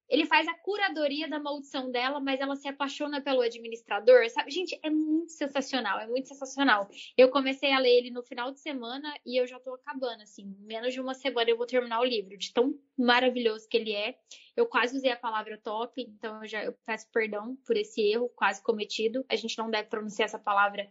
ele 0.09 0.25
faz 0.25 0.47
a 0.47 0.53
curadoria 0.53 1.27
da 1.27 1.39
maldição 1.39 1.91
dela, 1.91 2.19
mas 2.19 2.39
ela 2.39 2.55
se 2.55 2.67
apaixona 2.67 3.21
pelo 3.21 3.41
administrador, 3.41 4.29
sabe? 4.29 4.51
Gente, 4.51 4.79
é 4.81 4.89
muito 4.89 5.31
sensacional, 5.31 5.99
é 5.99 6.07
muito 6.07 6.27
sensacional. 6.27 6.89
Eu 7.17 7.29
comecei 7.29 7.71
a 7.73 7.79
ler 7.79 7.97
ele 7.97 8.11
no 8.11 8.23
final 8.23 8.51
de 8.51 8.59
semana 8.59 9.13
e 9.25 9.39
eu 9.39 9.45
já 9.45 9.59
tô 9.59 9.73
acabando, 9.73 10.21
assim. 10.21 10.55
Menos 10.59 10.93
de 10.93 11.01
uma 11.01 11.13
semana 11.13 11.49
eu 11.49 11.57
vou 11.57 11.65
terminar 11.65 11.99
o 11.99 12.05
livro, 12.05 12.37
de 12.37 12.53
tão 12.53 12.79
maravilhoso 12.97 13.67
que 13.67 13.77
ele 13.77 13.93
é. 13.93 14.17
Eu 14.55 14.65
quase 14.65 14.95
usei 14.95 15.11
a 15.11 15.17
palavra 15.17 15.57
top, 15.57 16.01
então 16.01 16.41
eu 16.41 16.47
já 16.47 16.63
eu 16.63 16.73
peço 16.85 17.09
perdão 17.11 17.55
por 17.65 17.75
esse 17.75 18.01
erro 18.01 18.29
quase 18.35 18.63
cometido. 18.63 19.25
A 19.29 19.35
gente 19.35 19.57
não 19.57 19.69
deve 19.69 19.89
pronunciar 19.89 20.25
essa 20.25 20.39
palavra 20.39 20.87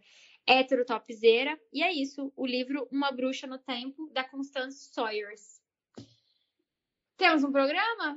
heterotopzera. 0.47 1.59
E 1.73 1.83
é 1.83 1.91
isso, 1.91 2.31
o 2.35 2.45
livro 2.45 2.87
Uma 2.91 3.11
Bruxa 3.11 3.45
no 3.45 3.57
Tempo, 3.57 4.09
da 4.13 4.23
Constance 4.23 4.93
Sawyers. 4.93 5.61
Temos 7.17 7.43
um 7.43 7.51
programa? 7.51 8.15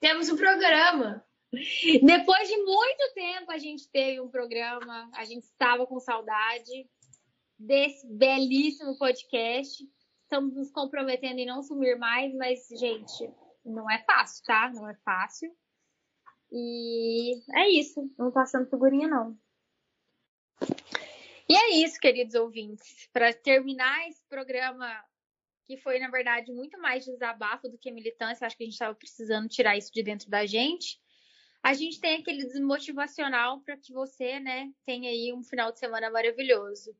Temos 0.00 0.28
um 0.28 0.36
programa. 0.36 1.24
Depois 1.52 2.48
de 2.48 2.56
muito 2.58 3.14
tempo 3.14 3.50
a 3.50 3.58
gente 3.58 3.88
teve 3.90 4.20
um 4.20 4.28
programa, 4.28 5.10
a 5.14 5.24
gente 5.24 5.44
estava 5.44 5.86
com 5.86 5.98
saudade 5.98 6.88
desse 7.58 8.06
belíssimo 8.06 8.96
podcast. 8.96 9.84
Estamos 10.22 10.54
nos 10.54 10.70
comprometendo 10.70 11.38
em 11.38 11.46
não 11.46 11.62
sumir 11.62 11.98
mais, 11.98 12.32
mas, 12.34 12.68
gente, 12.78 13.30
não 13.64 13.90
é 13.90 13.98
fácil, 14.04 14.44
tá? 14.44 14.70
Não 14.72 14.88
é 14.88 14.94
fácil. 15.04 15.52
E 16.52 17.42
é 17.54 17.68
isso. 17.70 18.10
Não 18.18 18.30
passando 18.30 18.70
figurinha, 18.70 19.08
não. 19.08 19.36
E 21.48 21.56
é 21.56 21.84
isso, 21.84 21.98
queridos 21.98 22.36
ouvintes. 22.36 23.08
Para 23.12 23.34
terminar 23.34 24.08
esse 24.08 24.24
programa 24.28 24.86
que 25.70 25.76
foi, 25.76 26.00
na 26.00 26.10
verdade, 26.10 26.52
muito 26.52 26.76
mais 26.80 27.04
desabafo 27.04 27.68
do 27.68 27.78
que 27.78 27.92
militância. 27.92 28.44
Acho 28.44 28.56
que 28.56 28.64
a 28.64 28.66
gente 28.66 28.72
estava 28.72 28.92
precisando 28.92 29.48
tirar 29.48 29.76
isso 29.76 29.92
de 29.92 30.02
dentro 30.02 30.28
da 30.28 30.44
gente. 30.44 30.98
A 31.62 31.74
gente 31.74 32.00
tem 32.00 32.18
aquele 32.20 32.44
desmotivacional 32.44 33.60
para 33.60 33.76
que 33.76 33.92
você, 33.92 34.40
né, 34.40 34.68
tenha 34.84 35.08
aí 35.08 35.32
um 35.32 35.44
final 35.44 35.70
de 35.70 35.78
semana 35.78 36.10
maravilhoso. 36.10 36.90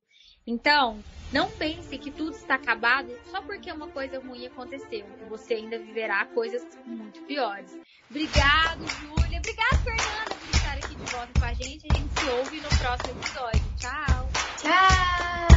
Então, 0.46 1.02
não 1.32 1.50
pense 1.50 1.98
que 1.98 2.12
tudo 2.12 2.30
está 2.30 2.54
acabado 2.54 3.10
só 3.24 3.42
porque 3.42 3.72
uma 3.72 3.88
coisa 3.88 4.20
ruim 4.20 4.46
aconteceu. 4.46 5.04
Você 5.28 5.54
ainda 5.54 5.76
viverá 5.76 6.24
coisas 6.26 6.62
muito 6.86 7.20
piores. 7.22 7.76
Obrigado, 8.08 8.86
Júlia. 8.86 9.38
Obrigado, 9.38 9.82
Fernanda, 9.82 10.34
por 10.38 10.50
estar 10.54 10.74
aqui 10.74 10.94
de 10.94 11.10
volta 11.10 11.40
com 11.40 11.44
a 11.44 11.54
gente. 11.54 11.86
A 11.90 11.96
gente 11.96 12.20
se 12.20 12.30
ouve 12.30 12.60
no 12.60 12.68
próximo 12.68 13.20
episódio. 13.20 13.76
Tchau. 13.78 14.30
Tchau. 14.58 15.49